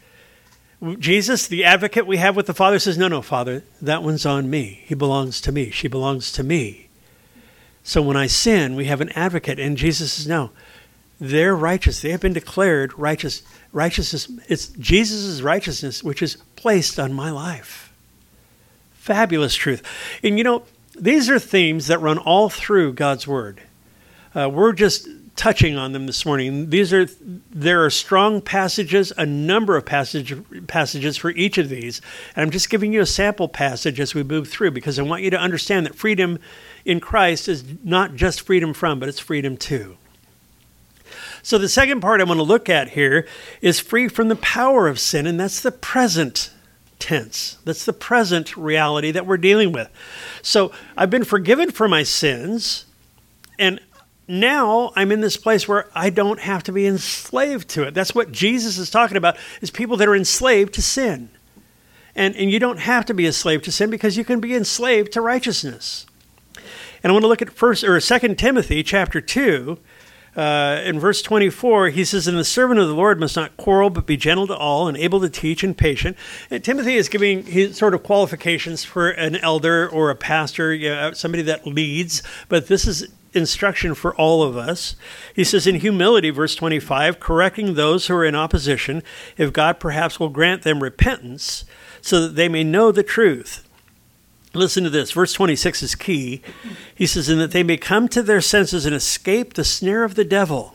Jesus, 0.98 1.46
the 1.46 1.64
advocate 1.64 2.06
we 2.06 2.18
have 2.18 2.36
with 2.36 2.46
the 2.46 2.54
Father, 2.54 2.78
says, 2.78 2.98
No, 2.98 3.08
no, 3.08 3.22
Father, 3.22 3.64
that 3.80 4.02
one's 4.02 4.26
on 4.26 4.50
me. 4.50 4.82
He 4.86 4.94
belongs 4.94 5.40
to 5.42 5.52
me. 5.52 5.70
She 5.70 5.88
belongs 5.88 6.30
to 6.32 6.42
me. 6.42 6.88
So 7.82 8.02
when 8.02 8.16
I 8.16 8.26
sin, 8.26 8.74
we 8.74 8.86
have 8.86 9.00
an 9.00 9.10
advocate, 9.10 9.58
and 9.58 9.76
Jesus 9.76 10.12
says, 10.12 10.26
No, 10.26 10.50
they're 11.18 11.56
righteous. 11.56 12.00
They 12.00 12.10
have 12.10 12.20
been 12.20 12.34
declared 12.34 12.98
righteous 12.98 13.42
righteousness, 13.72 14.30
it's 14.48 14.68
Jesus' 14.68 15.42
righteousness 15.42 16.02
which 16.02 16.22
is 16.22 16.36
placed 16.56 16.98
on 16.98 17.12
my 17.12 17.30
life. 17.30 17.92
Fabulous 18.94 19.54
truth. 19.54 19.82
And 20.22 20.38
you 20.38 20.44
know, 20.44 20.64
these 20.98 21.28
are 21.28 21.38
themes 21.38 21.86
that 21.88 22.00
run 22.00 22.16
all 22.16 22.48
through 22.48 22.94
God's 22.94 23.26
Word. 23.26 23.60
Uh, 24.34 24.48
we're 24.48 24.72
just 24.72 25.08
touching 25.37 25.77
on 25.77 25.92
them 25.92 26.07
this 26.07 26.25
morning. 26.25 26.70
These 26.70 26.92
are 26.92 27.07
there 27.51 27.85
are 27.85 27.90
strong 27.90 28.40
passages, 28.40 29.12
a 29.16 29.27
number 29.27 29.77
of 29.77 29.85
passage, 29.85 30.35
passages 30.66 31.16
for 31.16 31.31
each 31.31 31.59
of 31.59 31.68
these. 31.68 32.01
And 32.35 32.42
I'm 32.42 32.51
just 32.51 32.70
giving 32.70 32.92
you 32.92 33.03
a 33.03 33.07
sample 33.07 33.49
passage 33.49 34.01
as 34.01 34.14
we 34.14 34.22
move 34.22 34.49
through 34.49 34.72
because 34.72 34.99
I 34.99 35.03
want 35.03 35.22
you 35.22 35.31
to 35.31 35.38
understand 35.38 35.87
that 35.87 35.94
freedom 35.94 36.38
in 36.85 37.01
Christ 37.01 37.49
is 37.49 37.64
not 37.85 38.14
just 38.14 38.40
freedom 38.40 38.72
from, 38.72 38.99
but 38.99 39.09
it's 39.09 39.20
freedom 39.20 39.57
to. 39.59 39.96
So, 41.42 41.59
the 41.59 41.68
second 41.68 42.01
part 42.01 42.20
I 42.20 42.25
want 42.25 42.38
to 42.38 42.42
look 42.42 42.68
at 42.68 42.90
here 42.90 43.29
is 43.61 43.79
free 43.79 44.09
from 44.09 44.29
the 44.29 44.37
power 44.37 44.88
of 44.88 44.99
sin, 44.99 45.29
and 45.29 45.38
that's 45.38 45.61
the 45.61 45.70
present 45.70 46.51
tense. 46.99 47.59
That's 47.64 47.85
the 47.85 47.92
present 47.92 48.57
reality 48.57 49.12
that 49.12 49.27
we're 49.27 49.37
dealing 49.37 49.70
with. 49.70 49.88
So, 50.42 50.72
I've 50.96 51.11
been 51.11 51.25
forgiven 51.25 51.70
for 51.70 51.87
my 51.87 52.03
sins, 52.03 52.87
and 53.61 53.81
now 54.28 54.92
I'm 54.96 55.12
in 55.12 55.20
this 55.20 55.36
place 55.36 55.68
where 55.68 55.88
I 55.94 56.10
don't 56.10 56.40
have 56.40 56.62
to 56.64 56.72
be 56.72 56.86
enslaved 56.86 57.68
to 57.70 57.84
it. 57.84 57.94
That's 57.94 58.14
what 58.14 58.32
Jesus 58.32 58.78
is 58.78 58.90
talking 58.90 59.16
about 59.16 59.36
is 59.60 59.70
people 59.70 59.96
that 59.98 60.08
are 60.08 60.16
enslaved 60.16 60.74
to 60.74 60.82
sin. 60.82 61.30
And, 62.14 62.34
and 62.36 62.50
you 62.50 62.58
don't 62.58 62.78
have 62.78 63.04
to 63.06 63.14
be 63.14 63.26
a 63.26 63.32
slave 63.32 63.62
to 63.62 63.72
sin 63.72 63.90
because 63.90 64.16
you 64.16 64.24
can 64.24 64.40
be 64.40 64.54
enslaved 64.54 65.12
to 65.12 65.20
righteousness. 65.20 66.06
And 67.02 67.10
I 67.10 67.12
want 67.12 67.24
to 67.24 67.28
look 67.28 67.42
at 67.42 67.50
first 67.50 67.84
or 67.84 68.00
Second 68.00 68.38
Timothy 68.38 68.82
chapter 68.82 69.20
2 69.20 69.78
uh, 70.36 70.82
in 70.84 71.00
verse 71.00 71.22
24, 71.22 71.88
he 71.88 72.04
says, 72.04 72.28
And 72.28 72.36
the 72.36 72.44
servant 72.44 72.78
of 72.78 72.88
the 72.88 72.94
Lord 72.94 73.18
must 73.18 73.36
not 73.36 73.56
quarrel, 73.56 73.88
but 73.88 74.04
be 74.04 74.18
gentle 74.18 74.46
to 74.48 74.56
all, 74.56 74.86
and 74.86 74.96
able 74.96 75.18
to 75.20 75.30
teach 75.30 75.64
and 75.64 75.76
patient. 75.76 76.16
And 76.50 76.62
Timothy 76.62 76.96
is 76.96 77.08
giving 77.08 77.44
his 77.44 77.78
sort 77.78 77.94
of 77.94 78.02
qualifications 78.02 78.84
for 78.84 79.08
an 79.08 79.36
elder 79.36 79.88
or 79.88 80.10
a 80.10 80.14
pastor, 80.14 80.74
you 80.74 80.90
know, 80.90 81.12
somebody 81.12 81.42
that 81.44 81.66
leads, 81.66 82.22
but 82.50 82.68
this 82.68 82.86
is 82.86 83.08
instruction 83.37 83.94
for 83.94 84.14
all 84.16 84.42
of 84.42 84.57
us. 84.57 84.96
He 85.35 85.44
says, 85.44 85.66
In 85.66 85.77
humility, 85.77 86.31
verse 86.31 86.55
25, 86.55 87.20
correcting 87.20 87.75
those 87.75 88.07
who 88.07 88.14
are 88.14 88.25
in 88.25 88.35
opposition, 88.35 89.03
if 89.37 89.53
God 89.53 89.79
perhaps 89.79 90.19
will 90.19 90.31
grant 90.31 90.63
them 90.63 90.83
repentance, 90.83 91.65
so 92.00 92.23
that 92.23 92.37
they 92.37 92.48
may 92.48 92.65
know 92.65 92.90
the 92.90 93.02
truth 93.02 93.67
Listen 94.56 94.85
to 94.85 94.90
this. 94.90 95.13
Verse 95.13 95.33
26 95.35 95.83
is 95.83 95.94
key. 95.94 96.42
He 96.94 97.06
says, 97.06 97.29
And 97.29 97.40
that 97.40 97.52
they 97.52 97.63
may 97.63 97.77
come 97.77 98.08
to 98.08 98.23
their 98.23 98.40
senses 98.40 98.87
and 98.87 98.94
escape 98.94 99.54
the 99.54 99.65
snare 99.65 100.02
of 100.02 100.15
the 100.15 100.25
devil, 100.25 100.75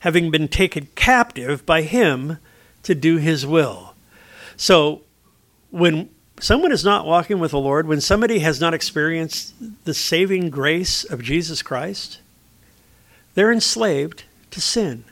having 0.00 0.30
been 0.30 0.48
taken 0.48 0.88
captive 0.94 1.64
by 1.64 1.82
him 1.82 2.38
to 2.82 2.94
do 2.94 3.16
his 3.16 3.46
will. 3.46 3.94
So, 4.56 5.02
when 5.70 6.10
someone 6.40 6.72
is 6.72 6.84
not 6.84 7.06
walking 7.06 7.38
with 7.38 7.52
the 7.52 7.60
Lord, 7.60 7.86
when 7.86 8.00
somebody 8.00 8.40
has 8.40 8.60
not 8.60 8.74
experienced 8.74 9.54
the 9.84 9.94
saving 9.94 10.50
grace 10.50 11.04
of 11.04 11.22
Jesus 11.22 11.62
Christ, 11.62 12.18
they're 13.34 13.52
enslaved 13.52 14.24
to 14.50 14.60
sin. 14.60 15.04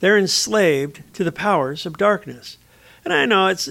They're 0.00 0.18
enslaved 0.18 1.02
to 1.14 1.24
the 1.24 1.32
powers 1.32 1.86
of 1.86 1.96
darkness. 1.96 2.58
And 3.04 3.14
I 3.14 3.24
know 3.24 3.46
it's 3.46 3.68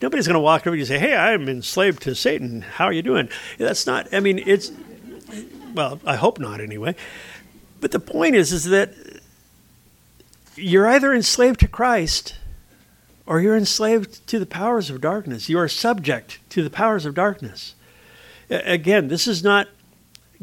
nobody's 0.00 0.26
going 0.26 0.34
to 0.34 0.40
walk 0.40 0.66
over 0.66 0.76
and 0.76 0.86
say, 0.86 0.98
"Hey, 0.98 1.14
I'm 1.14 1.48
enslaved 1.48 2.00
to 2.02 2.14
Satan. 2.14 2.62
How 2.62 2.84
are 2.84 2.92
you 2.92 3.02
doing?" 3.02 3.28
That's 3.58 3.86
not. 3.86 4.14
I 4.14 4.20
mean, 4.20 4.38
it's 4.46 4.70
well, 5.74 6.00
I 6.06 6.14
hope 6.14 6.38
not 6.38 6.60
anyway. 6.60 6.94
But 7.80 7.90
the 7.90 8.00
point 8.00 8.36
is, 8.36 8.52
is 8.52 8.64
that 8.66 8.94
you're 10.54 10.86
either 10.86 11.12
enslaved 11.12 11.60
to 11.60 11.68
Christ 11.68 12.36
or 13.28 13.40
you're 13.40 13.58
enslaved 13.58 14.26
to 14.26 14.38
the 14.38 14.46
powers 14.46 14.88
of 14.88 15.02
darkness. 15.02 15.50
You 15.50 15.58
are 15.58 15.68
subject 15.68 16.40
to 16.48 16.62
the 16.62 16.70
powers 16.70 17.04
of 17.04 17.14
darkness. 17.14 17.74
Again, 18.48 19.08
this 19.08 19.28
is 19.28 19.44
not 19.44 19.68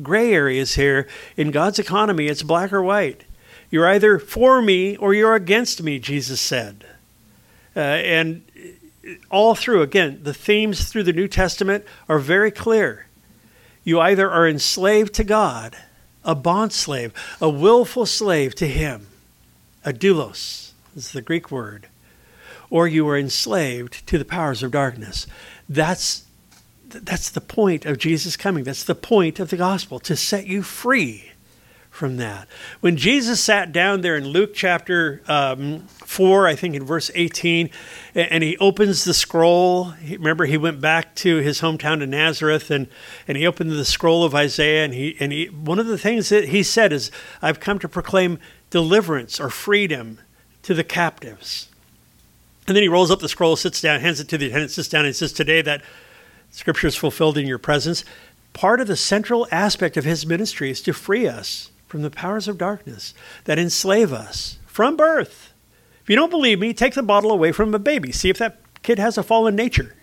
gray 0.04 0.32
areas 0.32 0.76
here. 0.76 1.08
In 1.36 1.50
God's 1.50 1.80
economy, 1.80 2.28
it's 2.28 2.44
black 2.44 2.72
or 2.72 2.84
white. 2.84 3.24
You're 3.72 3.88
either 3.88 4.20
for 4.20 4.62
me 4.62 4.96
or 4.98 5.16
you're 5.16 5.34
against 5.34 5.82
me, 5.82 5.98
Jesus 5.98 6.40
said. 6.40 6.86
Uh, 7.76 7.80
and 7.80 8.44
all 9.32 9.56
through, 9.56 9.82
again, 9.82 10.20
the 10.22 10.34
themes 10.34 10.88
through 10.88 11.04
the 11.04 11.14
New 11.14 11.28
Testament 11.28 11.86
are 12.08 12.20
very 12.20 12.52
clear. 12.52 13.08
You 13.84 14.00
either 14.00 14.30
are 14.30 14.48
enslaved 14.48 15.16
to 15.16 15.24
God, 15.24 15.76
a 16.24 16.36
bond 16.36 16.72
slave, 16.72 17.14
a 17.42 17.50
willful 17.50 18.06
slave 18.06 18.54
to 18.56 18.68
Him, 18.68 19.08
a 19.84 19.92
doulos 19.92 20.72
is 20.96 21.14
the 21.14 21.22
Greek 21.22 21.50
word, 21.50 21.88
or 22.70 22.88
you 22.88 23.08
are 23.08 23.18
enslaved 23.18 24.06
to 24.08 24.18
the 24.18 24.26
powers 24.26 24.64
of 24.64 24.72
darkness. 24.72 25.28
That's 25.70 26.24
that's 26.88 27.30
the 27.30 27.42
point 27.42 27.86
of 27.86 27.98
Jesus 27.98 28.38
coming. 28.38 28.64
That's 28.64 28.84
the 28.84 28.96
point 28.96 29.40
of 29.40 29.50
the 29.50 29.58
gospel 29.58 30.00
to 30.00 30.16
set 30.16 30.48
you 30.48 30.62
free 30.62 31.32
from 31.96 32.18
that. 32.18 32.48
When 32.82 32.98
Jesus 32.98 33.42
sat 33.42 33.72
down 33.72 34.02
there 34.02 34.18
in 34.18 34.26
Luke 34.26 34.54
chapter 34.54 35.22
um, 35.28 35.88
4, 35.88 36.46
I 36.46 36.56
think 36.56 36.76
in 36.76 36.86
verse 36.86 37.10
18, 37.16 37.70
and 38.14 38.44
he 38.44 38.58
opens 38.58 39.06
the 39.06 39.14
scroll. 39.14 39.94
Remember, 40.04 40.46
he 40.46 40.58
went 40.58 40.82
back 40.82 41.16
to 41.16 41.38
his 41.38 41.62
hometown 41.62 42.04
of 42.04 42.10
Nazareth 42.10 42.70
and, 42.70 42.88
and 43.28 43.38
he 43.38 43.48
opened 43.48 43.72
the 43.72 43.86
scroll 43.86 44.26
of 44.26 44.36
Isaiah. 44.36 44.84
And, 44.84 44.94
he, 44.94 45.16
and 45.22 45.32
he, 45.32 45.46
one 45.46 45.80
of 45.80 45.88
the 45.88 45.98
things 45.98 46.30
that 46.30 46.50
he 46.50 46.64
said 46.64 46.92
is, 46.92 47.12
I've 47.42 47.62
come 47.62 47.80
to 47.80 47.88
proclaim 47.88 48.40
deliverance 48.70 49.40
or 49.40 49.50
freedom 49.50 50.20
to 50.64 50.74
the 50.74 50.84
captives. 50.84 51.70
And 52.68 52.76
then 52.76 52.84
he 52.84 52.90
rolls 52.90 53.12
up 53.12 53.20
the 53.20 53.30
scroll, 53.30 53.56
sits 53.56 53.82
down, 53.82 54.00
hands 54.00 54.20
it 54.20 54.28
to 54.30 54.38
the 54.38 54.48
attendant, 54.48 54.72
sits 54.72 54.90
down, 54.90 55.06
and 55.06 55.16
says, 55.16 55.32
Today 55.32 55.62
that 55.62 55.82
scripture 56.50 56.88
is 56.88 56.96
fulfilled 56.96 57.38
in 57.38 57.48
your 57.48 57.60
presence. 57.60 58.04
Part 58.54 58.80
of 58.80 58.88
the 58.88 58.96
central 58.96 59.48
aspect 59.52 59.98
of 59.98 60.06
his 60.06 60.26
ministry 60.26 60.72
is 60.72 60.82
to 60.82 60.94
free 60.94 61.28
us 61.28 61.72
from 61.88 62.02
the 62.02 62.10
powers 62.10 62.48
of 62.48 62.58
darkness 62.58 63.14
that 63.44 63.60
enslave 63.60 64.12
us 64.12 64.58
from 64.66 64.98
birth. 64.98 65.54
If 66.02 66.10
you 66.10 66.16
don't 66.16 66.30
believe 66.30 66.60
me, 66.60 66.74
take 66.74 66.94
the 66.94 67.04
bottle 67.04 67.32
away 67.32 67.52
from 67.52 67.74
a 67.74 67.80
baby. 67.80 68.12
See 68.12 68.30
if 68.30 68.38
that 68.40 68.60
kid 68.82 69.00
has 69.00 69.18
a 69.18 69.24
fallen 69.24 69.56
nature. 69.56 69.96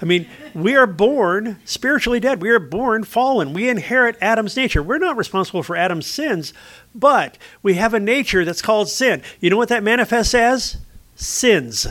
I 0.00 0.04
mean, 0.04 0.28
we 0.54 0.76
are 0.76 0.86
born 0.86 1.58
spiritually 1.64 2.20
dead. 2.20 2.42
We 2.42 2.50
are 2.50 2.58
born 2.58 3.04
fallen. 3.04 3.52
We 3.52 3.68
inherit 3.68 4.16
Adam's 4.20 4.56
nature. 4.56 4.82
We're 4.82 4.98
not 4.98 5.16
responsible 5.16 5.62
for 5.62 5.76
Adam's 5.76 6.06
sins, 6.06 6.52
but 6.94 7.38
we 7.62 7.74
have 7.74 7.94
a 7.94 8.00
nature 8.00 8.44
that's 8.44 8.62
called 8.62 8.88
sin. 8.88 9.22
You 9.40 9.50
know 9.50 9.56
what 9.56 9.68
that 9.70 9.82
manifests 9.82 10.34
as? 10.34 10.78
Sins. 11.16 11.86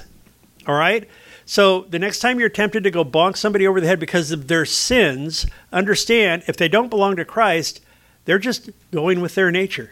All 0.66 0.76
right? 0.76 1.10
So 1.46 1.82
the 1.82 2.00
next 2.00 2.20
time 2.20 2.40
you're 2.40 2.50
tempted 2.50 2.84
to 2.84 2.92
go 2.92 3.06
bonk 3.06 3.38
somebody 3.38 3.68
over 3.68 3.80
the 3.80 3.88
head 3.88 4.00
because 4.00 4.32
of 4.32 4.48
their 4.48 4.66
sins, 4.66 5.46
understand 5.72 6.44
if 6.48 6.58
they 6.58 6.68
don't 6.68 6.90
belong 6.90 7.18
to 7.18 7.26
Christ, 7.26 7.82
they're 8.26 8.40
just 8.40 8.70
going 8.92 9.22
with 9.22 9.36
their 9.36 9.52
nature. 9.52 9.92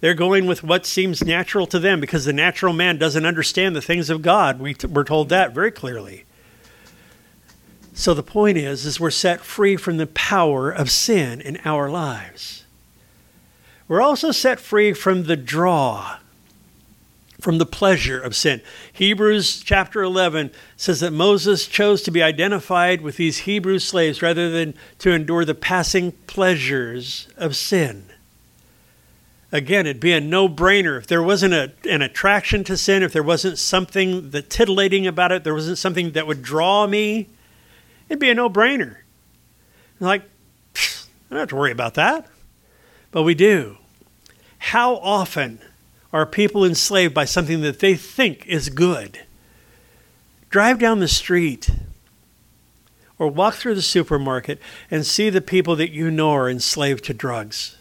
They're 0.00 0.14
going 0.14 0.46
with 0.46 0.62
what 0.62 0.86
seems 0.86 1.24
natural 1.24 1.66
to 1.68 1.78
them 1.78 2.00
because 2.00 2.24
the 2.24 2.32
natural 2.32 2.72
man 2.72 2.98
doesn't 2.98 3.26
understand 3.26 3.74
the 3.74 3.82
things 3.82 4.10
of 4.10 4.22
God. 4.22 4.60
We 4.60 4.76
we're 4.88 5.04
told 5.04 5.28
that 5.30 5.52
very 5.52 5.72
clearly. 5.72 6.24
So 7.94 8.14
the 8.14 8.22
point 8.22 8.58
is, 8.58 8.84
is 8.86 9.00
we're 9.00 9.10
set 9.10 9.40
free 9.40 9.76
from 9.76 9.96
the 9.96 10.06
power 10.06 10.70
of 10.70 10.88
sin 10.88 11.40
in 11.40 11.58
our 11.64 11.90
lives. 11.90 12.64
We're 13.88 14.02
also 14.02 14.30
set 14.30 14.60
free 14.60 14.92
from 14.92 15.24
the 15.24 15.36
draw, 15.36 16.18
from 17.40 17.58
the 17.58 17.66
pleasure 17.66 18.20
of 18.20 18.34
sin. 18.34 18.60
Hebrews 18.92 19.60
chapter 19.60 20.02
11 20.02 20.50
says 20.76 21.00
that 21.00 21.12
Moses 21.12 21.66
chose 21.66 22.02
to 22.02 22.10
be 22.10 22.22
identified 22.22 23.00
with 23.00 23.16
these 23.16 23.38
Hebrew 23.38 23.78
slaves 23.78 24.22
rather 24.22 24.50
than 24.50 24.74
to 24.98 25.12
endure 25.12 25.44
the 25.44 25.54
passing 25.54 26.12
pleasures 26.26 27.28
of 27.36 27.54
sin. 27.54 28.06
Again, 29.50 29.86
it'd 29.86 30.00
be 30.00 30.12
a 30.12 30.20
no 30.20 30.48
brainer. 30.48 30.98
If 30.98 31.06
there 31.06 31.22
wasn't 31.22 31.54
a, 31.54 31.72
an 31.88 32.02
attraction 32.02 32.64
to 32.64 32.76
sin, 32.76 33.02
if 33.02 33.12
there 33.12 33.22
wasn't 33.22 33.58
something 33.58 34.30
that 34.30 34.50
titillating 34.50 35.06
about 35.06 35.32
it, 35.32 35.44
there 35.44 35.54
wasn't 35.54 35.78
something 35.78 36.12
that 36.12 36.26
would 36.26 36.42
draw 36.42 36.86
me, 36.86 37.28
it'd 38.08 38.18
be 38.18 38.30
a 38.30 38.34
no 38.34 38.50
brainer. 38.50 38.96
Like, 40.00 40.22
I 40.74 41.30
don't 41.30 41.38
have 41.40 41.48
to 41.48 41.56
worry 41.56 41.72
about 41.72 41.94
that. 41.94 42.26
But 43.10 43.22
we 43.22 43.34
do. 43.34 43.78
How 44.58 44.96
often 44.96 45.60
are 46.12 46.26
people 46.26 46.64
enslaved 46.64 47.14
by 47.14 47.24
something 47.24 47.60
that 47.62 47.80
they 47.80 47.94
think 47.94 48.46
is 48.46 48.70
good? 48.70 49.20
Drive 50.50 50.78
down 50.78 51.00
the 51.00 51.08
street 51.08 51.70
or 53.18 53.28
walk 53.28 53.54
through 53.54 53.74
the 53.74 53.82
supermarket 53.82 54.58
and 54.90 55.04
see 55.04 55.28
the 55.28 55.40
people 55.40 55.76
that 55.76 55.90
you 55.90 56.10
know 56.10 56.30
are 56.30 56.48
enslaved 56.48 57.04
to 57.04 57.14
drugs. 57.14 57.76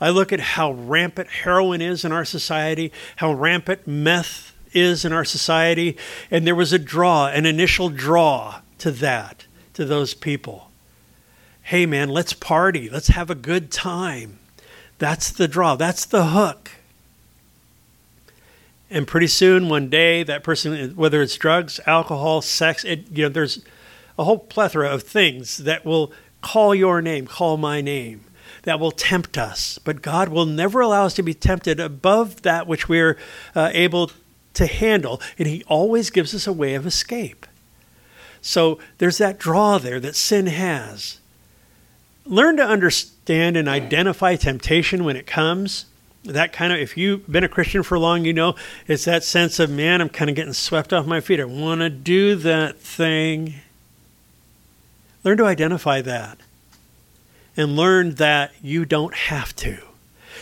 I 0.00 0.10
look 0.10 0.32
at 0.32 0.40
how 0.40 0.72
rampant 0.72 1.28
heroin 1.28 1.80
is 1.80 2.04
in 2.04 2.12
our 2.12 2.24
society, 2.24 2.92
how 3.16 3.32
rampant 3.32 3.86
meth 3.86 4.52
is 4.72 5.04
in 5.04 5.12
our 5.12 5.24
society, 5.24 5.96
and 6.30 6.46
there 6.46 6.54
was 6.54 6.72
a 6.72 6.78
draw, 6.78 7.28
an 7.28 7.46
initial 7.46 7.88
draw 7.88 8.60
to 8.78 8.90
that, 8.90 9.46
to 9.74 9.84
those 9.84 10.14
people. 10.14 10.70
Hey 11.62 11.86
man, 11.86 12.08
let's 12.08 12.32
party, 12.32 12.90
let's 12.90 13.08
have 13.08 13.30
a 13.30 13.34
good 13.34 13.70
time. 13.70 14.38
That's 14.98 15.30
the 15.30 15.48
draw, 15.48 15.76
that's 15.76 16.04
the 16.04 16.26
hook. 16.26 16.70
And 18.94 19.08
pretty 19.08 19.26
soon, 19.26 19.68
one 19.68 19.88
day, 19.90 20.22
that 20.22 20.44
person, 20.44 20.94
whether 20.94 21.20
it's 21.20 21.36
drugs, 21.36 21.80
alcohol, 21.84 22.42
sex, 22.42 22.84
it, 22.84 23.10
you 23.10 23.24
know, 23.24 23.28
there's 23.28 23.64
a 24.16 24.22
whole 24.22 24.38
plethora 24.38 24.88
of 24.88 25.02
things 25.02 25.58
that 25.58 25.84
will 25.84 26.12
call 26.42 26.76
your 26.76 27.02
name, 27.02 27.26
call 27.26 27.56
my 27.56 27.80
name 27.80 28.24
that 28.62 28.78
will 28.78 28.92
tempt 28.92 29.36
us. 29.36 29.78
But 29.78 30.00
God 30.00 30.28
will 30.28 30.46
never 30.46 30.80
allow 30.80 31.06
us 31.06 31.14
to 31.14 31.22
be 31.22 31.34
tempted 31.34 31.80
above 31.80 32.42
that 32.42 32.68
which 32.68 32.88
we're 32.88 33.18
uh, 33.54 33.70
able 33.72 34.12
to 34.54 34.66
handle, 34.66 35.20
and 35.38 35.48
He 35.48 35.64
always 35.64 36.10
gives 36.10 36.34
us 36.34 36.46
a 36.46 36.52
way 36.52 36.74
of 36.74 36.86
escape. 36.86 37.46
So 38.42 38.78
there's 38.98 39.18
that 39.18 39.38
draw 39.38 39.78
there 39.78 39.98
that 40.00 40.14
sin 40.14 40.46
has. 40.46 41.18
Learn 42.24 42.56
to 42.58 42.64
understand 42.64 43.56
and 43.56 43.68
identify 43.68 44.36
temptation 44.36 45.02
when 45.02 45.16
it 45.16 45.26
comes. 45.26 45.86
That 46.24 46.52
kind 46.52 46.72
of, 46.72 46.78
if 46.78 46.96
you've 46.96 47.30
been 47.30 47.44
a 47.44 47.48
Christian 47.48 47.82
for 47.82 47.98
long, 47.98 48.24
you 48.24 48.32
know, 48.32 48.54
it's 48.86 49.04
that 49.04 49.24
sense 49.24 49.58
of, 49.58 49.70
man, 49.70 50.00
I'm 50.00 50.08
kind 50.08 50.30
of 50.30 50.36
getting 50.36 50.54
swept 50.54 50.92
off 50.92 51.06
my 51.06 51.20
feet. 51.20 51.38
I 51.38 51.44
want 51.44 51.80
to 51.80 51.90
do 51.90 52.34
that 52.36 52.78
thing. 52.78 53.54
Learn 55.22 55.36
to 55.36 55.44
identify 55.44 56.00
that 56.00 56.38
and 57.56 57.76
learn 57.76 58.14
that 58.14 58.52
you 58.62 58.84
don't 58.84 59.14
have 59.14 59.54
to 59.56 59.78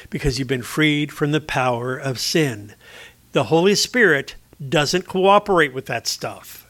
because 0.09 0.39
you've 0.39 0.49
been 0.49 0.63
freed 0.63 1.13
from 1.13 1.33
the 1.33 1.41
power 1.41 1.97
of 1.97 2.21
sin. 2.21 2.75
The 3.33 3.45
Holy 3.45 3.75
Spirit 3.75 4.37
doesn't 4.69 5.07
cooperate 5.07 5.75
with 5.75 5.87
that 5.87 6.07
stuff. 6.07 6.62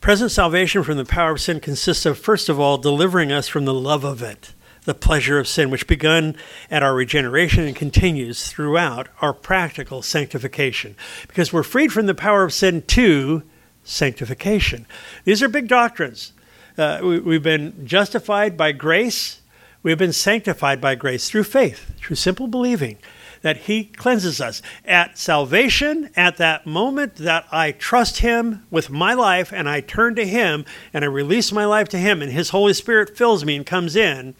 Present 0.00 0.30
salvation 0.30 0.82
from 0.82 0.96
the 0.96 1.04
power 1.04 1.32
of 1.32 1.42
sin 1.42 1.60
consists 1.60 2.06
of, 2.06 2.18
first 2.18 2.48
of 2.48 2.58
all, 2.58 2.78
delivering 2.78 3.30
us 3.30 3.48
from 3.48 3.66
the 3.66 3.74
love 3.74 4.02
of 4.02 4.22
it, 4.22 4.54
the 4.84 4.94
pleasure 4.94 5.38
of 5.38 5.46
sin, 5.46 5.68
which 5.68 5.86
begun 5.86 6.36
at 6.70 6.82
our 6.82 6.94
regeneration 6.94 7.66
and 7.66 7.76
continues 7.76 8.48
throughout 8.48 9.08
our 9.20 9.34
practical 9.34 10.00
sanctification. 10.00 10.96
Because 11.28 11.52
we're 11.52 11.62
freed 11.62 11.92
from 11.92 12.06
the 12.06 12.14
power 12.14 12.44
of 12.44 12.54
sin 12.54 12.80
to 12.82 13.42
sanctification. 13.84 14.86
These 15.24 15.42
are 15.42 15.48
big 15.48 15.68
doctrines. 15.68 16.32
Uh, 16.78 17.00
we, 17.02 17.34
have 17.34 17.42
been 17.42 17.86
justified 17.86 18.56
by 18.56 18.72
grace. 18.72 19.42
We've 19.82 19.98
been 19.98 20.14
sanctified 20.14 20.80
by 20.80 20.94
grace 20.94 21.28
through 21.28 21.44
faith, 21.44 21.92
through 21.98 22.16
simple 22.16 22.46
believing 22.46 22.96
that 23.42 23.58
He 23.58 23.84
cleanses 23.84 24.40
us. 24.40 24.62
At 24.84 25.18
salvation, 25.18 26.10
at 26.16 26.36
that 26.36 26.66
moment 26.66 27.16
that 27.16 27.46
I 27.50 27.72
trust 27.72 28.18
Him 28.18 28.66
with 28.70 28.90
my 28.90 29.14
life 29.14 29.52
and 29.52 29.68
I 29.68 29.80
turn 29.80 30.14
to 30.16 30.26
Him 30.26 30.64
and 30.92 31.04
I 31.04 31.08
release 31.08 31.52
my 31.52 31.64
life 31.64 31.88
to 31.90 31.98
Him 31.98 32.22
and 32.22 32.32
His 32.32 32.50
Holy 32.50 32.74
Spirit 32.74 33.16
fills 33.16 33.44
me 33.44 33.56
and 33.56 33.66
comes 33.66 33.96
in, 33.96 34.34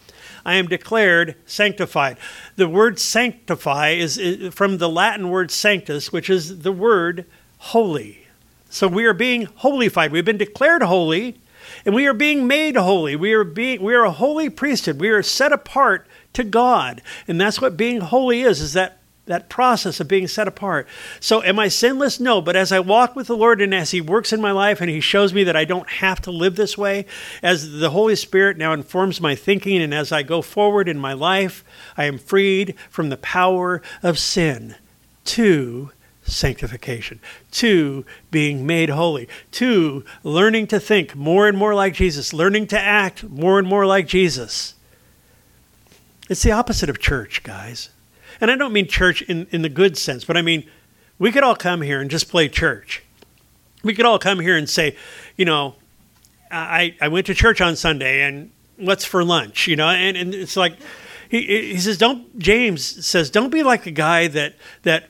I 0.45 0.55
am 0.55 0.67
declared 0.67 1.35
sanctified. 1.45 2.17
The 2.55 2.67
word 2.67 2.99
sanctify 2.99 3.89
is 3.91 4.19
from 4.53 4.77
the 4.77 4.89
Latin 4.89 5.29
word 5.29 5.51
sanctus, 5.51 6.11
which 6.11 6.29
is 6.29 6.61
the 6.61 6.71
word 6.71 7.25
holy. 7.57 8.27
So 8.69 8.87
we 8.87 9.05
are 9.05 9.13
being 9.13 9.47
holified. 9.57 10.11
We've 10.11 10.25
been 10.25 10.37
declared 10.37 10.81
holy, 10.81 11.39
and 11.85 11.93
we 11.93 12.07
are 12.07 12.13
being 12.13 12.47
made 12.47 12.75
holy. 12.75 13.15
We 13.15 13.33
are 13.33 13.43
being 13.43 13.81
we 13.81 13.93
are 13.93 14.05
a 14.05 14.11
holy 14.11 14.49
priesthood. 14.49 14.99
We 14.99 15.09
are 15.09 15.21
set 15.21 15.51
apart 15.51 16.07
to 16.33 16.43
God. 16.43 17.01
And 17.27 17.39
that's 17.39 17.61
what 17.61 17.77
being 17.77 18.01
holy 18.01 18.41
is, 18.41 18.61
is 18.61 18.73
that 18.73 19.01
that 19.25 19.49
process 19.49 19.99
of 19.99 20.07
being 20.07 20.27
set 20.27 20.47
apart. 20.47 20.87
So, 21.19 21.43
am 21.43 21.59
I 21.59 21.67
sinless? 21.67 22.19
No. 22.19 22.41
But 22.41 22.55
as 22.55 22.71
I 22.71 22.79
walk 22.79 23.15
with 23.15 23.27
the 23.27 23.37
Lord 23.37 23.61
and 23.61 23.73
as 23.73 23.91
He 23.91 24.01
works 24.01 24.33
in 24.33 24.41
my 24.41 24.51
life 24.51 24.81
and 24.81 24.89
He 24.89 24.99
shows 24.99 25.33
me 25.33 25.43
that 25.43 25.55
I 25.55 25.63
don't 25.63 25.89
have 25.89 26.21
to 26.21 26.31
live 26.31 26.55
this 26.55 26.77
way, 26.77 27.05
as 27.41 27.79
the 27.79 27.91
Holy 27.91 28.15
Spirit 28.15 28.57
now 28.57 28.73
informs 28.73 29.21
my 29.21 29.35
thinking, 29.35 29.81
and 29.81 29.93
as 29.93 30.11
I 30.11 30.23
go 30.23 30.41
forward 30.41 30.89
in 30.89 30.97
my 30.97 31.13
life, 31.13 31.63
I 31.95 32.05
am 32.05 32.17
freed 32.17 32.75
from 32.89 33.09
the 33.09 33.17
power 33.17 33.81
of 34.01 34.17
sin 34.17 34.75
to 35.25 35.91
sanctification, 36.23 37.19
to 37.51 38.05
being 38.31 38.65
made 38.65 38.89
holy, 38.89 39.27
to 39.51 40.03
learning 40.23 40.67
to 40.67 40.79
think 40.79 41.15
more 41.15 41.47
and 41.47 41.57
more 41.57 41.75
like 41.75 41.93
Jesus, 41.93 42.33
learning 42.33 42.67
to 42.67 42.79
act 42.79 43.23
more 43.23 43.59
and 43.59 43.67
more 43.67 43.85
like 43.85 44.07
Jesus. 44.07 44.75
It's 46.29 46.43
the 46.43 46.51
opposite 46.51 46.89
of 46.89 46.99
church, 46.99 47.43
guys. 47.43 47.89
And 48.39 48.49
I 48.49 48.55
don't 48.55 48.73
mean 48.73 48.87
church 48.87 49.21
in, 49.23 49.47
in 49.51 49.61
the 49.61 49.69
good 49.69 49.97
sense, 49.97 50.23
but 50.23 50.37
I 50.37 50.41
mean, 50.41 50.69
we 51.19 51.31
could 51.31 51.43
all 51.43 51.55
come 51.55 51.81
here 51.81 52.01
and 52.01 52.09
just 52.09 52.29
play 52.29 52.47
church. 52.47 53.03
We 53.83 53.93
could 53.93 54.05
all 54.05 54.19
come 54.19 54.39
here 54.39 54.57
and 54.57 54.69
say, 54.69 54.95
you 55.37 55.45
know, 55.45 55.75
I, 56.49 56.95
I 57.01 57.07
went 57.07 57.27
to 57.27 57.33
church 57.33 57.61
on 57.61 57.75
Sunday 57.75 58.23
and 58.23 58.51
what's 58.77 59.05
for 59.05 59.23
lunch, 59.23 59.67
you 59.67 59.75
know, 59.75 59.87
and, 59.87 60.17
and 60.17 60.33
it's 60.33 60.57
like, 60.57 60.77
he, 61.29 61.71
he 61.73 61.79
says, 61.79 61.97
don't, 61.97 62.37
James 62.39 63.05
says, 63.05 63.29
don't 63.29 63.51
be 63.51 63.63
like 63.63 63.85
a 63.85 63.91
guy 63.91 64.27
that, 64.27 64.55
that 64.83 65.09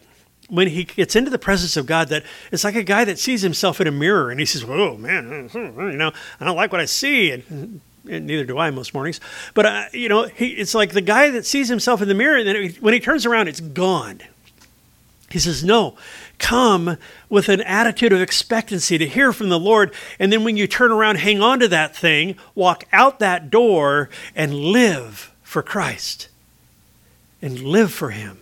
when 0.51 0.67
he 0.67 0.83
gets 0.83 1.15
into 1.15 1.31
the 1.31 1.39
presence 1.39 1.77
of 1.77 1.85
God, 1.85 2.09
that 2.09 2.23
it's 2.51 2.65
like 2.65 2.75
a 2.75 2.83
guy 2.83 3.05
that 3.05 3.17
sees 3.17 3.41
himself 3.41 3.79
in 3.79 3.87
a 3.87 3.91
mirror 3.91 4.29
and 4.29 4.39
he 4.39 4.45
says, 4.45 4.65
"Oh 4.67 4.97
man, 4.97 5.49
you 5.53 5.97
know, 5.97 6.11
I 6.41 6.45
don't 6.45 6.57
like 6.57 6.73
what 6.73 6.81
I 6.81 6.85
see," 6.85 7.31
and, 7.31 7.79
and 8.09 8.25
neither 8.25 8.45
do 8.45 8.57
I 8.57 8.71
most 8.71 8.93
mornings. 8.93 9.19
But 9.53 9.65
uh, 9.65 9.85
you 9.93 10.09
know, 10.09 10.23
he, 10.27 10.47
it's 10.49 10.73
like 10.73 10.91
the 10.91 11.01
guy 11.01 11.29
that 11.31 11.45
sees 11.45 11.69
himself 11.69 12.01
in 12.01 12.07
the 12.07 12.13
mirror, 12.13 12.37
and 12.37 12.47
then 12.47 12.55
it, 12.55 12.81
when 12.81 12.93
he 12.93 12.99
turns 12.99 13.25
around, 13.25 13.47
it's 13.47 13.59
gone. 13.59 14.21
He 15.29 15.39
says, 15.39 15.63
"No, 15.63 15.95
come 16.39 16.97
with 17.29 17.49
an 17.49 17.61
attitude 17.61 18.13
of 18.13 18.21
expectancy 18.21 18.97
to 18.97 19.07
hear 19.07 19.31
from 19.31 19.49
the 19.49 19.59
Lord, 19.59 19.93
and 20.19 20.31
then 20.31 20.43
when 20.43 20.57
you 20.57 20.67
turn 20.67 20.91
around, 20.91 21.17
hang 21.17 21.41
on 21.41 21.59
to 21.59 21.67
that 21.69 21.95
thing, 21.95 22.35
walk 22.55 22.85
out 22.91 23.19
that 23.19 23.49
door, 23.49 24.09
and 24.35 24.53
live 24.53 25.31
for 25.43 25.61
Christ, 25.61 26.29
and 27.41 27.59
live 27.59 27.91
for 27.91 28.09
Him." 28.09 28.37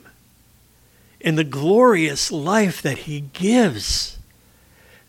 and 1.22 1.38
the 1.38 1.44
glorious 1.44 2.32
life 2.32 2.82
that 2.82 3.00
he 3.00 3.22
gives. 3.34 4.18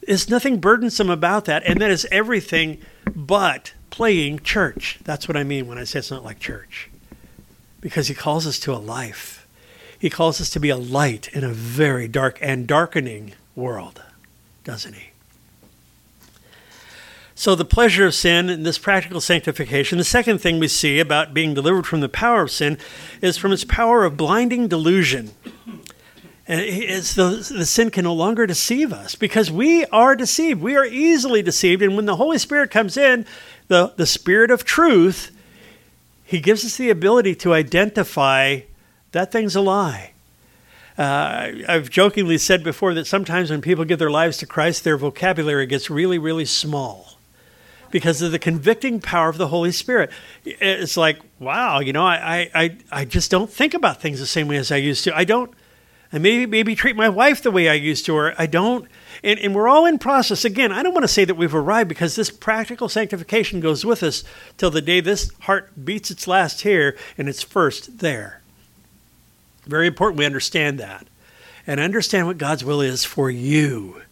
There's 0.07 0.31
nothing 0.31 0.59
burdensome 0.59 1.11
about 1.11 1.45
that, 1.45 1.63
and 1.67 1.81
that 1.81 1.91
is 1.91 2.07
everything 2.11 2.81
but 3.15 3.73
playing 3.91 4.41
church. 4.41 4.99
That's 5.05 5.29
what 5.29 5.37
I 5.37 5.45
mean 5.45 5.67
when 5.67 5.79
I 5.79 5.85
say 5.85 5.99
it's 5.99 6.11
not 6.11 6.25
like 6.25 6.39
church. 6.39 6.89
Because 7.81 8.09
he 8.09 8.15
calls 8.15 8.47
us 8.47 8.59
to 8.61 8.73
a 8.73 8.77
life. 8.77 9.47
He 9.99 10.09
calls 10.09 10.41
us 10.41 10.51
to 10.51 10.61
be 10.61 10.71
a 10.71 10.77
light 10.77 11.29
in 11.29 11.45
a 11.45 11.51
very 11.51 12.09
dark 12.09 12.39
and 12.41 12.67
darkening 12.67 13.35
world, 13.55 14.03
doesn't 14.65 14.95
he? 14.95 15.11
So, 17.35 17.55
the 17.55 17.65
pleasure 17.65 18.05
of 18.05 18.15
sin 18.15 18.51
and 18.51 18.67
this 18.67 18.77
practical 18.77 19.21
sanctification. 19.21 19.97
The 19.97 20.05
second 20.05 20.41
thing 20.41 20.59
we 20.59 20.69
see 20.69 21.01
about 21.01 21.33
being 21.33 21.55
delivered 21.55 21.87
from 21.87 22.01
the 22.01 22.09
power 22.09 22.43
of 22.43 22.51
sin 22.51 22.77
is 23.23 23.39
from 23.39 23.51
its 23.51 23.65
power 23.65 24.05
of 24.05 24.19
blinding 24.19 24.69
delusion. 24.69 25.31
And 26.47 26.61
it's 26.61 27.15
the, 27.15 27.29
the 27.57 27.65
sin 27.65 27.91
can 27.91 28.05
no 28.05 28.13
longer 28.13 28.47
deceive 28.47 28.93
us 28.93 29.15
because 29.15 29.51
we 29.51 29.87
are 29.87 30.17
deceived. 30.17 30.61
We 30.61 30.77
are 30.77 30.85
easily 30.85 31.43
deceived. 31.43 31.81
And 31.81 31.97
when 31.97 32.07
the 32.07 32.17
Holy 32.17 32.37
Spirit 32.37 32.71
comes 32.71 32.97
in, 32.97 33.25
the, 33.71 33.93
the 33.97 34.05
Spirit 34.05 34.51
of 34.51 34.65
truth, 34.65 35.31
He 36.25 36.41
gives 36.41 36.65
us 36.65 36.77
the 36.77 36.91
ability 36.91 37.37
to 37.37 37.55
identify 37.55 38.63
that 39.13 39.31
thing's 39.31 39.55
a 39.55 39.61
lie. 39.61 40.13
Uh, 40.99 41.53
I've 41.69 41.89
jokingly 41.89 42.37
said 42.37 42.65
before 42.65 42.95
that 42.95 43.07
sometimes 43.07 43.49
when 43.49 43.63
people 43.63 43.85
give 43.85 44.01
their 44.01 44.11
lives 44.11 44.37
to 44.39 44.47
Christ, 44.47 44.83
their 44.83 44.97
vocabulary 44.97 45.67
gets 45.67 45.89
really, 45.89 46.19
really 46.19 46.45
small 46.45 47.17
because 47.93 48.21
of 48.21 48.33
the 48.33 48.39
convicting 48.41 49.01
power 49.01 49.29
of 49.29 49.39
the 49.39 49.49
Holy 49.49 49.73
Spirit. 49.73 50.11
It's 50.45 50.97
like, 50.97 51.21
wow, 51.39 51.79
you 51.79 51.93
know, 51.93 52.05
I, 52.05 52.51
I, 52.53 52.77
I 52.91 53.05
just 53.05 53.31
don't 53.31 53.51
think 53.51 53.73
about 53.73 54.03
things 54.03 54.19
the 54.19 54.27
same 54.27 54.49
way 54.49 54.57
as 54.57 54.73
I 54.73 54.77
used 54.77 55.05
to. 55.05 55.17
I 55.17 55.23
don't 55.23 55.55
and 56.13 56.23
maybe 56.23 56.47
maybe 56.47 56.75
treat 56.75 56.97
my 56.97 57.09
wife 57.09 57.43
the 57.43 57.51
way 57.51 57.69
I 57.69 57.75
used 57.75 58.05
to, 58.07 58.15
or 58.15 58.35
I 58.37 58.47
don't. 58.47 58.89
And, 59.23 59.39
and 59.41 59.55
we're 59.55 59.69
all 59.69 59.87
in 59.87 59.99
process. 59.99 60.45
Again, 60.45 60.73
I 60.73 60.83
don't 60.83 60.95
want 60.95 61.05
to 61.05 61.09
say 61.09 61.25
that 61.25 61.37
we've 61.37 61.55
arrived 61.55 61.89
because 61.89 62.17
this 62.17 62.31
practical 62.31 62.89
sanctification 62.89 63.61
goes 63.61 63.85
with 63.85 64.03
us 64.03 64.25
till 64.57 64.71
the 64.71 64.81
day 64.81 65.01
this 65.01 65.31
heart 65.41 65.85
beats 65.85 66.11
its 66.11 66.27
last 66.27 66.63
here 66.63 66.97
and 67.19 67.29
it's 67.29 67.43
first 67.43 67.99
there. 67.99 68.41
Very 69.67 69.87
important 69.87 70.19
we 70.19 70.27
understand 70.27 70.79
that. 70.81 71.07
And 71.67 71.79
understand 71.79 72.27
what 72.27 72.39
God's 72.39 72.65
will 72.65 72.81
is 72.81 73.05
for 73.05 73.31
you. 73.31 74.03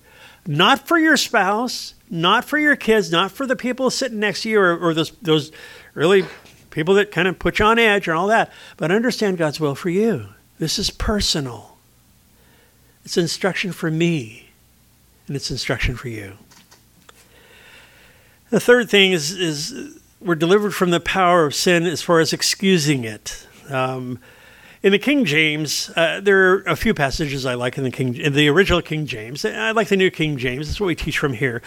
Not 0.46 0.86
for 0.86 0.98
your 0.98 1.16
spouse, 1.16 1.94
not 2.10 2.44
for 2.44 2.58
your 2.58 2.76
kids, 2.76 3.10
not 3.10 3.32
for 3.32 3.46
the 3.46 3.56
people 3.56 3.90
sitting 3.90 4.20
next 4.20 4.42
to 4.42 4.50
you 4.50 4.60
or, 4.60 4.78
or 4.78 4.94
those 4.94 5.10
those 5.22 5.52
really 5.94 6.24
people 6.70 6.94
that 6.94 7.10
kind 7.10 7.26
of 7.26 7.38
put 7.38 7.58
you 7.58 7.64
on 7.64 7.78
edge 7.78 8.08
and 8.08 8.16
all 8.16 8.28
that. 8.28 8.52
But 8.76 8.90
understand 8.90 9.38
God's 9.38 9.60
will 9.60 9.74
for 9.74 9.90
you. 9.90 10.28
This 10.58 10.78
is 10.78 10.90
personal. 10.90 11.76
It's 13.04 13.16
instruction 13.16 13.72
for 13.72 13.90
me, 13.90 14.47
and 15.28 15.36
it's 15.36 15.50
instruction 15.50 15.96
for 15.96 16.08
you. 16.08 16.34
The 18.50 18.60
third 18.60 18.88
thing 18.88 19.12
is, 19.12 19.32
is 19.32 20.00
we're 20.20 20.34
delivered 20.34 20.74
from 20.74 20.90
the 20.90 21.00
power 21.00 21.44
of 21.44 21.54
sin 21.54 21.86
as 21.86 22.02
far 22.02 22.18
as 22.18 22.32
excusing 22.32 23.04
it. 23.04 23.46
Um, 23.68 24.18
in 24.82 24.92
the 24.92 24.98
King 24.98 25.24
James, 25.24 25.90
uh, 25.96 26.20
there 26.22 26.52
are 26.52 26.62
a 26.62 26.76
few 26.76 26.94
passages 26.94 27.44
I 27.44 27.54
like 27.54 27.76
in 27.76 27.84
the 27.84 27.90
King, 27.90 28.14
in 28.14 28.32
the 28.32 28.48
original 28.48 28.80
King 28.80 29.06
James. 29.06 29.44
I 29.44 29.72
like 29.72 29.88
the 29.88 29.96
New 29.96 30.10
King 30.10 30.36
James. 30.36 30.68
That's 30.68 30.80
what 30.80 30.86
we 30.86 30.94
teach 30.94 31.18
from 31.18 31.32
here. 31.32 31.62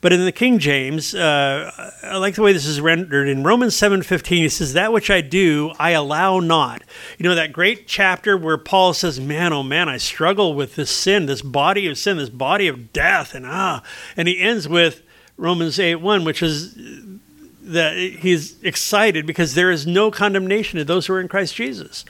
But 0.00 0.12
in 0.12 0.24
the 0.24 0.32
King 0.32 0.58
James, 0.58 1.14
uh, 1.14 1.92
I 2.02 2.16
like 2.16 2.36
the 2.36 2.42
way 2.42 2.52
this 2.52 2.64
is 2.64 2.80
rendered. 2.80 3.28
In 3.28 3.42
Romans 3.42 3.74
seven 3.74 4.02
fifteen, 4.02 4.42
he 4.42 4.48
says, 4.48 4.72
"That 4.72 4.92
which 4.92 5.10
I 5.10 5.20
do, 5.20 5.72
I 5.78 5.90
allow 5.90 6.40
not." 6.40 6.82
You 7.18 7.28
know 7.28 7.34
that 7.34 7.52
great 7.52 7.86
chapter 7.86 8.36
where 8.36 8.56
Paul 8.56 8.94
says, 8.94 9.20
"Man, 9.20 9.52
oh 9.52 9.62
man, 9.62 9.88
I 9.88 9.98
struggle 9.98 10.54
with 10.54 10.76
this 10.76 10.90
sin, 10.90 11.26
this 11.26 11.42
body 11.42 11.86
of 11.88 11.98
sin, 11.98 12.16
this 12.16 12.30
body 12.30 12.66
of 12.66 12.92
death," 12.92 13.34
and 13.34 13.44
ah, 13.46 13.82
and 14.16 14.26
he 14.26 14.40
ends 14.40 14.66
with 14.68 15.02
Romans 15.36 15.78
eight 15.78 15.96
one, 15.96 16.24
which 16.24 16.42
is 16.42 16.74
that 17.60 17.96
he's 17.96 18.62
excited 18.62 19.26
because 19.26 19.54
there 19.54 19.70
is 19.70 19.86
no 19.86 20.10
condemnation 20.10 20.78
to 20.78 20.84
those 20.84 21.06
who 21.06 21.14
are 21.14 21.20
in 21.20 21.28
Christ 21.28 21.54
Jesus. 21.54 22.04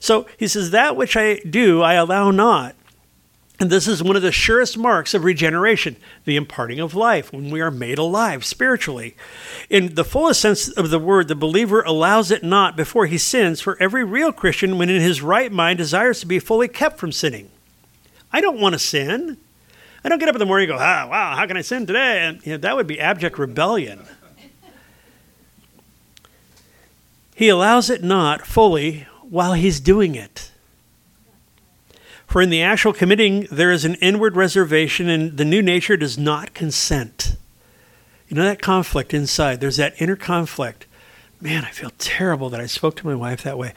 So 0.00 0.26
he 0.36 0.48
says, 0.48 0.70
That 0.70 0.96
which 0.96 1.16
I 1.16 1.36
do, 1.36 1.82
I 1.82 1.94
allow 1.94 2.32
not. 2.32 2.74
And 3.60 3.68
this 3.68 3.86
is 3.86 4.02
one 4.02 4.16
of 4.16 4.22
the 4.22 4.32
surest 4.32 4.78
marks 4.78 5.12
of 5.12 5.22
regeneration, 5.22 5.96
the 6.24 6.36
imparting 6.36 6.80
of 6.80 6.94
life, 6.94 7.30
when 7.30 7.50
we 7.50 7.60
are 7.60 7.70
made 7.70 7.98
alive 7.98 8.42
spiritually. 8.42 9.14
In 9.68 9.94
the 9.96 10.04
fullest 10.04 10.40
sense 10.40 10.70
of 10.70 10.88
the 10.88 10.98
word, 10.98 11.28
the 11.28 11.34
believer 11.34 11.82
allows 11.82 12.30
it 12.30 12.42
not 12.42 12.74
before 12.74 13.04
he 13.04 13.18
sins, 13.18 13.60
for 13.60 13.76
every 13.78 14.02
real 14.02 14.32
Christian, 14.32 14.78
when 14.78 14.88
in 14.88 15.02
his 15.02 15.20
right 15.20 15.52
mind, 15.52 15.76
desires 15.76 16.20
to 16.20 16.26
be 16.26 16.38
fully 16.38 16.68
kept 16.68 16.98
from 16.98 17.12
sinning. 17.12 17.50
I 18.32 18.40
don't 18.40 18.58
want 18.58 18.72
to 18.72 18.78
sin. 18.78 19.36
I 20.02 20.08
don't 20.08 20.18
get 20.18 20.30
up 20.30 20.34
in 20.34 20.38
the 20.38 20.46
morning 20.46 20.70
and 20.70 20.78
go, 20.78 20.82
ah, 20.82 21.06
wow, 21.10 21.36
how 21.36 21.46
can 21.46 21.58
I 21.58 21.60
sin 21.60 21.86
today? 21.86 22.20
And 22.20 22.44
you 22.46 22.52
know, 22.52 22.58
that 22.58 22.76
would 22.76 22.86
be 22.86 22.98
abject 22.98 23.38
rebellion. 23.38 24.00
he 27.34 27.50
allows 27.50 27.90
it 27.90 28.02
not 28.02 28.46
fully 28.46 29.06
while 29.30 29.54
he's 29.54 29.80
doing 29.80 30.14
it. 30.14 30.50
For 32.26 32.42
in 32.42 32.50
the 32.50 32.62
actual 32.62 32.92
committing, 32.92 33.46
there 33.50 33.72
is 33.72 33.84
an 33.84 33.94
inward 33.96 34.36
reservation, 34.36 35.08
and 35.08 35.36
the 35.36 35.44
new 35.44 35.62
nature 35.62 35.96
does 35.96 36.18
not 36.18 36.52
consent. 36.52 37.36
You 38.28 38.36
know 38.36 38.44
that 38.44 38.62
conflict 38.62 39.14
inside, 39.14 39.60
there's 39.60 39.78
that 39.78 40.00
inner 40.00 40.16
conflict. 40.16 40.86
Man, 41.40 41.64
I 41.64 41.70
feel 41.70 41.90
terrible 41.98 42.50
that 42.50 42.60
I 42.60 42.66
spoke 42.66 42.96
to 42.96 43.06
my 43.06 43.14
wife 43.14 43.42
that 43.42 43.58
way. 43.58 43.72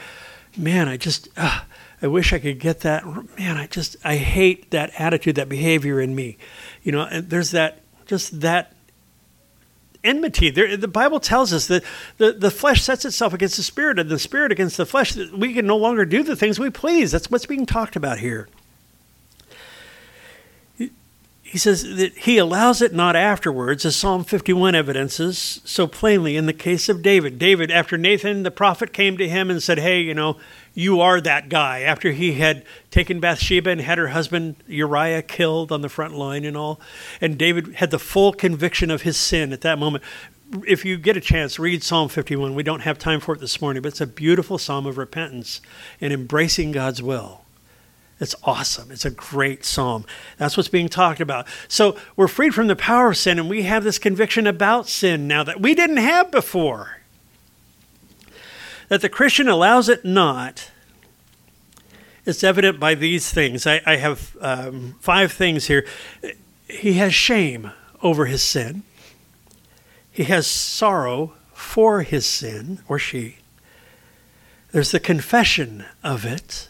Man, 0.58 0.88
I 0.88 0.97
just, 0.97 1.30
uh, 1.38 1.62
I 2.01 2.08
wish 2.08 2.34
I 2.34 2.39
could 2.39 2.60
get 2.60 2.82
that. 2.82 3.06
Man, 3.38 3.58
I 3.58 3.68
just, 3.68 3.95
I 4.04 4.18
hate 4.18 4.70
that 4.72 4.91
attitude, 4.99 5.36
that 5.36 5.49
behavior 5.49 6.01
in 6.01 6.14
me. 6.14 6.38
You 6.84 6.91
know, 6.91 7.08
and 7.10 7.30
there's 7.30 7.51
that, 7.51 7.82
just 8.06 8.41
that 8.41 8.72
enmity. 10.04 10.49
There, 10.49 10.76
the 10.78 10.88
Bible 10.88 11.20
tells 11.20 11.54
us 11.54 11.68
that 11.68 11.84
the, 12.18 12.34
the 12.34 12.51
flesh 12.51 12.82
sets 12.84 13.06
itself 13.06 13.34
against 13.34 13.58
the 13.58 13.64
spirit, 13.64 13.99
and 13.99 14.10
the 14.10 14.20
spirit 14.20 14.51
against 14.51 14.78
the 14.78 14.86
flesh. 14.86 15.16
We 15.16 15.54
can 15.54 15.66
no 15.66 15.78
longer 15.78 16.06
do 16.06 16.24
the 16.24 16.36
things 16.36 16.60
we 16.60 16.70
please. 16.70 17.12
That's 17.12 17.30
what's 17.30 17.45
being 17.45 17.66
talked 17.66 17.95
about 17.95 18.20
here. 18.20 18.47
He 21.54 21.60
says 21.60 21.84
that 21.97 22.18
he 22.18 22.39
allows 22.39 22.82
it 22.82 22.95
not 22.95 23.16
afterwards, 23.16 23.86
as 23.86 23.95
Psalm 23.95 24.24
51 24.24 24.74
evidences 24.74 25.62
so 25.64 25.86
plainly 25.86 26.36
in 26.36 26.47
the 26.47 26.51
case 26.51 26.89
of 26.89 27.04
David. 27.04 27.38
David, 27.38 27.70
after 27.70 27.95
Nathan 27.95 28.41
the 28.41 28.49
prophet 28.49 28.91
came 28.91 29.20
to 29.20 29.30
him 29.30 29.51
and 29.51 29.62
said, 29.62 29.78
Hey, 29.78 30.01
you 30.01 30.16
know, 30.16 30.38
you 30.74 30.99
are 30.99 31.22
that 31.22 31.49
guy. 31.49 31.82
After 31.82 32.12
he 32.12 32.34
had 32.34 32.66
taken 32.89 33.20
Bathsheba 33.20 33.70
and 33.70 33.82
had 33.82 33.99
her 33.99 34.08
husband 34.08 34.56
Uriah 34.66 35.22
killed 35.22 35.72
on 35.72 35.82
the 35.82 35.89
front 35.89 36.16
line 36.16 36.43
and 36.43 36.58
all, 36.58 36.82
and 37.22 37.38
David 37.38 37.76
had 37.76 37.91
the 37.91 37.99
full 37.99 38.34
conviction 38.34 38.89
of 38.89 39.04
his 39.04 39.16
sin 39.16 39.54
at 39.54 39.62
that 39.62 39.78
moment. 39.78 40.04
if 40.66 40.84
you 40.84 40.97
get 40.97 41.18
a 41.18 41.22
chance, 41.22 41.60
read 41.60 41.84
Psalm 41.84 42.10
51. 42.10 42.56
We 42.56 42.64
don't 42.64 42.82
have 42.82 42.97
time 42.97 43.20
for 43.20 43.36
it 43.36 43.39
this 43.39 43.62
morning, 43.62 43.84
but 43.84 43.89
it's 43.89 44.01
a 44.01 44.08
beautiful 44.08 44.58
psalm 44.58 44.88
of 44.88 44.97
repentance 44.97 45.62
and 46.01 46.12
embracing 46.12 46.72
God's 46.72 47.04
will. 47.04 47.43
It's 48.24 48.36
awesome. 48.43 48.89
It's 48.89 49.03
a 49.03 49.11
great 49.11 49.65
psalm. 49.65 50.05
That's 50.38 50.55
what's 50.55 50.69
being 50.69 50.88
talked 50.88 51.19
about. 51.19 51.45
So 51.67 51.97
we're 52.15 52.30
freed 52.30 52.55
from 52.55 52.67
the 52.67 52.76
power 52.76 53.09
of 53.09 53.17
sin, 53.17 53.38
and 53.38 53.49
we 53.49 53.63
have 53.63 53.84
this 53.84 53.99
conviction 53.99 54.47
about 54.47 54.88
sin 54.88 55.28
now 55.28 55.43
that 55.43 55.59
we 55.59 55.76
didn't 55.76 55.97
have 55.97 56.32
before. 56.32 57.01
That 58.88 59.01
the 59.01 59.09
Christian 59.09 59.49
allows 59.49 59.89
it 59.89 60.05
not. 60.05 60.71
It's 62.26 62.45
evident 62.45 62.80
by 62.80 62.95
these 62.95 63.30
things. 63.30 63.67
I, 63.67 63.82
I 63.86 63.97
have 63.97 64.38
um, 64.39 64.95
five 65.01 65.34
things 65.34 65.67
here. 65.67 65.86
He 66.69 66.93
has 66.93 67.13
shame 67.13 67.71
over 68.01 68.28
his 68.28 68.41
sin. 68.41 68.84
He 70.09 70.24
has 70.24 70.47
sorrow 70.47 71.34
for 71.51 72.03
his 72.03 72.26
sin, 72.26 72.80
or 72.88 72.97
she. 72.97 73.39
There's 74.71 74.91
the 74.91 75.01
confession 75.01 75.84
of 76.05 76.24
it. 76.24 76.69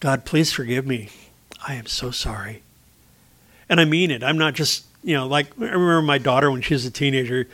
God, 0.00 0.24
please 0.24 0.52
forgive 0.52 0.86
me. 0.86 1.10
I 1.66 1.74
am 1.74 1.86
so 1.86 2.10
sorry. 2.10 2.62
And 3.68 3.80
I 3.80 3.84
mean 3.84 4.10
it. 4.10 4.24
I'm 4.24 4.38
not 4.38 4.54
just, 4.54 4.86
you 5.04 5.14
know, 5.14 5.26
like 5.26 5.48
I 5.60 5.64
remember 5.64 6.02
my 6.02 6.18
daughter 6.18 6.50
when 6.50 6.62
she 6.62 6.74
was 6.74 6.86
a 6.86 6.90
teenager, 6.90 7.46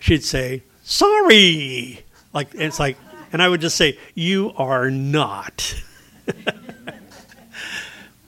she'd 0.00 0.24
say, 0.24 0.62
sorry. 0.82 2.04
Like, 2.32 2.48
it's 2.54 2.80
like, 2.80 2.98
and 3.32 3.40
I 3.40 3.48
would 3.48 3.60
just 3.60 3.76
say, 3.76 3.98
you 4.14 4.52
are 4.56 4.90
not. 4.90 5.80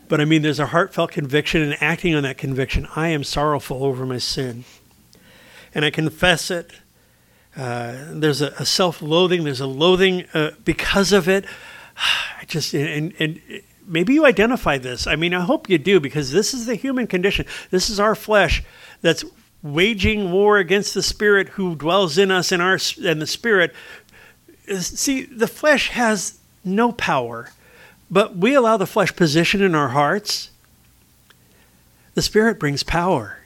but 0.08 0.20
I 0.20 0.24
mean, 0.24 0.42
there's 0.42 0.60
a 0.60 0.66
heartfelt 0.66 1.10
conviction 1.10 1.60
and 1.60 1.76
acting 1.82 2.14
on 2.14 2.22
that 2.22 2.38
conviction. 2.38 2.86
I 2.94 3.08
am 3.08 3.24
sorrowful 3.24 3.84
over 3.84 4.06
my 4.06 4.18
sin 4.18 4.64
and 5.74 5.84
I 5.84 5.90
confess 5.90 6.50
it. 6.50 6.70
Uh, 7.56 8.06
there's 8.10 8.40
a, 8.40 8.48
a, 8.58 8.66
self-loathing. 8.66 9.44
There's 9.44 9.60
a 9.60 9.66
loathing 9.66 10.26
uh, 10.34 10.52
because 10.64 11.12
of 11.12 11.28
it. 11.28 11.44
I 12.40 12.44
just 12.46 12.74
and, 12.74 13.12
and 13.18 13.40
maybe 13.86 14.14
you 14.14 14.26
identify 14.26 14.78
this. 14.78 15.06
I 15.06 15.16
mean, 15.16 15.34
I 15.34 15.40
hope 15.40 15.68
you 15.68 15.78
do 15.78 16.00
because 16.00 16.32
this 16.32 16.54
is 16.54 16.66
the 16.66 16.74
human 16.74 17.06
condition. 17.06 17.46
This 17.70 17.90
is 17.90 18.00
our 18.00 18.14
flesh 18.14 18.62
that's 19.00 19.24
waging 19.62 20.30
war 20.30 20.58
against 20.58 20.94
the 20.94 21.02
spirit 21.02 21.50
who 21.50 21.74
dwells 21.74 22.18
in 22.18 22.30
us 22.30 22.52
and 22.52 22.62
our 22.62 22.78
and 23.04 23.20
the 23.20 23.26
spirit. 23.26 23.74
See, 24.78 25.24
the 25.24 25.46
flesh 25.46 25.90
has 25.90 26.38
no 26.64 26.92
power, 26.92 27.50
but 28.10 28.36
we 28.36 28.54
allow 28.54 28.76
the 28.76 28.86
flesh 28.86 29.14
position 29.14 29.62
in 29.62 29.74
our 29.74 29.88
hearts. 29.88 30.50
The 32.14 32.22
spirit 32.22 32.60
brings 32.60 32.82
power. 32.82 33.38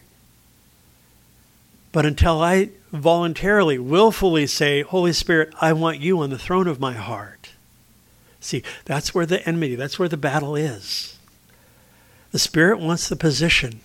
But 1.91 2.05
until 2.05 2.43
I 2.43 2.71
voluntarily, 2.93 3.79
willfully 3.79 4.47
say, 4.47 4.83
Holy 4.83 5.13
Spirit, 5.13 5.53
I 5.61 5.73
want 5.73 6.01
you 6.01 6.21
on 6.21 6.31
the 6.31 6.39
throne 6.39 6.69
of 6.69 6.79
my 6.79 6.93
heart. 6.93 7.38
See, 8.49 8.63
that's 8.87 9.15
where 9.15 9.27
the 9.27 9.47
enmity, 9.47 9.75
that's 9.75 9.99
where 9.99 10.09
the 10.09 10.17
battle 10.17 10.57
is. 10.57 11.19
The 12.33 12.39
Spirit 12.39 12.81
wants 12.81 13.07
the 13.07 13.15
position, 13.15 13.81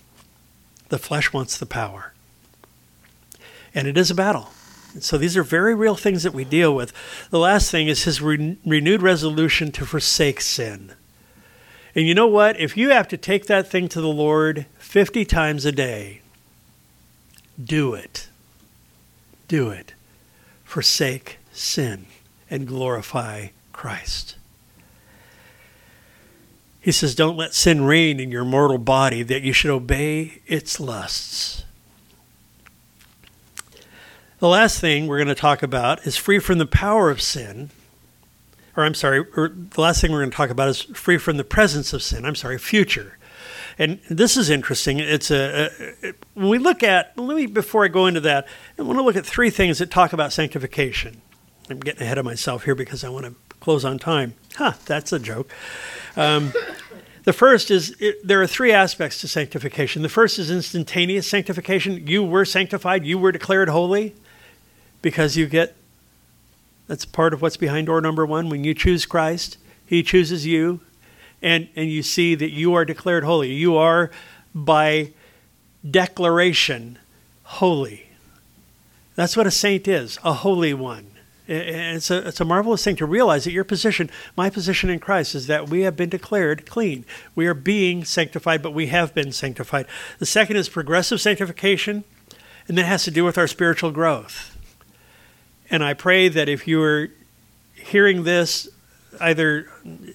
the 0.88 0.98
flesh 0.98 1.34
wants 1.34 1.58
the 1.58 1.66
power. 1.66 2.14
And 3.76 3.90
it 3.90 3.98
is 3.98 4.10
a 4.10 4.16
battle. 4.16 4.52
So 5.02 5.18
these 5.18 5.36
are 5.36 5.44
very 5.44 5.76
real 5.76 5.98
things 5.98 6.24
that 6.24 6.34
we 6.34 6.46
deal 6.46 6.74
with. 6.74 6.94
The 7.30 7.40
last 7.40 7.72
thing 7.72 7.90
is 7.90 8.06
his 8.06 8.22
re- 8.22 8.58
renewed 8.66 9.02
resolution 9.02 9.70
to 9.74 9.86
forsake 9.86 10.40
sin. 10.40 10.94
And 11.94 12.08
you 12.08 12.16
know 12.16 12.28
what? 12.28 12.58
If 12.58 12.78
you 12.78 12.92
have 12.92 13.10
to 13.10 13.18
take 13.18 13.48
that 13.48 13.68
thing 13.68 13.90
to 13.90 14.00
the 14.00 14.08
Lord 14.08 14.66
50 14.78 15.26
times 15.26 15.66
a 15.66 15.74
day, 15.74 16.22
do 17.62 17.96
it. 17.96 18.30
Do 19.50 19.72
it. 19.72 19.94
Forsake 20.64 21.40
sin 21.52 22.06
and 22.50 22.66
glorify 22.66 23.48
Christ. 23.74 24.38
He 26.84 26.92
says, 26.92 27.16
Don't 27.16 27.38
let 27.38 27.54
sin 27.54 27.86
reign 27.86 28.20
in 28.20 28.30
your 28.30 28.44
mortal 28.44 28.78
body, 28.78 29.24
that 29.24 29.42
you 29.42 29.54
should 29.54 29.72
obey 29.72 30.42
its 30.46 30.82
lusts. 30.82 31.64
The 34.40 34.50
last 34.50 34.82
thing 34.82 35.08
we're 35.08 35.18
going 35.18 35.30
to 35.30 35.36
talk 35.36 35.64
about 35.64 36.06
is 36.06 36.18
free 36.18 36.40
from 36.40 36.58
the 36.58 36.66
power 36.66 37.10
of 37.10 37.22
sin. 37.22 37.70
Or, 38.76 38.84
I'm 38.84 38.96
sorry, 38.96 39.20
or 39.38 39.48
the 39.48 39.80
last 39.80 40.02
thing 40.02 40.12
we're 40.12 40.20
going 40.20 40.32
to 40.32 40.36
talk 40.36 40.50
about 40.50 40.68
is 40.68 40.82
free 40.82 41.18
from 41.18 41.38
the 41.38 41.46
presence 41.46 41.94
of 41.94 42.04
sin. 42.04 42.26
I'm 42.26 42.36
sorry, 42.36 42.58
future. 42.58 43.18
And 43.80 44.02
this 44.10 44.36
is 44.36 44.50
interesting. 44.50 45.00
It's 45.00 45.32
a, 45.32 45.70
a, 46.04 46.14
when 46.34 46.50
we 46.50 46.58
look 46.58 46.84
at 46.84 47.18
let 47.18 47.38
me 47.38 47.46
before 47.46 47.86
I 47.86 47.88
go 47.88 48.08
into 48.08 48.20
that, 48.22 48.46
I 48.78 48.82
want 48.82 49.00
to 49.00 49.04
look 49.04 49.16
at 49.16 49.26
three 49.26 49.50
things 49.50 49.80
that 49.80 49.90
talk 49.90 50.12
about 50.12 50.34
sanctification. 50.34 51.22
I'm 51.70 51.80
getting 51.80 52.02
ahead 52.02 52.18
of 52.18 52.26
myself 52.26 52.66
here 52.66 52.76
because 52.76 53.06
I 53.06 53.10
want 53.10 53.26
to 53.26 53.36
close 53.62 53.86
on 53.86 54.00
time. 54.00 54.34
Huh, 54.58 54.74
that's 54.86 55.14
a 55.14 55.20
joke. 55.20 55.50
Um, 56.16 56.54
the 57.24 57.34
first 57.34 57.72
is 57.72 57.96
it, 58.00 58.26
there 58.26 58.42
are 58.42 58.48
three 58.48 58.72
aspects 58.72 59.22
to 59.22 59.28
sanctification. 59.28 60.02
The 60.02 60.10
first 60.10 60.38
is 60.40 60.52
instantaneous 60.52 61.28
sanctification. 61.28 62.06
You 62.08 62.24
were 62.24 62.46
sanctified, 62.46 63.06
you 63.06 63.18
were 63.18 63.32
declared 63.32 63.70
holy 63.70 64.16
because 65.02 65.38
you 65.38 65.48
get 65.48 65.76
that's 66.88 67.06
part 67.06 67.34
of 67.34 67.42
what's 67.42 67.58
behind 67.58 67.88
door 67.88 68.02
number 68.02 68.26
one. 68.26 68.50
When 68.50 68.64
you 68.64 68.74
choose 68.74 69.06
Christ, 69.06 69.58
He 69.86 70.04
chooses 70.04 70.46
you 70.46 70.82
and, 71.42 71.70
and 71.76 71.90
you 71.90 72.04
see 72.04 72.36
that 72.36 72.52
you 72.52 72.74
are 72.74 72.86
declared 72.86 73.24
holy. 73.24 73.54
You 73.54 73.78
are, 73.78 74.12
by 74.54 75.12
declaration, 75.90 77.00
holy. 77.44 78.08
That's 79.16 79.38
what 79.38 79.46
a 79.46 79.52
saint 79.52 79.88
is, 79.88 80.18
a 80.24 80.34
holy 80.34 80.74
one. 80.74 81.13
It's 81.46 82.10
a, 82.10 82.28
it's 82.28 82.40
a 82.40 82.46
marvelous 82.46 82.84
thing 82.84 82.96
to 82.98 83.06
realize 83.06 83.44
that 83.44 83.52
your 83.52 83.66
position, 83.66 84.10
my 84.38 84.50
position 84.50 84.90
in 84.90 85.00
Christ, 85.00 85.36
is 85.36 85.48
that 85.48 85.70
we 85.70 85.82
have 85.82 85.98
been 85.98 86.10
declared 86.10 86.66
clean. 86.66 87.04
We 87.36 87.48
are 87.48 87.54
being 87.54 88.06
sanctified, 88.06 88.62
but 88.62 88.74
we 88.74 88.88
have 88.88 89.14
been 89.14 89.34
sanctified. 89.34 89.86
The 90.20 90.26
second 90.26 90.56
is 90.56 90.70
progressive 90.70 91.20
sanctification, 91.20 92.06
and 92.68 92.78
that 92.78 92.86
has 92.86 93.04
to 93.04 93.12
do 93.12 93.26
with 93.26 93.38
our 93.38 93.48
spiritual 93.48 93.92
growth. 93.92 94.58
And 95.70 95.84
I 95.84 95.94
pray 95.94 96.30
that 96.30 96.48
if 96.48 96.66
you 96.68 96.82
are 96.82 97.10
hearing 97.74 98.24
this 98.24 98.70
either 99.20 99.70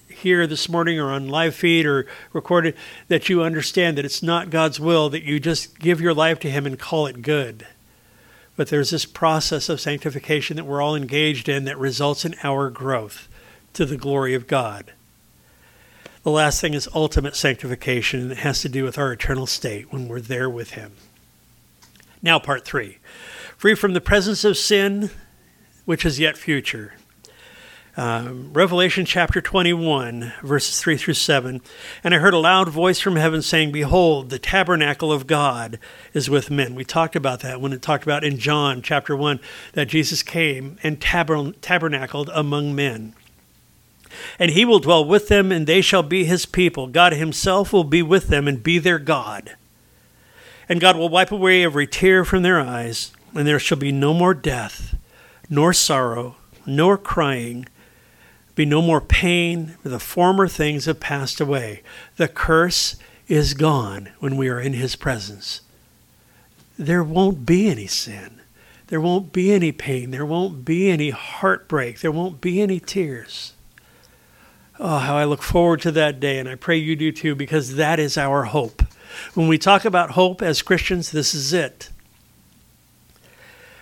here 0.09 0.47
this 0.47 0.67
morning 0.67 0.99
or 0.99 1.11
on 1.11 1.27
live 1.27 1.55
feed 1.55 1.85
or 1.85 2.07
recorded 2.33 2.75
that 3.07 3.29
you 3.29 3.43
understand 3.43 3.97
that 3.97 4.05
it's 4.05 4.23
not 4.23 4.49
God's 4.49 4.79
will 4.79 5.09
that 5.09 5.23
you 5.23 5.39
just 5.39 5.79
give 5.79 6.01
your 6.01 6.13
life 6.13 6.39
to 6.39 6.49
Him 6.49 6.65
and 6.65 6.77
call 6.77 7.07
it 7.07 7.21
good. 7.21 7.67
But 8.59 8.67
there's 8.67 8.89
this 8.89 9.05
process 9.05 9.69
of 9.69 9.79
sanctification 9.79 10.57
that 10.57 10.65
we're 10.65 10.81
all 10.81 10.93
engaged 10.93 11.47
in 11.47 11.63
that 11.63 11.77
results 11.77 12.25
in 12.25 12.35
our 12.43 12.69
growth 12.69 13.29
to 13.71 13.85
the 13.85 13.95
glory 13.95 14.33
of 14.33 14.47
God. 14.47 14.91
The 16.23 16.31
last 16.31 16.59
thing 16.59 16.73
is 16.73 16.89
ultimate 16.93 17.37
sanctification, 17.37 18.19
and 18.19 18.33
it 18.33 18.39
has 18.39 18.61
to 18.63 18.67
do 18.67 18.83
with 18.83 18.97
our 18.97 19.13
eternal 19.13 19.47
state 19.47 19.93
when 19.93 20.09
we're 20.09 20.19
there 20.19 20.49
with 20.49 20.71
Him. 20.71 20.91
Now, 22.21 22.37
part 22.37 22.65
three 22.65 22.97
free 23.55 23.75
from 23.75 23.93
the 23.93 24.01
presence 24.01 24.43
of 24.43 24.57
sin, 24.57 25.09
which 25.85 26.05
is 26.05 26.19
yet 26.19 26.37
future. 26.37 26.95
Um, 27.99 28.53
Revelation 28.53 29.03
chapter 29.03 29.41
21, 29.41 30.31
verses 30.41 30.79
3 30.79 30.95
through 30.95 31.15
7. 31.15 31.59
And 32.01 32.15
I 32.15 32.19
heard 32.19 32.33
a 32.33 32.37
loud 32.37 32.69
voice 32.69 33.01
from 33.01 33.17
heaven 33.17 33.41
saying, 33.41 33.73
Behold, 33.73 34.29
the 34.29 34.39
tabernacle 34.39 35.11
of 35.11 35.27
God 35.27 35.77
is 36.13 36.29
with 36.29 36.49
men. 36.49 36.75
We 36.75 36.85
talked 36.85 37.17
about 37.17 37.41
that 37.41 37.59
when 37.59 37.73
it 37.73 37.81
talked 37.81 38.05
about 38.05 38.23
in 38.23 38.37
John 38.37 38.81
chapter 38.81 39.17
1 39.17 39.41
that 39.73 39.89
Jesus 39.89 40.23
came 40.23 40.77
and 40.81 41.01
tabernacled 41.01 42.29
among 42.33 42.73
men. 42.73 43.15
And 44.39 44.51
he 44.51 44.63
will 44.63 44.79
dwell 44.79 45.03
with 45.03 45.27
them, 45.27 45.51
and 45.51 45.67
they 45.67 45.81
shall 45.81 46.01
be 46.01 46.23
his 46.23 46.45
people. 46.45 46.87
God 46.87 47.11
himself 47.11 47.73
will 47.73 47.83
be 47.83 48.01
with 48.01 48.29
them 48.29 48.47
and 48.47 48.63
be 48.63 48.79
their 48.79 48.99
God. 48.99 49.57
And 50.69 50.79
God 50.79 50.95
will 50.95 51.09
wipe 51.09 51.33
away 51.33 51.65
every 51.65 51.85
tear 51.85 52.23
from 52.23 52.43
their 52.43 52.61
eyes, 52.61 53.11
and 53.35 53.45
there 53.45 53.59
shall 53.59 53.77
be 53.77 53.91
no 53.91 54.13
more 54.13 54.33
death, 54.33 54.95
nor 55.49 55.73
sorrow, 55.73 56.37
nor 56.65 56.97
crying 56.97 57.65
be 58.59 58.65
no 58.65 58.81
more 58.81 58.99
pain, 58.99 59.77
for 59.81 59.87
the 59.87 60.01
former 60.01 60.45
things 60.45 60.83
have 60.83 60.99
passed 60.99 61.39
away. 61.39 61.81
The 62.17 62.27
curse 62.27 62.97
is 63.29 63.53
gone 63.53 64.09
when 64.19 64.35
we 64.35 64.49
are 64.49 64.59
in 64.59 64.73
His 64.73 64.97
presence. 64.97 65.61
There 66.77 67.01
won't 67.01 67.45
be 67.45 67.69
any 67.69 67.87
sin. 67.87 68.41
There 68.87 68.99
won't 68.99 69.31
be 69.31 69.53
any 69.53 69.71
pain. 69.71 70.11
There 70.11 70.25
won't 70.25 70.65
be 70.65 70.89
any 70.89 71.11
heartbreak. 71.11 72.01
There 72.01 72.11
won't 72.11 72.41
be 72.41 72.59
any 72.59 72.81
tears. 72.81 73.53
Oh, 74.77 74.97
how 74.97 75.15
I 75.15 75.23
look 75.23 75.41
forward 75.41 75.79
to 75.83 75.91
that 75.93 76.19
day, 76.19 76.37
and 76.37 76.49
I 76.49 76.55
pray 76.55 76.75
you 76.75 76.97
do 76.97 77.13
too, 77.13 77.35
because 77.35 77.77
that 77.77 77.97
is 77.97 78.17
our 78.17 78.43
hope. 78.43 78.83
When 79.35 79.47
we 79.47 79.57
talk 79.57 79.85
about 79.85 80.11
hope 80.11 80.41
as 80.41 80.61
Christians, 80.61 81.11
this 81.11 81.33
is 81.33 81.53
it. 81.53 81.91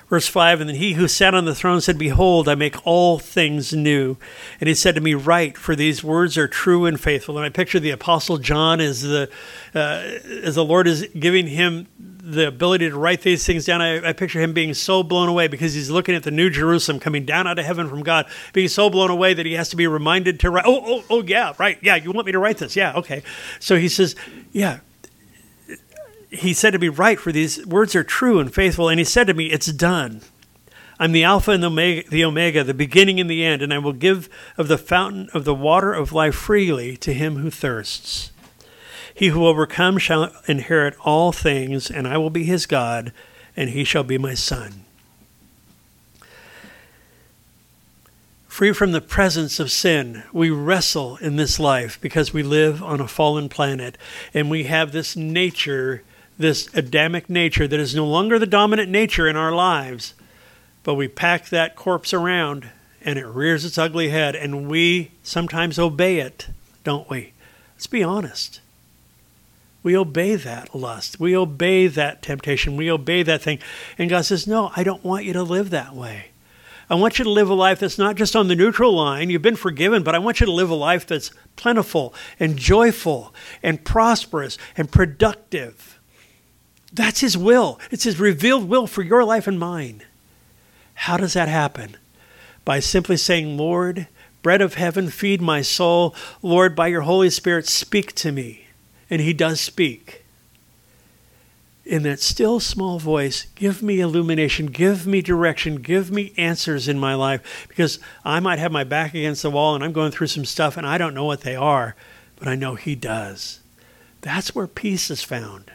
Verse 0.09 0.27
5 0.27 0.61
And 0.61 0.69
then 0.69 0.77
he 0.77 0.93
who 0.93 1.07
sat 1.07 1.33
on 1.33 1.45
the 1.45 1.55
throne 1.55 1.81
said, 1.81 1.97
Behold, 1.97 2.47
I 2.47 2.55
make 2.55 2.85
all 2.85 3.19
things 3.19 3.73
new. 3.73 4.17
And 4.59 4.67
he 4.67 4.75
said 4.75 4.95
to 4.95 5.01
me, 5.01 5.13
Write, 5.13 5.57
for 5.57 5.75
these 5.75 6.03
words 6.03 6.37
are 6.37 6.47
true 6.47 6.85
and 6.85 6.99
faithful. 6.99 7.37
And 7.37 7.45
I 7.45 7.49
picture 7.49 7.79
the 7.79 7.91
Apostle 7.91 8.37
John 8.37 8.79
as 8.79 9.01
the, 9.01 9.29
uh, 9.75 10.19
as 10.43 10.55
the 10.55 10.65
Lord 10.65 10.87
is 10.87 11.07
giving 11.19 11.47
him 11.47 11.87
the 12.27 12.47
ability 12.47 12.89
to 12.89 12.97
write 12.97 13.21
these 13.21 13.45
things 13.45 13.63
down, 13.63 13.81
I, 13.81 14.09
I, 14.09 14.11
picture 14.11 14.41
him 14.41 14.51
being 14.51 14.73
so 14.73 15.01
blown 15.01 15.29
away 15.29 15.47
because 15.47 15.73
he's 15.73 15.89
looking 15.89 16.13
at 16.13 16.23
the 16.23 16.31
new 16.31 16.49
Jerusalem 16.49 16.99
coming 16.99 17.23
down 17.23 17.47
out 17.47 17.57
of 17.57 17.63
heaven 17.63 17.87
from 17.87 18.03
God, 18.03 18.25
being 18.51 18.67
so 18.67 18.89
blown 18.89 19.09
away 19.09 19.33
that 19.33 19.45
he 19.45 19.53
has 19.53 19.69
to 19.69 19.77
be 19.77 19.87
reminded 19.87 20.41
to 20.41 20.49
write. 20.49 20.65
Oh, 20.67 20.81
oh, 20.85 21.03
oh, 21.09 21.23
yeah, 21.23 21.53
right. 21.57 21.77
Yeah, 21.81 21.95
you 21.95 22.11
want 22.11 22.25
me 22.25 22.33
to 22.33 22.39
write 22.39 22.57
this? 22.57 22.75
Yeah, 22.75 22.93
okay. 22.95 23.23
So 23.61 23.77
he 23.77 23.87
says, 23.87 24.13
yeah. 24.51 24.79
He 26.29 26.53
said 26.53 26.71
to 26.71 26.79
me, 26.79 26.89
Write, 26.89 27.19
for 27.19 27.31
these 27.31 27.65
words 27.65 27.95
are 27.95 28.03
true 28.03 28.39
and 28.39 28.53
faithful. 28.53 28.89
And 28.89 28.99
he 28.99 29.05
said 29.05 29.27
to 29.27 29.33
me, 29.33 29.47
It's 29.47 29.71
done. 29.71 30.21
I'm 30.99 31.11
the 31.11 31.23
Alpha 31.23 31.51
and 31.51 31.61
the 31.61 31.67
Omega, 31.67 32.09
the 32.09 32.25
Omega, 32.25 32.63
the 32.63 32.73
beginning 32.73 33.19
and 33.19 33.29
the 33.29 33.45
end, 33.45 33.61
and 33.61 33.71
I 33.73 33.77
will 33.77 33.93
give 33.93 34.29
of 34.57 34.67
the 34.67 34.79
fountain 34.79 35.29
of 35.33 35.45
the 35.45 35.53
water 35.53 35.93
of 35.93 36.11
life 36.11 36.35
freely 36.35 36.97
to 36.97 37.13
him 37.13 37.37
who 37.37 37.51
thirsts. 37.51 38.31
He 39.13 39.27
who 39.27 39.45
overcomes 39.45 40.01
shall 40.01 40.31
inherit 40.47 40.95
all 41.01 41.31
things, 41.31 41.91
and 41.91 42.07
I 42.07 42.17
will 42.17 42.29
be 42.29 42.43
his 42.43 42.65
God, 42.65 43.11
and 43.55 43.71
he 43.71 43.83
shall 43.83 44.03
be 44.03 44.17
my 44.17 44.33
son. 44.33 44.85
Free 48.47 48.73
from 48.73 48.91
the 48.91 49.01
presence 49.01 49.59
of 49.59 49.69
sin, 49.69 50.23
we 50.33 50.49
wrestle 50.49 51.17
in 51.17 51.35
this 51.35 51.59
life 51.59 52.01
because 52.01 52.33
we 52.33 52.41
live 52.41 52.81
on 52.81 52.99
a 52.99 53.07
fallen 53.07 53.49
planet, 53.49 53.99
and 54.33 54.49
we 54.49 54.63
have 54.63 54.91
this 54.91 55.15
nature, 55.15 56.01
this 56.37 56.69
Adamic 56.73 57.29
nature, 57.29 57.67
that 57.67 57.79
is 57.79 57.95
no 57.95 58.05
longer 58.05 58.37
the 58.37 58.45
dominant 58.45 58.89
nature 58.89 59.27
in 59.27 59.35
our 59.35 59.51
lives 59.51 60.13
but 60.87 60.95
we 60.95 61.09
pack 61.09 61.49
that 61.49 61.75
corpse 61.75 62.13
around 62.13 62.69
and 63.01 63.19
it 63.19 63.25
rears 63.25 63.65
its 63.65 63.77
ugly 63.77 64.07
head, 64.07 64.37
and 64.37 64.69
we 64.69 65.11
sometimes 65.21 65.77
obey 65.77 66.19
it, 66.19 66.47
don't 66.85 67.09
we? 67.09 67.33
Let's 67.75 67.87
be 67.87 68.01
honest. 68.01 68.61
We 69.83 69.97
obey 69.97 70.35
that 70.35 70.73
lust. 70.73 71.19
We 71.19 71.35
obey 71.35 71.87
that 71.87 72.21
temptation. 72.21 72.77
We 72.77 72.89
obey 72.89 73.21
that 73.23 73.41
thing. 73.41 73.59
And 73.97 74.09
God 74.09 74.23
says, 74.23 74.47
No, 74.47 74.71
I 74.77 74.85
don't 74.85 75.03
want 75.03 75.25
you 75.25 75.33
to 75.33 75.43
live 75.43 75.71
that 75.71 75.93
way. 75.93 76.27
I 76.89 76.95
want 76.95 77.19
you 77.19 77.25
to 77.25 77.31
live 77.31 77.49
a 77.49 77.53
life 77.53 77.81
that's 77.81 77.97
not 77.97 78.15
just 78.15 78.33
on 78.33 78.47
the 78.47 78.55
neutral 78.55 78.93
line. 78.93 79.29
You've 79.29 79.41
been 79.41 79.57
forgiven, 79.57 80.03
but 80.03 80.15
I 80.15 80.19
want 80.19 80.39
you 80.39 80.45
to 80.45 80.53
live 80.53 80.69
a 80.69 80.75
life 80.75 81.05
that's 81.05 81.31
plentiful 81.57 82.13
and 82.39 82.55
joyful 82.55 83.35
and 83.61 83.83
prosperous 83.83 84.57
and 84.77 84.89
productive. 84.89 85.96
That's 86.93 87.21
His 87.21 87.37
will. 87.37 87.79
It's 87.91 88.03
His 88.03 88.19
revealed 88.19 88.67
will 88.67 88.87
for 88.87 89.01
your 89.01 89.23
life 89.23 89.47
and 89.47 89.59
mine. 89.59 90.03
How 90.93 91.17
does 91.17 91.33
that 91.33 91.47
happen? 91.47 91.95
By 92.65 92.79
simply 92.79 93.17
saying, 93.17 93.57
Lord, 93.57 94.07
bread 94.41 94.61
of 94.61 94.73
heaven, 94.73 95.09
feed 95.09 95.41
my 95.41 95.61
soul. 95.61 96.15
Lord, 96.41 96.75
by 96.75 96.87
your 96.87 97.01
Holy 97.01 97.29
Spirit, 97.29 97.67
speak 97.67 98.13
to 98.15 98.31
me. 98.31 98.67
And 99.09 99.21
he 99.21 99.33
does 99.33 99.61
speak. 99.61 100.25
In 101.85 102.03
that 102.03 102.19
still 102.19 102.59
small 102.59 102.99
voice, 102.99 103.47
give 103.55 103.81
me 103.81 104.01
illumination, 104.01 104.65
give 104.65 105.07
me 105.07 105.21
direction, 105.21 105.77
give 105.77 106.11
me 106.11 106.33
answers 106.35 106.89
in 106.89 106.99
my 106.99 107.13
life. 107.13 107.65
Because 107.69 107.99
I 108.25 108.41
might 108.41 108.59
have 108.59 108.73
my 108.73 108.83
back 108.83 109.13
against 109.13 109.43
the 109.43 109.51
wall 109.51 109.75
and 109.75 109.83
I'm 109.83 109.93
going 109.93 110.11
through 110.11 110.27
some 110.27 110.43
stuff 110.43 110.75
and 110.75 110.85
I 110.85 110.97
don't 110.97 111.13
know 111.13 111.23
what 111.23 111.41
they 111.41 111.55
are, 111.55 111.95
but 112.37 112.49
I 112.49 112.55
know 112.55 112.75
he 112.75 112.95
does. 112.95 113.61
That's 114.19 114.53
where 114.53 114.67
peace 114.67 115.09
is 115.09 115.23
found. 115.23 115.71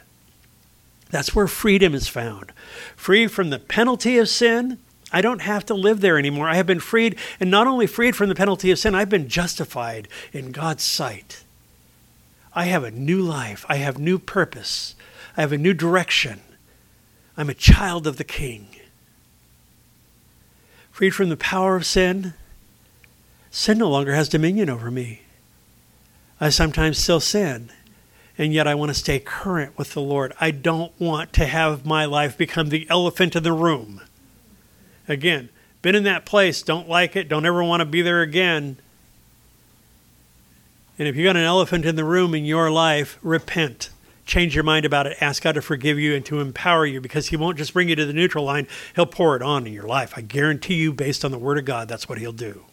That's 1.13 1.37
where 1.37 1.47
freedom 1.47 1.95
is 1.95 2.09
found. 2.09 2.53
Free 2.97 3.29
from 3.29 3.51
the 3.51 3.61
penalty 3.61 4.19
of 4.19 4.29
sin 4.29 4.79
I 5.13 5.21
don't 5.21 5.43
have 5.43 5.67
to 5.67 5.75
live 5.75 6.01
there 6.01 6.19
anymore. 6.19 6.49
I 6.49 6.55
have 6.55 6.67
been 6.67 6.81
freed, 6.81 7.17
and 7.39 7.51
not 7.51 7.67
only 7.67 7.87
freed 7.87 8.17
from 8.17 8.31
the 8.31 8.35
penalty 8.35 8.71
of 8.71 8.79
sin, 8.79 8.95
I've 8.95 9.11
been 9.11 9.29
justified 9.29 10.09
in 10.33 10.53
God's 10.53 10.83
sight. 10.83 11.45
I 12.55 12.65
have 12.65 12.83
a 12.83 12.91
new 12.91 13.21
life. 13.21 13.67
I 13.69 13.77
have 13.77 13.99
new 13.99 14.19
purpose. 14.19 14.95
I 15.37 15.43
have 15.43 15.53
a 15.53 15.59
new 15.59 15.75
direction. 15.75 16.41
I'm 17.37 17.51
a 17.51 17.55
child 17.55 18.07
of 18.07 18.17
the 18.17 18.25
King. 18.25 18.69
Freed 20.91 21.11
from 21.11 21.29
the 21.29 21.37
power 21.37 21.77
of 21.77 21.87
sin, 21.87 22.35
sin 23.51 23.79
no 23.79 23.91
longer 23.91 24.15
has 24.15 24.29
dominion 24.29 24.71
over 24.71 24.91
me. 24.91 25.23
I 26.41 26.49
sometimes 26.49 26.99
still 26.99 27.21
sin, 27.21 27.71
and 28.43 28.53
yet 28.53 28.67
I 28.67 28.75
want 28.75 28.89
to 28.91 28.95
stay 28.95 29.21
current 29.21 29.79
with 29.79 29.93
the 29.93 30.01
Lord. 30.01 30.33
I 30.41 30.51
don't 30.51 30.93
want 30.99 31.33
to 31.35 31.47
have 31.47 31.87
my 31.87 32.05
life 32.05 32.37
become 32.37 32.71
the 32.71 32.89
elephant 32.91 33.37
in 33.37 33.45
the 33.45 33.53
room. 33.53 34.03
Again, 35.07 35.49
been 35.81 35.95
in 35.95 36.03
that 36.05 36.25
place, 36.25 36.61
don't 36.61 36.89
like 36.89 37.15
it, 37.15 37.29
don't 37.29 37.47
ever 37.47 37.63
want 37.63 37.83
to 37.83 37.85
be 37.85 38.03
there 38.03 38.21
again. 38.21 38.79
And 40.99 41.07
if 41.07 41.15
you 41.15 41.25
got 41.25 41.37
an 41.37 41.45
elephant 41.45 41.85
in 41.85 41.95
the 41.95 42.05
room 42.05 42.35
in 42.35 42.45
your 42.45 42.69
life, 42.69 43.17
repent. 43.23 43.91
Change 44.27 44.57
your 44.57 44.65
mind 44.65 44.85
about 44.85 45.07
it. 45.07 45.17
Ask 45.21 45.45
God 45.45 45.55
to 45.55 45.63
forgive 45.63 46.01
you 46.01 46.15
and 46.15 46.27
to 46.27 46.41
empower 46.41 46.85
you 46.85 47.01
because 47.01 47.29
He 47.29 47.37
won't 47.37 47.59
just 47.59 47.73
bring 47.73 47.89
you 47.89 47.97
to 47.97 48.07
the 48.07 48.13
neutral 48.13 48.45
line, 48.45 48.67
He'll 48.97 49.07
pour 49.07 49.37
it 49.37 49.43
on 49.43 49.69
in 49.69 49.73
your 49.73 49.87
life. 49.87 50.15
I 50.17 50.21
guarantee 50.21 50.75
you, 50.75 50.93
based 50.93 51.25
on 51.25 51.31
the 51.31 51.39
Word 51.39 51.59
of 51.59 51.65
God, 51.65 51.89
that's 51.89 52.09
what 52.09 52.19
He'll 52.19 52.33
do. 52.33 52.65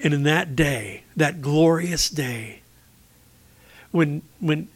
And 0.00 0.12
in 0.12 0.24
that 0.24 0.56
day, 0.56 1.04
that 1.16 1.40
glorious 1.40 2.10
day, 2.10 2.62
when, 3.98 4.22
when 4.38 4.68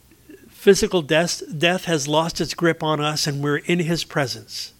physical 0.51 1.01
death, 1.01 1.45
death 1.57 1.85
has 1.85 2.09
lost 2.09 2.41
its 2.41 2.55
grip 2.55 2.83
on 2.83 3.01
us 3.01 3.29
and 3.29 3.41
we're 3.41 3.59
in 3.59 3.79
His 3.79 4.03
presence, 4.03 4.73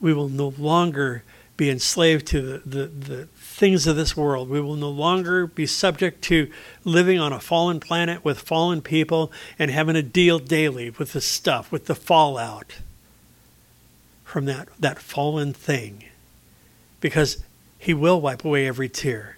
we 0.00 0.12
will 0.12 0.28
no 0.28 0.52
longer 0.58 1.22
be 1.56 1.70
enslaved 1.70 2.26
to 2.26 2.42
the, 2.42 2.58
the, 2.58 2.86
the, 2.86 3.26
things 3.36 3.86
of 3.86 3.94
this 3.94 4.16
world. 4.16 4.50
We 4.50 4.60
will 4.60 4.74
no 4.74 4.90
longer 4.90 5.46
be 5.46 5.66
subject 5.66 6.20
to 6.24 6.50
living 6.84 7.18
on 7.20 7.32
a 7.32 7.40
fallen 7.40 7.78
planet 7.78 8.24
with 8.24 8.40
fallen 8.40 8.82
people 8.82 9.32
and 9.56 9.70
having 9.70 9.94
to 9.94 10.02
deal 10.02 10.40
daily 10.40 10.90
with 10.90 11.12
the 11.12 11.20
stuff, 11.20 11.70
with 11.70 11.86
the 11.86 11.94
fallout 11.94 12.74
from 14.24 14.46
that, 14.46 14.68
that 14.80 14.98
fallen 14.98 15.52
thing. 15.52 16.04
Because 17.00 17.42
He 17.78 17.94
will 17.94 18.20
wipe 18.20 18.44
away 18.44 18.66
every 18.66 18.88
tear, 18.88 19.36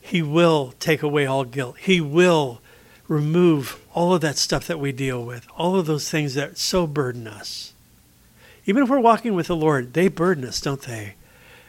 He 0.00 0.22
will 0.22 0.72
take 0.78 1.02
away 1.02 1.26
all 1.26 1.44
guilt, 1.44 1.76
He 1.78 2.00
will 2.00 2.61
remove 3.12 3.80
all 3.94 4.14
of 4.14 4.20
that 4.22 4.36
stuff 4.36 4.66
that 4.66 4.80
we 4.80 4.92
deal 4.92 5.24
with, 5.24 5.46
all 5.56 5.76
of 5.76 5.86
those 5.86 6.10
things 6.10 6.34
that 6.34 6.58
so 6.58 6.86
burden 6.86 7.26
us 7.26 7.72
even 8.64 8.82
if 8.82 8.88
we're 8.88 9.00
walking 9.00 9.34
with 9.34 9.48
the 9.48 9.56
Lord, 9.56 9.92
they 9.92 10.08
burden 10.08 10.44
us, 10.44 10.60
don't 10.60 10.82
they? 10.82 11.14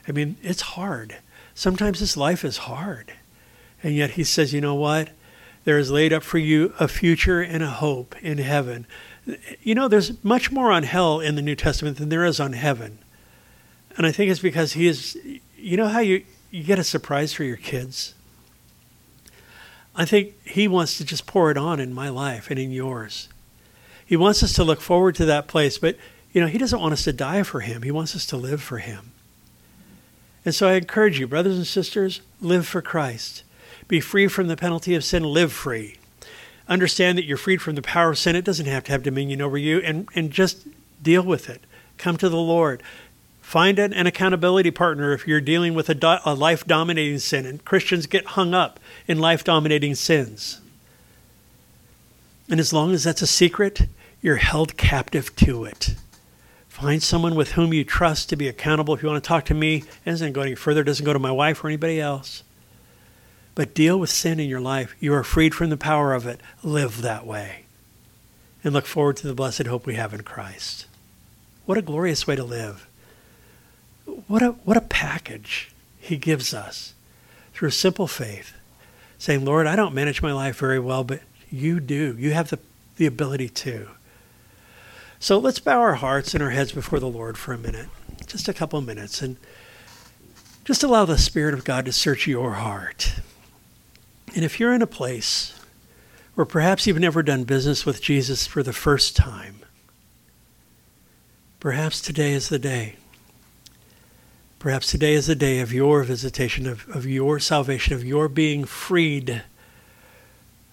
I 0.08 0.12
mean, 0.12 0.36
it's 0.44 0.62
hard. 0.62 1.18
Sometimes 1.56 2.00
this 2.00 2.18
life 2.18 2.44
is 2.44 2.58
hard. 2.58 3.14
And 3.82 3.96
yet 3.96 4.12
he 4.12 4.24
says, 4.24 4.54
you 4.54 4.62
know 4.62 4.76
what? 4.76 5.10
There 5.64 5.78
is 5.78 5.92
laid 5.92 6.14
up 6.14 6.24
for 6.24 6.38
you 6.38 6.74
a 6.80 6.88
future 6.88 7.42
and 7.42 7.64
a 7.64 7.70
hope 7.70 8.16
in 8.22 8.38
heaven. 8.38 8.86
You 9.62 9.76
know, 9.76 9.88
there's 9.88 10.24
much 10.24 10.52
more 10.52 10.72
on 10.72 10.84
hell 10.84 11.20
in 11.20 11.36
the 11.36 11.42
New 11.42 11.56
Testament 11.56 11.98
than 11.98 12.10
there 12.10 12.26
is 12.26 12.40
on 12.40 12.54
heaven. 12.54 13.00
And 13.98 14.06
I 14.06 14.12
think 14.12 14.30
it's 14.30 14.42
because 14.42 14.74
he 14.74 14.88
is, 14.88 15.18
you 15.58 15.78
know 15.78 15.88
how 15.88 16.00
you, 16.00 16.24
you 16.52 16.64
get 16.64 16.80
a 16.80 16.84
surprise 16.84 17.34
for 17.34 17.44
your 17.44 17.58
kids? 17.58 18.14
I 19.96 20.06
think 20.06 20.34
he 20.46 20.68
wants 20.68 20.98
to 20.98 21.06
just 21.06 21.28
pour 21.28 21.52
it 21.52 21.58
on 21.58 21.80
in 21.80 21.94
my 21.94 22.10
life 22.10 22.50
and 22.50 22.60
in 22.60 22.72
yours. 22.72 23.30
He 24.06 24.16
wants 24.16 24.44
us 24.44 24.54
to 24.54 24.64
look 24.64 24.82
forward 24.82 25.16
to 25.16 25.26
that 25.26 25.48
place, 25.48 25.78
but 25.78 25.98
you 26.34 26.42
know, 26.42 26.48
He 26.48 26.58
doesn't 26.58 26.80
want 26.80 26.94
us 26.94 27.04
to 27.06 27.14
die 27.14 27.44
for 27.44 27.62
Him, 27.62 27.84
He 27.84 27.92
wants 27.92 28.16
us 28.16 28.26
to 28.28 28.38
live 28.38 28.62
for 28.62 28.80
Him. 28.80 29.12
And 30.46 30.54
so 30.54 30.68
I 30.68 30.74
encourage 30.74 31.20
you, 31.20 31.28
brothers 31.28 31.56
and 31.56 31.66
sisters, 31.66 32.22
live 32.42 32.68
for 32.68 32.82
Christ. 32.82 33.44
Be 33.88 34.02
free 34.02 34.28
from 34.28 34.48
the 34.48 34.58
penalty 34.58 34.96
of 34.96 35.06
sin, 35.06 35.24
live 35.24 35.54
free. 35.54 35.98
Understand 36.68 37.18
that 37.18 37.26
you're 37.26 37.38
freed 37.38 37.62
from 37.62 37.76
the 37.76 37.82
power 37.82 38.12
of 38.12 38.18
sin. 38.18 38.36
It 38.36 38.46
doesn't 38.46 38.66
have 38.66 38.84
to 38.86 38.92
have 38.92 39.04
dominion 39.04 39.42
over 39.42 39.58
you, 39.58 39.80
and, 39.80 40.08
and 40.16 40.32
just 40.32 40.68
deal 41.02 41.22
with 41.22 41.50
it. 41.50 41.64
Come 41.98 42.18
to 42.18 42.30
the 42.30 42.38
Lord. 42.38 42.84
Find 43.44 43.78
an, 43.78 43.94
an 43.94 44.08
accountability 44.08 44.72
partner 44.72 45.14
if 45.14 45.28
you're 45.28 45.42
dealing 45.42 45.76
with 45.76 45.90
a, 45.90 45.94
do, 45.94 46.16
a 46.26 46.34
life 46.34 46.66
dominating 46.66 47.20
sin. 47.20 47.46
And 47.46 47.64
Christians 47.64 48.08
get 48.08 48.26
hung 48.26 48.56
up 48.56 48.80
in 49.06 49.20
life 49.20 49.44
dominating 49.44 49.94
sins. 49.94 50.62
And 52.50 52.60
as 52.60 52.74
long 52.74 52.94
as 52.94 53.04
that's 53.04 53.22
a 53.22 53.28
secret, 53.28 53.82
you're 54.22 54.38
held 54.38 54.78
captive 54.78 55.36
to 55.36 55.66
it. 55.66 55.94
Find 56.70 57.04
someone 57.04 57.36
with 57.36 57.52
whom 57.52 57.74
you 57.74 57.84
trust 57.84 58.30
to 58.30 58.36
be 58.36 58.48
accountable. 58.48 58.96
If 58.96 59.04
you 59.04 59.10
want 59.10 59.24
to 59.24 59.28
talk 59.28 59.46
to 59.46 59.54
me, 59.54 59.84
it 60.06 60.10
doesn't 60.10 60.34
go 60.34 60.42
any 60.42 60.56
further, 60.56 60.82
it 60.82 60.86
doesn't 60.86 61.06
go 61.06 61.14
to 61.14 61.20
my 61.20 61.32
wife 61.32 61.64
or 61.64 61.68
anybody 61.68 62.00
else. 62.00 62.44
But 63.56 63.76
deal 63.76 64.00
with 64.00 64.10
sin 64.10 64.40
in 64.40 64.50
your 64.50 64.62
life. 64.62 64.96
You 65.00 65.14
are 65.14 65.24
freed 65.24 65.54
from 65.54 65.70
the 65.70 65.78
power 65.78 66.14
of 66.14 66.26
it. 66.26 66.40
Live 66.64 67.02
that 67.02 67.28
way. 67.28 67.66
And 68.64 68.74
look 68.74 68.86
forward 68.86 69.18
to 69.18 69.28
the 69.28 69.36
blessed 69.36 69.68
hope 69.68 69.86
we 69.86 69.96
have 69.96 70.14
in 70.14 70.24
Christ. 70.24 70.88
What 71.66 71.78
a 71.78 71.84
glorious 71.84 72.26
way 72.26 72.36
to 72.38 72.44
live. 72.44 72.88
What 74.28 74.42
a, 74.42 74.52
what 74.64 74.78
a 74.78 74.82
package 74.82 75.72
he 76.00 76.18
gives 76.18 76.54
us 76.54 76.94
through 77.54 77.72
simple 77.72 78.08
faith. 78.08 78.54
Saying, 79.18 79.46
Lord, 79.46 79.68
I 79.68 79.76
don't 79.76 79.94
manage 79.94 80.22
my 80.22 80.34
life 80.34 80.58
very 80.58 80.80
well, 80.80 81.04
but 81.04 81.22
you 81.50 81.80
do. 81.80 82.16
You 82.20 82.32
have 82.32 82.50
the, 82.50 82.60
the 82.98 83.06
ability 83.06 83.50
to. 83.50 83.90
So 85.20 85.38
let's 85.38 85.60
bow 85.60 85.80
our 85.80 85.96
hearts 85.96 86.34
and 86.34 86.44
our 86.44 86.50
heads 86.50 86.74
before 86.74 87.00
the 87.00 87.08
Lord 87.08 87.38
for 87.38 87.54
a 87.54 87.58
minute, 87.58 87.88
just 88.26 88.50
a 88.50 88.54
couple 88.54 88.80
of 88.80 88.86
minutes, 88.86 89.22
and 89.22 89.38
just 90.66 90.84
allow 90.84 91.06
the 91.06 91.18
Spirit 91.18 91.54
of 91.54 91.64
God 91.64 91.86
to 91.86 91.94
search 91.94 92.28
your 92.28 92.54
heart. 92.54 93.14
And 94.36 94.44
if 94.44 94.60
you're 94.60 94.74
in 94.74 94.82
a 94.82 94.88
place 94.88 95.58
where 96.36 96.46
perhaps 96.46 96.88
you've 96.88 97.00
never 97.00 97.22
done 97.22 97.44
business 97.44 97.86
with 97.86 98.02
Jesus 98.02 98.48
for 98.48 98.64
the 98.64 98.74
first 98.74 99.16
time. 99.16 99.60
Perhaps 101.60 102.02
today 102.02 102.34
is 102.34 102.50
the 102.50 102.60
day. 102.60 102.96
Perhaps 104.64 104.92
today 104.92 105.14
is 105.14 105.28
the 105.28 105.36
day 105.36 105.60
of 105.60 105.74
your 105.74 106.04
visitation, 106.04 106.68
of, 106.68 106.88
of 106.88 107.06
your 107.06 107.38
salvation, 107.38 107.94
of 107.96 108.06
your 108.06 108.30
being 108.30 108.64
freed 108.64 109.44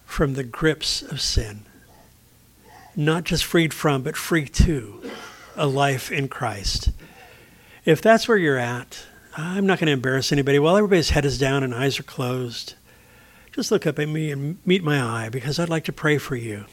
from 0.05 0.35
the 0.35 0.45
grips 0.45 1.01
of 1.01 1.19
sin. 1.19 1.65
Not 2.95 3.25
just 3.25 3.43
freed 3.43 3.73
from, 3.73 4.01
but 4.01 4.15
free 4.15 4.45
to 4.45 5.11
a 5.57 5.67
life 5.67 6.09
in 6.09 6.29
Christ. 6.29 6.91
If 7.83 8.01
that's 8.01 8.29
where 8.29 8.37
you're 8.37 8.57
at, 8.57 9.03
I'm 9.35 9.65
not 9.65 9.79
going 9.79 9.87
to 9.87 9.91
embarrass 9.91 10.31
anybody. 10.31 10.57
While 10.57 10.77
everybody's 10.77 11.09
head 11.09 11.25
is 11.25 11.37
down 11.37 11.61
and 11.61 11.75
eyes 11.75 11.99
are 11.99 12.03
closed, 12.03 12.75
just 13.51 13.71
look 13.71 13.85
up 13.85 13.99
at 13.99 14.07
me 14.07 14.31
and 14.31 14.57
meet 14.65 14.85
my 14.85 15.01
eye 15.01 15.27
because 15.27 15.59
I'd 15.59 15.67
like 15.67 15.83
to 15.83 15.91
pray 15.91 16.17
for 16.17 16.37
you. 16.37 16.63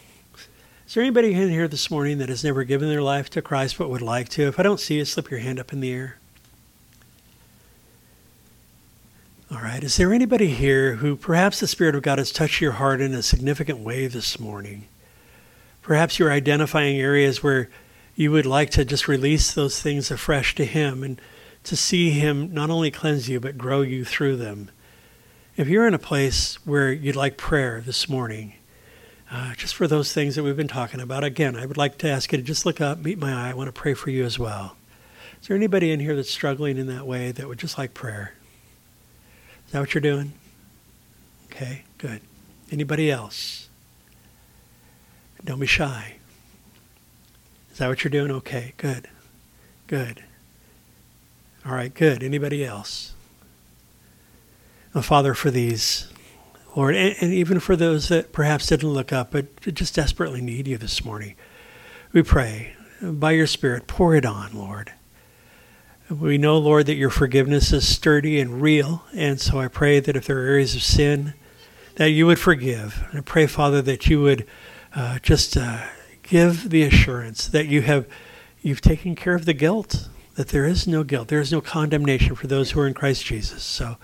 Is 0.87 0.95
there 0.95 1.03
anybody 1.03 1.33
in 1.33 1.49
here 1.49 1.66
this 1.66 1.91
morning 1.91 2.19
that 2.19 2.29
has 2.29 2.45
never 2.45 2.62
given 2.62 2.89
their 2.89 3.03
life 3.03 3.29
to 3.31 3.43
Christ 3.43 3.77
but 3.77 3.91
would 3.91 4.03
like 4.03 4.29
to? 4.29 4.47
If 4.47 4.61
I 4.61 4.62
don't 4.62 4.79
see 4.79 4.99
you, 4.99 5.05
slip 5.05 5.33
your 5.33 5.41
hand 5.41 5.59
up 5.59 5.73
in 5.73 5.81
the 5.81 5.91
air. 5.91 6.19
All 9.59 9.65
right. 9.65 9.83
Is 9.83 9.97
there 9.97 10.13
anybody 10.13 10.51
here 10.51 10.95
who 10.95 11.17
perhaps 11.17 11.59
the 11.59 11.67
Spirit 11.67 11.97
of 11.97 12.03
God 12.03 12.19
has 12.19 12.31
touched 12.31 12.61
your 12.61 12.71
heart 12.73 13.01
in 13.01 13.13
a 13.13 13.25
significant 13.25 13.81
way 13.81 14.07
this 14.07 14.39
morning? 14.39 14.87
Perhaps 15.83 16.17
you're 16.17 16.31
identifying 16.31 17.01
areas 17.01 17.43
where 17.43 17.69
you 18.15 18.31
would 18.31 18.47
like 18.47 18.71
to 18.71 18.85
just 18.85 19.09
release 19.09 19.53
those 19.53 19.83
things 19.83 20.13
afresh 20.13 20.55
to 20.55 20.65
Him 20.65 21.03
and 21.03 21.21
to 21.65 21.75
see 21.75 22.11
Him 22.11 22.55
not 22.55 22.71
only 22.71 22.93
cleanse 22.93 23.29
you, 23.29 23.41
but 23.41 23.59
grow 23.59 23.81
you 23.81 24.05
through 24.05 24.37
them. 24.37 24.71
If 25.57 25.67
you're 25.67 25.89
in 25.89 25.95
a 25.95 25.99
place 25.99 26.65
where 26.65 26.93
you'd 26.93 27.17
like 27.17 27.37
prayer 27.37 27.81
this 27.81 28.09
morning, 28.09 28.55
uh, 29.29 29.55
just 29.55 29.75
for 29.75 29.89
those 29.89 30.13
things 30.13 30.37
that 30.37 30.45
we've 30.45 30.57
been 30.57 30.69
talking 30.69 31.01
about. 31.01 31.25
Again, 31.25 31.57
I 31.57 31.67
would 31.67 31.77
like 31.77 31.99
to 31.99 32.09
ask 32.09 32.31
you 32.31 32.39
to 32.39 32.45
just 32.45 32.65
look 32.65 32.81
up, 32.81 32.99
meet 32.99 33.19
my 33.19 33.33
eye. 33.33 33.51
I 33.51 33.55
want 33.55 33.67
to 33.67 33.73
pray 33.73 33.95
for 33.95 34.11
you 34.11 34.25
as 34.25 34.39
well. 34.39 34.77
Is 35.43 35.49
there 35.49 35.57
anybody 35.57 35.91
in 35.91 35.99
here 35.99 36.15
that's 36.15 36.31
struggling 36.31 36.79
in 36.79 36.87
that 36.87 37.09
way 37.09 37.33
that 37.33 37.49
would 37.49 37.59
just 37.59 37.77
like 37.77 37.93
prayer? 37.93 38.35
Is 39.69 39.73
that 39.73 39.81
what 39.81 39.93
you're 39.93 40.01
doing? 40.01 40.33
Okay, 41.53 41.83
good. 41.99 42.23
Anybody 42.73 43.11
else? 43.11 43.69
Don't 45.45 45.61
be 45.61 45.66
shy. 45.66 46.16
Is 47.71 47.77
that 47.77 47.89
what 47.89 48.03
you're 48.03 48.11
doing? 48.11 48.31
Okay, 48.31 48.73
good. 48.79 49.09
Good. 49.87 50.25
All 51.66 51.73
right, 51.75 51.93
good. 51.93 52.23
Anybody 52.23 52.64
else? 52.64 53.12
Oh, 54.95 55.03
Father, 55.03 55.35
for 55.35 55.51
these 55.51 56.09
Lord, 56.75 56.97
and, 56.97 57.14
and 57.21 57.35
even 57.35 57.61
for 57.61 57.77
those 57.77 58.09
that 58.09 58.33
perhaps 58.33 58.69
didn't 58.69 58.89
look 58.89 59.12
up 59.12 59.33
but 59.33 59.61
just 59.75 59.95
desperately 59.95 60.41
need 60.41 60.66
you 60.66 60.79
this 60.79 61.05
morning, 61.05 61.35
we 62.14 62.23
pray 62.23 62.75
by 63.03 63.33
your 63.33 63.47
Spirit, 63.47 63.87
pour 63.87 64.14
it 64.14 64.25
on, 64.25 64.55
Lord. 64.55 64.95
We 66.11 66.39
know, 66.39 66.57
Lord, 66.57 66.87
that 66.87 66.95
your 66.95 67.11
forgiveness 67.11 67.71
is 67.71 67.87
sturdy 67.87 68.41
and 68.41 68.63
real, 68.63 69.05
and 69.13 69.39
so 69.39 69.61
I 69.61 69.69
pray 69.69 70.01
that 70.01 70.17
if 70.17 70.27
there 70.27 70.39
are 70.39 70.47
areas 70.47 70.75
of 70.75 70.83
sin, 70.83 71.35
that 71.97 72.11
you 72.11 72.27
would 72.27 72.39
forgive. 72.39 73.05
And 73.11 73.19
I 73.19 73.21
pray, 73.21 73.47
Father, 73.47 73.83
that 73.83 74.07
you 74.07 74.23
would 74.23 74.47
uh, 74.95 75.19
just 75.19 75.55
uh, 75.57 75.83
give 76.23 76.71
the 76.71 76.83
assurance 76.83 77.47
that 77.49 77.67
you 77.67 77.83
have 77.83 78.07
you've 78.63 78.81
taken 78.81 79.17
care 79.17 79.35
of 79.35 79.45
the 79.45 79.53
guilt, 79.53 80.09
that 80.37 80.49
there 80.49 80.65
is 80.65 80.89
no 80.89 81.05
guilt, 81.05 81.29
there 81.29 81.41
is 81.41 81.53
no 81.53 81.61
condemnation 81.61 82.35
for 82.35 82.47
those 82.47 82.71
who 82.71 82.81
are 82.81 82.87
in 82.87 82.95
Christ 82.95 83.27
Jesus. 83.27 83.63
So 83.63 83.99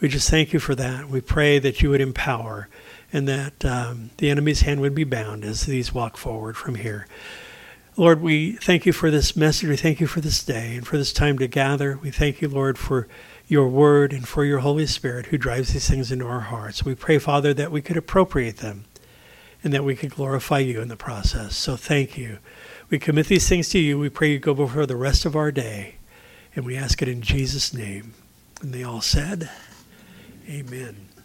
we 0.00 0.08
just 0.08 0.28
thank 0.28 0.52
you 0.52 0.58
for 0.58 0.74
that. 0.74 1.08
We 1.08 1.20
pray 1.20 1.60
that 1.60 1.82
you 1.82 1.90
would 1.90 2.00
empower 2.00 2.68
and 3.12 3.28
that 3.28 3.64
um, 3.64 4.10
the 4.16 4.28
enemy's 4.28 4.62
hand 4.62 4.80
would 4.80 4.94
be 4.94 5.04
bound 5.04 5.44
as 5.44 5.66
these 5.66 5.94
walk 5.94 6.16
forward 6.16 6.56
from 6.56 6.74
here. 6.74 7.06
Lord, 7.98 8.22
we 8.22 8.52
thank 8.52 8.86
you 8.86 8.92
for 8.92 9.10
this 9.10 9.34
message. 9.34 9.68
We 9.68 9.76
thank 9.76 9.98
you 9.98 10.06
for 10.06 10.20
this 10.20 10.44
day 10.44 10.76
and 10.76 10.86
for 10.86 10.96
this 10.96 11.12
time 11.12 11.36
to 11.40 11.48
gather. 11.48 11.98
We 12.00 12.12
thank 12.12 12.40
you, 12.40 12.46
Lord, 12.46 12.78
for 12.78 13.08
your 13.48 13.66
word 13.66 14.12
and 14.12 14.26
for 14.26 14.44
your 14.44 14.60
Holy 14.60 14.86
Spirit 14.86 15.26
who 15.26 15.36
drives 15.36 15.72
these 15.72 15.90
things 15.90 16.12
into 16.12 16.24
our 16.24 16.42
hearts. 16.42 16.84
We 16.84 16.94
pray, 16.94 17.18
Father, 17.18 17.52
that 17.54 17.72
we 17.72 17.82
could 17.82 17.96
appropriate 17.96 18.58
them 18.58 18.84
and 19.64 19.74
that 19.74 19.82
we 19.82 19.96
could 19.96 20.14
glorify 20.14 20.60
you 20.60 20.80
in 20.80 20.86
the 20.86 20.94
process. 20.94 21.56
So 21.56 21.74
thank 21.74 22.16
you. 22.16 22.38
We 22.88 23.00
commit 23.00 23.26
these 23.26 23.48
things 23.48 23.68
to 23.70 23.80
you. 23.80 23.98
We 23.98 24.10
pray 24.10 24.30
you 24.30 24.38
go 24.38 24.54
before 24.54 24.86
the 24.86 24.94
rest 24.94 25.24
of 25.24 25.34
our 25.34 25.50
day. 25.50 25.96
And 26.54 26.64
we 26.64 26.76
ask 26.76 27.02
it 27.02 27.08
in 27.08 27.20
Jesus' 27.20 27.74
name. 27.74 28.14
And 28.62 28.72
they 28.72 28.84
all 28.84 29.00
said, 29.00 29.50
Amen. 30.48 31.07